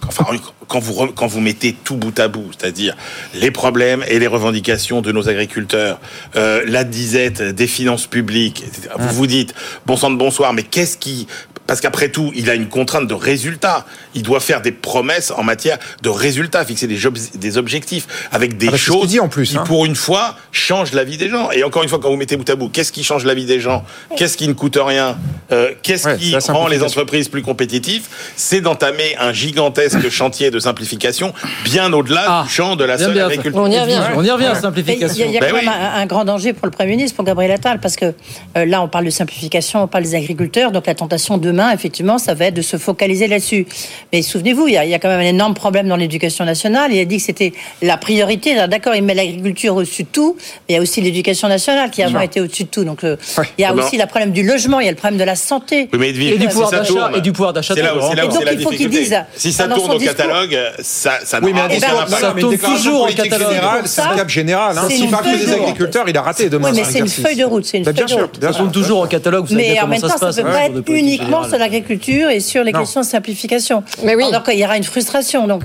enfin, 0.08 0.26
quand 0.68 0.80
vous 0.80 0.94
re- 0.94 1.14
quand 1.14 1.28
vous 1.28 1.40
mettez 1.40 1.74
tout 1.84 1.96
bout 1.96 2.18
à 2.20 2.28
bout, 2.28 2.50
c'est-à-dire 2.58 2.96
les 3.34 3.52
problèmes 3.52 4.04
et 4.10 4.20
les 4.20 4.28
revendications 4.28 5.02
de 5.02 5.12
nos 5.12 5.30
agriculteurs, 5.30 6.00
euh, 6.36 6.62
la 6.68 6.84
disette 6.84 7.42
des 7.42 7.68
finances 7.68 8.06
publiques, 8.08 8.64
etc., 8.68 8.90
vous 9.00 9.16
vous 9.16 9.28
dites 9.28 9.54
bon 9.86 9.96
sang 9.96 10.10
de 10.12 10.18
bonsoir, 10.18 10.52
mais 10.54 10.64
qu'est-ce 10.64 10.98
qui 10.98 11.28
parce 11.68 11.82
qu'après 11.82 12.10
tout, 12.10 12.32
il 12.36 12.50
a 12.50 12.56
une 12.56 12.68
contrainte 12.70 13.08
de 13.08 13.14
résultat. 13.14 13.86
Il 14.14 14.22
doit 14.24 14.40
faire 14.40 14.62
des 14.62 14.72
promesses 14.72 15.32
en 15.36 15.44
matière 15.44 15.78
de 16.04 16.10
résultats, 16.10 16.64
fixer 16.66 16.88
des, 16.88 16.96
jobs- 16.98 17.18
des 17.36 17.58
objectifs 17.58 18.08
avec 18.32 18.58
des 18.58 18.68
Ah 18.68 18.72
bah, 18.72 18.78
ce 18.78 18.84
choses 18.84 19.08
dit 19.08 19.20
en 19.20 19.28
plus, 19.28 19.50
qui, 19.52 19.58
hein. 19.58 19.64
pour 19.66 19.86
une 19.86 19.96
fois, 19.96 20.36
changent 20.52 20.94
la 20.94 21.04
vie 21.04 21.18
des 21.18 21.30
gens. 21.30 21.50
Et 21.52 21.64
encore 21.64 21.84
une 21.84 21.90
fois, 21.90 22.00
quand 22.00 22.10
vous 22.10 22.16
mettez 22.18 22.38
bout 22.38 22.50
à 22.50 22.56
bout, 22.56 22.70
qu'est-ce 22.70 22.92
qui 22.92 23.04
change 23.04 23.26
la 23.26 23.34
vie 23.34 23.46
des 23.46 23.60
gens? 23.60 23.84
Qu'est-ce 24.16 24.38
qui 24.38 24.48
ne 24.48 24.54
coûte 24.54 24.78
rien? 24.82 25.18
Euh, 25.52 25.72
Qu'est-ce 25.84 26.08
Ouais, 26.08 26.18
qui 26.18 26.36
rend 26.50 26.68
les 26.68 26.84
entreprises 26.84 27.30
plus 27.30 27.42
compétitives? 27.42 28.08
C'est 28.36 28.62
d'entamer 28.62 29.16
un 29.20 29.34
gigantesque 29.34 30.10
chantier 30.10 30.52
de 30.52 30.60
simplification 30.60 31.34
bien 31.64 31.92
au-delà 31.94 32.44
du 32.44 32.50
champ 32.50 32.76
de 32.76 32.84
la 32.84 32.98
seule 32.98 33.14
bien. 33.14 33.26
agriculture. 33.26 33.62
On 33.62 33.72
y 33.72 33.80
revient. 33.80 34.00
On 34.16 34.24
y 34.24 34.30
revient, 34.32 34.46
Mais 34.46 34.52
Il 34.52 34.54
y 34.54 34.58
a, 34.58 34.62
simplification. 34.62 35.26
il 35.28 35.32
y 35.32 35.38
a 35.38 35.40
Ben 35.42 35.50
quand 35.52 35.58
oui. 35.60 35.66
même 35.66 35.74
un, 35.74 36.02
un 36.02 36.06
grand 36.06 36.26
danger 36.26 36.54
pour 36.54 36.66
le 36.68 36.72
Premier 36.72 36.92
ministre, 36.92 37.16
pour 37.16 37.26
Gabriel 37.26 37.52
Attal, 37.52 37.80
parce 37.80 37.96
que 37.96 38.14
euh, 38.58 38.66
là, 38.66 38.82
on 38.82 38.88
parle 38.88 39.06
de 39.06 39.10
simplification, 39.10 39.84
on 39.84 39.88
parle 39.88 40.04
des 40.04 40.16
agriculteurs, 40.16 40.72
donc 40.72 40.86
la 40.88 40.96
tentation 40.96 41.38
demain, 41.56 41.72
effectivement, 41.72 42.18
ça 42.18 42.34
va 42.34 42.46
être 42.46 42.54
de 42.54 42.62
se 42.62 42.78
focaliser 42.78 43.28
là-dessus. 43.28 43.66
Mais 44.12 44.22
souvenez-vous, 44.22 44.68
il 44.68 44.74
y, 44.74 44.78
a, 44.78 44.84
il 44.86 44.92
y 44.92 44.94
a 44.94 45.00
quand 45.00 45.08
même 45.08 45.20
un 45.22 45.30
énorme 45.30 45.54
problème 45.54 45.88
dans 45.88 45.96
l'éducation 45.96 46.44
nationale. 46.44 46.92
Il 46.92 47.00
a 47.00 47.06
dit 47.06 47.18
que 47.18 47.24
c'était 47.24 47.54
la 47.82 47.98
priorité. 47.98 48.56
D'accord, 48.68 48.94
il 48.96 49.04
met 49.04 49.14
l'agriculture 49.14 49.76
au-dessus 49.76 50.04
de 50.04 50.08
tout, 50.12 50.36
mais 50.68 50.74
il 50.74 50.76
y 50.76 50.78
a 50.78 50.82
aussi 50.82 51.00
l'éducation 51.02 51.48
nationale 51.48 51.90
qui 51.92 52.04
a 52.04 52.10
Non. 52.10 52.20
été 52.20 52.42
au-dessus 52.42 52.64
de 52.66 52.70
tout. 52.70 52.84
Donc, 52.84 53.00
il 53.04 53.18
y 53.58 53.64
a 53.64 53.74
Non. 53.74 53.82
aussi 53.84 53.98
le 53.98 54.06
problème 54.06 54.32
du 54.32 54.44
logement, 54.44 54.80
il 54.82 54.86
y 54.86 54.90
a 54.90 54.92
le 54.92 54.98
problème 54.98 55.20
de 55.20 55.24
la 55.24 55.36
santé. 55.36 55.88
Oui, 55.94 56.00
mais 56.00 56.10
Edwige, 56.10 56.32
Et 56.34 56.38
du 56.38 56.42
si 56.44 56.48
pouvoir 56.50 56.70
ça 56.70 56.80
d'achat- 56.80 57.12
et 57.16 57.22
du 57.22 57.32
pouvoir 57.32 57.54
d'achat 57.54 57.74
donc, 57.76 58.44
il 58.52 58.60
faut 58.62 58.70
qu'ils 58.72 58.90
disent, 58.90 59.16
Si 59.36 59.52
ça 59.54 59.68
tourne 59.68 59.92
au 59.92 60.00
catalogue, 60.00 60.58
ça, 60.82 61.20
ça 61.24 61.40
Oui, 61.42 61.52
mais 61.54 61.62
un 61.62 61.68
ben, 61.68 61.80
ça 61.80 62.34
mais 62.36 62.42
tourne 62.42 62.58
toujours 62.58 63.04
au 63.04 63.14
catalogue. 63.14 63.82
c'est 63.86 64.02
un 64.02 64.16
cap 64.16 64.30
général. 64.30 64.78
Hein. 64.78 64.88
que 64.88 64.94
feuille 64.94 65.40
des 65.40 65.46
de 65.46 65.52
route. 65.54 65.62
agriculteurs, 65.62 66.06
il 66.08 66.18
a 66.18 66.22
raté 66.22 66.50
demain. 66.50 66.72
Oui, 66.72 66.78
mais 66.80 66.84
c'est 66.84 67.00
une 67.00 67.08
feuille 67.08 67.36
de 67.36 67.44
route, 67.46 67.66
c'est 67.66 67.78
une 67.78 67.86
feuille 67.86 67.94
bien 67.94 68.06
de 68.06 68.10
sûr, 68.10 68.30
Ça 68.42 68.54
tourne 68.54 68.72
toujours 68.72 69.00
au 69.02 69.08
catalogue, 69.08 69.48
Mais 69.52 69.80
en 69.80 69.88
même 69.88 70.02
temps, 70.02 70.08
ça 70.18 70.28
ne 70.28 70.34
peut 70.34 70.44
pas 70.52 70.66
être 70.66 70.84
uniquement. 70.90 71.44
Sur 71.50 71.58
l'agriculture 71.58 72.30
et 72.30 72.40
sur 72.40 72.64
les 72.64 72.72
Non. 72.72 72.80
questions 72.80 73.02
de 73.02 73.06
simplification. 73.06 73.84
Mais 74.04 74.16
oui. 74.16 74.26
Alors 74.30 74.44
qu'il 74.44 74.58
y 74.60 74.64
aura 74.66 74.78
une 74.78 74.84
frustration. 74.84 75.48
Donc, 75.48 75.64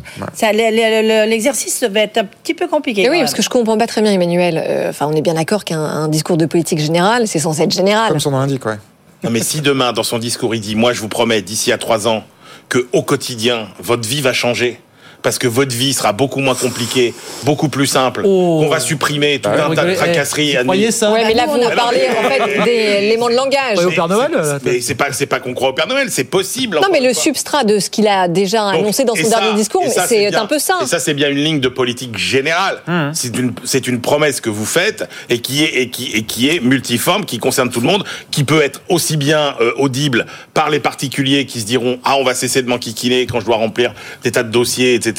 l'exercice 1.26 1.82
va 1.84 2.00
être 2.00 2.18
un 2.18 2.24
petit 2.24 2.54
peu 2.54 2.66
compliqué. 2.68 3.02
Oui, 3.04 3.16
même. 3.16 3.20
parce 3.20 3.34
que 3.34 3.42
je 3.42 3.48
comprends 3.48 3.78
pas 3.78 3.86
très 3.86 4.02
bien, 4.02 4.12
Emmanuel. 4.12 4.62
Euh, 4.64 4.90
Enfin, 4.90 5.06
on 5.10 5.14
est 5.14 5.22
bien 5.22 5.34
d'accord 5.34 5.64
qu'un 5.64 5.78
un 5.80 6.08
discours 6.08 6.36
de 6.36 6.46
politique 6.46 6.80
générale, 6.80 7.28
c'est 7.28 7.38
censé 7.38 7.62
être 7.62 7.70
général. 7.72 8.08
Comme 8.08 8.18
son 8.20 8.32
nom 8.32 8.38
l'indique, 8.38 8.66
ouais. 8.66 8.78
Non, 9.22 9.30
mais 9.30 9.40
si 9.40 9.60
demain, 9.60 9.92
dans 9.92 10.02
son 10.02 10.18
discours, 10.18 10.54
il 10.54 10.60
dit 10.60 10.74
Moi, 10.74 10.92
je 10.92 11.00
vous 11.00 11.08
promets, 11.08 11.42
d'ici 11.42 11.70
à 11.72 11.78
trois 11.78 12.08
ans, 12.08 12.24
que 12.68 12.88
au 12.92 13.02
quotidien, 13.02 13.68
votre 13.78 14.08
vie 14.08 14.20
va 14.20 14.32
changer, 14.32 14.80
parce 15.22 15.38
que 15.38 15.46
votre 15.48 15.74
vie 15.74 15.92
sera 15.92 16.12
beaucoup 16.12 16.40
moins 16.40 16.54
compliquée, 16.54 17.14
beaucoup 17.44 17.68
plus 17.68 17.86
simple, 17.86 18.22
Oh. 18.24 18.60
qu'on 18.62 18.68
va 18.68 18.80
supprimer 18.80 19.38
tout 19.40 19.50
Bah, 19.50 19.68
un 19.70 19.74
tas 19.74 19.84
de 19.84 19.94
tracasseries. 19.94 20.52
Eh, 20.54 20.58
vous 20.58 20.64
croyez 20.64 20.90
ça 20.90 21.12
Ouais, 21.12 21.24
mais 21.26 21.34
là, 21.34 21.46
vous 21.46 21.58
parlez 21.76 22.06
en 22.08 22.28
fait 22.28 22.64
des 22.64 23.06
éléments 23.06 23.28
de 23.28 23.34
langage. 23.34 23.78
Au 23.84 23.90
Père 23.90 24.08
Noël 24.08 24.30
Mais- 24.32 24.42
là, 24.42 24.58
Mais 24.64 24.80
c'est 24.80 24.94
pas, 24.94 25.12
c'est 25.12 25.26
pas 25.26 25.40
qu'on 25.40 25.54
croit 25.54 25.70
au 25.70 25.72
Père 25.72 25.86
Noël, 25.88 26.08
c'est 26.10 26.24
possible. 26.24 26.78
Non, 26.80 26.88
mais 26.92 27.00
le 27.00 27.12
substrat 27.14 27.64
de 27.64 27.78
ce 27.78 27.90
qu'il 27.90 28.06
a 28.08 28.28
déjà 28.28 28.70
Donc, 28.72 28.80
annoncé 28.80 29.04
dans 29.04 29.14
son 29.14 29.24
ça- 29.24 29.40
dernier 29.40 29.54
discours, 29.54 29.84
c'est 30.06 30.34
un 30.34 30.46
peu 30.46 30.58
ça. 30.58 30.78
Et 30.82 30.86
ça, 30.86 30.98
c'est 30.98 31.14
bien 31.14 31.28
une 31.30 31.38
ligne 31.42 31.60
de 31.60 31.68
politique 31.68 32.16
générale. 32.16 32.80
Hum. 32.88 33.10
C'est 33.14 33.36
une, 33.36 33.52
c'est 33.64 33.86
une 33.86 34.00
promesse 34.00 34.40
que 34.40 34.50
vous 34.50 34.66
faites 34.66 35.08
et 35.28 35.40
qui 35.40 35.64
est, 35.64 35.82
et 35.82 35.90
qui, 35.90 36.10
et 36.12 36.22
qui 36.22 36.48
est 36.48 36.60
multiforme, 36.60 37.24
qui 37.24 37.38
concerne 37.38 37.70
tout 37.70 37.80
le 37.80 37.86
monde, 37.86 38.04
qui 38.30 38.44
peut 38.44 38.62
être 38.62 38.82
aussi 38.88 39.16
bien 39.16 39.54
euh, 39.60 39.72
audible 39.76 40.26
par 40.54 40.70
les 40.70 40.80
particuliers 40.80 41.46
qui 41.46 41.60
se 41.60 41.66
diront 41.66 41.98
ah 42.04 42.16
on 42.18 42.24
va 42.24 42.34
cesser 42.34 42.62
de 42.62 42.68
m'enquiquiner 42.68 43.26
quand 43.26 43.40
je 43.40 43.46
dois 43.46 43.56
remplir 43.56 43.92
des 44.22 44.30
tas 44.32 44.42
de 44.42 44.50
dossiers, 44.50 44.94
etc. 44.94 45.09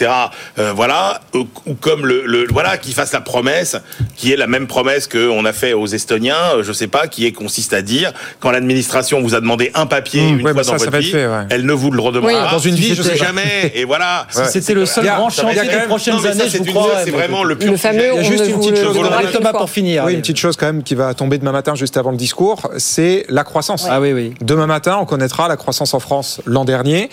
Euh, 0.60 0.74
voilà, 0.76 1.22
ou, 1.34 1.46
ou 1.66 1.74
comme 1.76 2.06
le, 2.06 2.24
le 2.26 2.46
voilà 2.52 2.78
qui 2.78 2.94
fasse 2.94 3.12
la 3.14 3.22
promesse, 3.22 3.76
qui 4.16 4.32
est 4.32 4.36
la 4.38 4.48
même 4.48 4.68
promesse 4.68 5.08
qu'on 5.08 5.46
a 5.46 5.54
fait 5.54 5.74
aux 5.74 5.88
Estoniens, 5.88 6.36
euh, 6.58 6.64
je 6.64 6.72
sais 6.74 6.88
pas, 6.88 7.08
qui 7.08 7.26
est 7.26 7.32
consiste 7.32 7.74
à 7.74 7.82
dire 7.82 8.14
quand 8.40 8.52
l'administration 8.52 9.22
vous 9.22 9.36
a 9.36 9.40
demandé 9.42 9.72
un 9.74 9.86
papier 9.86 10.22
une 10.28 10.36
Mmh, 10.36 10.36
ouais, 10.38 10.42
fois 10.52 10.54
bah 10.54 10.64
ça, 10.64 10.72
dans 10.74 10.78
ça 10.78 10.86
votre 10.86 10.98
être 10.98 11.04
vie, 11.04 11.12
fait, 11.12 11.28
ouais. 11.28 11.46
elle 11.50 11.66
ne 11.66 11.74
vous 11.74 11.92
le 11.92 12.02
redemandera 12.02 12.34
Oui. 12.40 12.46
pas. 12.46 12.52
Dans 12.52 12.60
une 12.60 12.76
vie, 12.76 12.96
je 12.96 13.02
sais 13.04 13.18
jamais. 13.18 13.72
Et 13.76 13.86
voilà. 13.86 14.28
Si 14.32 14.42
c'était 14.52 14.74
le 14.74 14.86
seul 14.86 15.06
grand 15.06 15.30
ça 15.30 15.44
chantier 15.44 15.62
des 15.62 15.68
Non, 15.68 15.86
prochaines 15.88 16.20
ça, 16.20 16.30
années, 16.30 16.44
je 16.46 16.50
c'est 16.50 16.58
vous 16.60 16.66
une- 16.66 16.72
crois. 16.72 16.92
C'est 17.04 17.12
vraiment 17.12 17.44
le 17.44 17.58
pur 17.58 17.72
Le 17.72 17.78
fameux, 17.78 18.00
sujet. 18.00 18.12
on 18.12 18.16
Il 18.16 18.24
y 18.24 18.26
a 18.26 18.30
juste 18.32 18.44
ne 18.44 18.50
une 18.50 18.60
petite 18.60 18.78
chose. 18.78 18.98
Thomas 19.34 19.54
pour 19.54 19.70
finir. 19.70 20.04
Oui, 20.06 20.14
une 20.14 20.22
petite 20.22 20.38
chose 20.38 20.56
quand 20.58 20.66
même 20.66 20.84
qui 20.84 20.96
va 20.96 21.14
tomber 21.14 21.38
demain 21.38 21.52
matin, 21.52 21.76
juste 21.76 21.98
avant 21.98 22.12
le 22.12 22.18
discours, 22.18 22.70
c'est 22.78 23.26
la 23.30 23.44
croissance. 23.44 23.86
Ah 23.90 24.00
oui, 24.02 24.14
oui. 24.14 24.34
Demain 24.42 24.68
matin, 24.68 24.98
on 25.00 25.06
connaîtra 25.06 25.48
la 25.48 25.58
croissance 25.58 25.94
en 25.94 26.00
France 26.00 26.42
l'an 26.46 26.66
dernier. 26.66 27.10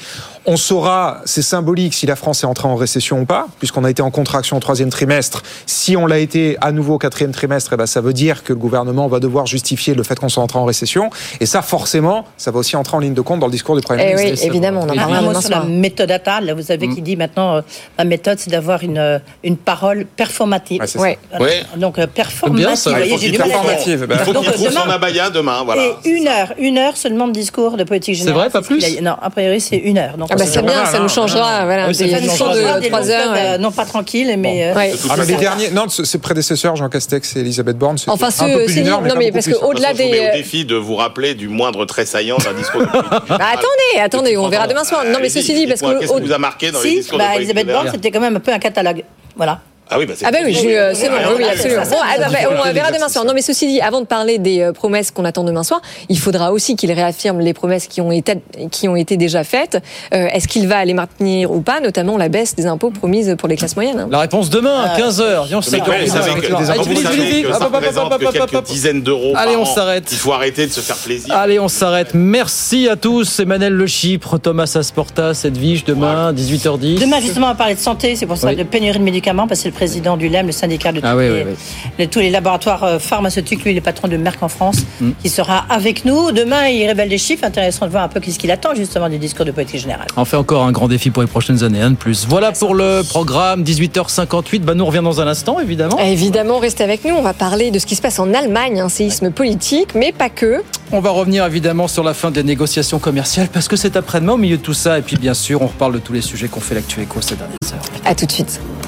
On 0.46 0.56
saura, 0.56 1.20
c'est 1.24 1.42
symbolique, 1.42 1.94
si 1.94 2.06
la 2.06 2.16
France 2.16 2.42
est 2.42 2.46
entrée 2.46 2.68
en 2.68 2.76
récession 2.76 3.20
ou 3.20 3.24
pas, 3.26 3.46
puisqu'on 3.58 3.84
a 3.84 3.90
été 3.90 4.02
en 4.02 4.10
contraction 4.10 4.56
au 4.56 4.60
troisième 4.60 4.88
trimestre. 4.90 5.42
Si 5.66 5.96
on 5.96 6.06
l'a 6.06 6.18
été 6.18 6.56
à 6.60 6.72
nouveau 6.72 6.94
au 6.94 6.98
quatrième 6.98 7.32
trimestre, 7.32 7.72
eh 7.74 7.76
ben, 7.76 7.86
ça 7.86 8.00
veut 8.00 8.12
dire 8.12 8.42
que 8.44 8.52
le 8.52 8.58
gouvernement 8.58 9.08
va 9.08 9.20
devoir 9.20 9.46
justifier 9.46 9.94
le 9.94 10.02
fait 10.02 10.18
qu'on 10.18 10.28
soit 10.28 10.42
entré 10.42 10.58
en 10.58 10.64
récession. 10.64 11.10
Et 11.40 11.46
ça, 11.46 11.62
forcément, 11.62 12.24
ça 12.36 12.50
va 12.50 12.58
aussi 12.60 12.76
entrer 12.76 12.96
en 12.96 13.00
ligne 13.00 13.14
de 13.14 13.20
compte 13.20 13.40
dans 13.40 13.46
le 13.46 13.52
discours 13.52 13.76
du 13.76 13.82
Premier 13.82 14.08
Eh 14.10 14.16
oui, 14.16 14.24
ministre. 14.24 14.46
évidemment, 14.46 14.80
on 14.82 14.88
en 14.88 14.92
Un 14.92 14.96
parlera 14.96 15.20
mot 15.22 15.28
demain 15.28 15.40
sur 15.40 15.50
la 15.50 15.56
soir. 15.58 15.68
méthode 15.68 16.10
Attal. 16.10 16.52
Vous 16.56 16.62
savez 16.62 16.88
qui 16.88 17.02
dit 17.02 17.16
maintenant, 17.16 17.56
euh, 17.56 17.60
la 17.98 18.04
méthode, 18.04 18.38
c'est 18.38 18.50
d'avoir 18.50 18.82
une, 18.82 18.98
euh, 18.98 19.18
une 19.44 19.56
parole 19.56 20.06
performative. 20.16 20.80
Ouais, 20.80 20.86
c'est 20.86 20.98
Ouais. 20.98 21.18
ça. 21.32 21.40
Ouais. 21.40 21.62
Donc, 21.76 21.98
euh, 21.98 22.06
bien, 22.06 22.24
performative. 22.24 22.74
ça. 22.76 22.90
vous 22.90 22.96
Il 22.96 22.98
voyez, 23.00 23.12
faut 23.12 23.18
qu'il 23.18 23.36
performative. 23.36 24.06
Il 24.10 24.16
faut 24.18 24.32
qu'il 24.32 24.52
trouve 24.52 24.68
demain- 24.70 24.80
son 24.84 24.90
abaya 24.90 25.30
demain. 25.30 25.62
Voilà. 25.64 25.82
Et 26.04 26.08
une 26.08 26.28
heure, 26.28 26.52
une 26.58 26.78
heure 26.78 26.96
seulement 26.96 27.26
de 27.28 27.32
discours 27.32 27.76
de 27.76 27.84
politique 27.84 28.14
C'est 28.16 28.20
générale. 28.24 28.48
vrai, 28.48 28.50
pas 28.50 28.62
plus 28.62 28.82
a- 28.84 29.00
Non, 29.00 29.16
a 29.20 29.30
priori, 29.30 29.60
c'est 29.60 29.76
une 29.76 29.98
heure. 29.98 30.16
Donc, 30.16 30.28
Ah 30.32 30.36
bah 30.38 30.44
c'est 30.46 30.62
bien, 30.62 30.84
ça 30.86 30.98
nous 31.00 31.08
changera. 31.08 31.64
Voilà, 31.64 31.88
Oui, 31.88 31.96
des 31.96 32.08
ça 32.10 32.20
nous 32.20 32.30
changera 32.36 32.74
de 32.76 32.80
des 32.80 32.88
3 32.88 33.00
longs 33.00 33.08
heures. 33.10 33.34
euh, 33.36 33.58
non 33.58 33.70
pas 33.72 33.84
tranquille, 33.84 34.34
mais. 34.38 34.68
euh, 34.70 34.74
Ouais. 34.74 34.92
Ah, 35.10 35.14
mais 35.18 35.24
les 35.26 35.34
derniers, 35.34 35.70
non, 35.70 35.88
ses 35.88 36.18
prédécesseurs, 36.18 36.76
Jean 36.76 36.88
Castex 36.88 37.36
et 37.36 37.40
Elisabeth 37.40 37.76
Borne, 37.78 37.98
c'était 37.98 38.10
Enfin, 38.10 38.28
un 38.28 38.30
ceux- 38.30 38.46
peu 38.58 38.64
plus 38.64 38.74
d'une 38.74 38.88
heure, 38.88 39.02
non, 39.02 39.08
pas 39.10 39.14
mais 39.16 39.32
parce 39.32 39.46
que 39.46 39.54
au-delà 39.56 39.92
je 39.92 39.98
des, 39.98 40.10
mets 40.10 40.20
au 40.20 40.24
euh, 40.24 40.32
défi 40.36 40.64
de 40.64 40.76
vous 40.76 40.96
rappeler 40.96 41.34
du 41.34 41.48
moindre 41.48 41.84
trait 41.84 42.06
saillant 42.06 42.36
d'un 42.38 42.54
discours 42.54 42.82
Bah 42.92 43.20
attendez, 43.28 44.00
attendez, 44.00 44.36
on 44.36 44.48
verra 44.48 44.66
demain 44.66 44.84
soir. 44.84 45.04
Non, 45.04 45.18
mais 45.20 45.28
ceci 45.28 45.54
dit, 45.54 45.66
parce 45.66 45.80
que 45.80 45.98
Qu'est-ce 46.00 46.12
qui 46.14 46.20
vous 46.20 46.32
a 46.32 46.38
marqué 46.38 46.70
dans 46.70 46.80
les 46.80 46.96
discours 46.96 47.18
bah, 47.18 47.36
Elisabeth 47.36 47.66
Borne, 47.66 47.88
c'était 47.92 48.10
quand 48.10 48.20
même 48.20 48.36
un 48.36 48.40
peu 48.40 48.52
un 48.52 48.58
catalogue. 48.58 49.04
Voilà. 49.36 49.60
Ah 49.90 49.98
oui, 49.98 50.06
bah 50.06 50.14
c'est 50.16 50.24
Ah 50.26 50.30
ben 50.30 50.42
oui, 50.44 50.54
je- 50.54 50.68
euh, 50.68 50.92
c'est 50.94 51.08
bon, 51.08 51.16
oui, 51.36 51.44
absolument. 51.44 51.82
Bon, 51.82 51.96
ah, 52.02 52.18
bah, 52.18 52.26
bah, 52.30 52.38
on 52.68 52.72
verra 52.72 52.90
demain 52.92 53.08
soir. 53.08 53.24
Non, 53.24 53.32
mais 53.34 53.42
ceci 53.42 53.66
dit, 53.66 53.80
avant 53.80 54.00
de 54.00 54.06
parler 54.06 54.38
des 54.38 54.60
euh, 54.60 54.72
promesses 54.72 55.10
qu'on 55.10 55.24
attend 55.24 55.44
demain 55.44 55.62
soir, 55.62 55.80
il 56.08 56.18
faudra 56.18 56.52
aussi 56.52 56.76
qu'il 56.76 56.92
réaffirme 56.92 57.40
les 57.40 57.54
promesses 57.54 57.86
qui 57.86 58.00
ont 58.00 58.12
été, 58.12 58.34
qui 58.70 58.88
ont 58.88 58.96
été 58.96 59.16
déjà 59.16 59.44
faites. 59.44 59.78
Euh, 60.14 60.26
Est-ce 60.32 60.48
qu'il 60.48 60.68
va 60.68 60.84
les 60.84 60.94
maintenir 60.94 61.50
ou 61.50 61.60
pas, 61.60 61.80
notamment 61.80 62.16
la 62.18 62.28
baisse 62.28 62.54
des 62.54 62.66
impôts 62.66 62.90
promise 62.90 63.34
pour 63.38 63.48
les 63.48 63.56
classes 63.56 63.76
moyennes 63.76 64.00
hein? 64.00 64.08
La 64.10 64.20
réponse 64.20 64.50
demain 64.50 64.82
à 64.82 64.98
15h. 64.98 65.22
on 65.22 65.44
Mais 65.44 65.46
quand 65.50 65.58
vous 65.60 65.62
savez 65.62 65.80
que, 65.80 65.90
Allez, 65.90 66.08
quand 66.10 66.18
vite, 66.18 66.84
vous 66.84 66.90
vite, 66.90 67.02
savez 67.02 67.16
vite, 67.16 67.34
vite. 67.34 67.42
que 67.46 67.48
Hop, 67.52 67.54
ça 67.54 67.58
hop, 67.66 67.68
hop, 67.68 67.74
représente 67.76 68.12
hop, 68.12 68.20
que 68.20 68.26
hop, 68.26 68.34
hop, 68.34 68.40
quelques 68.50 68.54
hop. 68.54 68.64
dizaines 68.66 69.02
d'euros 69.02 69.32
Allez, 69.36 69.56
on 69.56 69.64
s'arrête. 69.64 70.04
Il 70.12 70.18
faut 70.18 70.32
arrêter 70.32 70.66
de 70.66 70.72
se 70.72 70.80
faire 70.80 70.96
plaisir. 70.96 71.34
Allez, 71.34 71.58
on 71.58 71.68
s'arrête. 71.68 72.10
Merci 72.14 72.88
à 72.88 72.96
tous. 72.96 73.40
Emmanuel 73.40 73.72
Le 73.72 73.86
Chypre, 73.86 74.38
Thomas 74.38 74.70
Asporta, 74.74 75.32
Edwige, 75.44 75.84
demain, 75.84 76.32
18h10. 76.32 77.00
Demain, 77.00 77.20
justement, 77.20 77.46
on 77.46 77.50
va 77.50 77.54
parler 77.56 77.74
de 77.74 77.80
santé. 77.80 78.16
C'est 78.16 78.26
pour 78.26 78.36
ça 78.36 78.54
de 78.54 78.62
pénurie 78.64 78.98
de 78.98 79.04
médicaments, 79.04 79.46
parce 79.46 79.60
que 79.60 79.64
c'est 79.64 79.68
le 79.70 79.74
président 79.78 80.16
du 80.16 80.28
LEM, 80.28 80.46
le 80.46 80.52
syndicat 80.52 80.90
de 80.90 81.00
Ah 81.04 81.12
tous 81.12 81.18
oui, 81.18 81.24
les, 81.24 81.30
oui, 81.30 81.42
oui. 81.50 81.54
les- 82.00 82.06
tous 82.08 82.18
les 82.18 82.30
laboratoires 82.30 82.82
euh, 82.82 82.98
pharmaceutiques. 82.98 83.62
Lui, 83.64 83.70
il 83.70 83.76
est 83.76 83.80
patron 83.80 84.08
de 84.08 84.16
Merck 84.16 84.42
en 84.42 84.48
France, 84.48 84.78
Mm. 85.00 85.10
qui 85.22 85.28
sera 85.28 85.64
avec 85.70 86.04
nous. 86.04 86.32
Demain, 86.32 86.66
il 86.66 86.84
révèle 86.86 87.08
des 87.08 87.18
chiffres. 87.18 87.44
Intéressant 87.44 87.86
de 87.86 87.92
voir 87.92 88.02
un 88.02 88.08
peu 88.08 88.20
ce 88.28 88.38
qu'il 88.38 88.50
attend, 88.50 88.74
justement, 88.74 89.08
du 89.08 89.18
discours 89.18 89.44
de 89.46 89.52
politique 89.52 89.80
générale. 89.80 90.08
On 90.16 90.24
fait 90.24 90.36
encore 90.36 90.64
un 90.64 90.72
grand 90.72 90.88
défi 90.88 91.10
pour 91.10 91.22
les 91.22 91.28
prochaines 91.28 91.62
années, 91.62 91.80
un 91.80 91.92
de 91.92 91.96
plus. 91.96 92.26
Voilà 92.28 92.50
pour 92.50 92.74
le 92.74 93.02
programme, 93.08 93.62
18h58. 93.62 94.62
Bah, 94.64 94.74
nous, 94.74 94.82
on 94.82 94.88
revient 94.88 95.00
dans 95.04 95.20
un 95.20 95.26
instant, 95.28 95.60
évidemment. 95.60 95.98
Évidemment, 96.00 96.58
restez 96.58 96.82
avec 96.82 97.04
nous. 97.04 97.14
On 97.14 97.22
va 97.22 97.34
parler 97.34 97.70
de 97.70 97.78
ce 97.78 97.86
qui 97.86 97.94
se 97.94 98.02
passe 98.02 98.18
en 98.18 98.34
Allemagne, 98.34 98.80
un 98.80 98.88
séisme 98.88 99.30
politique, 99.30 99.94
mais 99.94 100.10
pas 100.12 100.28
que. 100.30 100.62
On 100.90 101.00
va 101.00 101.10
revenir 101.10 101.44
évidemment 101.46 101.86
sur 101.86 102.02
la 102.02 102.14
fin 102.14 102.30
des 102.30 102.42
négociations 102.42 102.98
commerciales 102.98 103.48
parce 103.52 103.68
que 103.68 103.76
c'est 103.76 103.94
après-demain 103.96 104.32
au 104.32 104.36
milieu 104.38 104.56
de 104.56 104.62
tout 104.62 104.74
ça. 104.74 104.98
Et 104.98 105.02
puis, 105.02 105.16
bien 105.16 105.34
sûr, 105.34 105.62
on 105.62 105.66
reparle 105.68 105.92
de 105.94 105.98
tous 105.98 106.12
les 106.14 106.22
sujets 106.22 106.48
qu'on 106.48 106.60
fait 106.60 106.74
l'actu 106.74 107.00
écho 107.02 107.20
ces 107.20 107.36
dernières 107.36 107.56
heures. 107.72 107.82
À 108.04 108.14
tout 108.14 108.26
de 108.26 108.32
suite. 108.32 108.60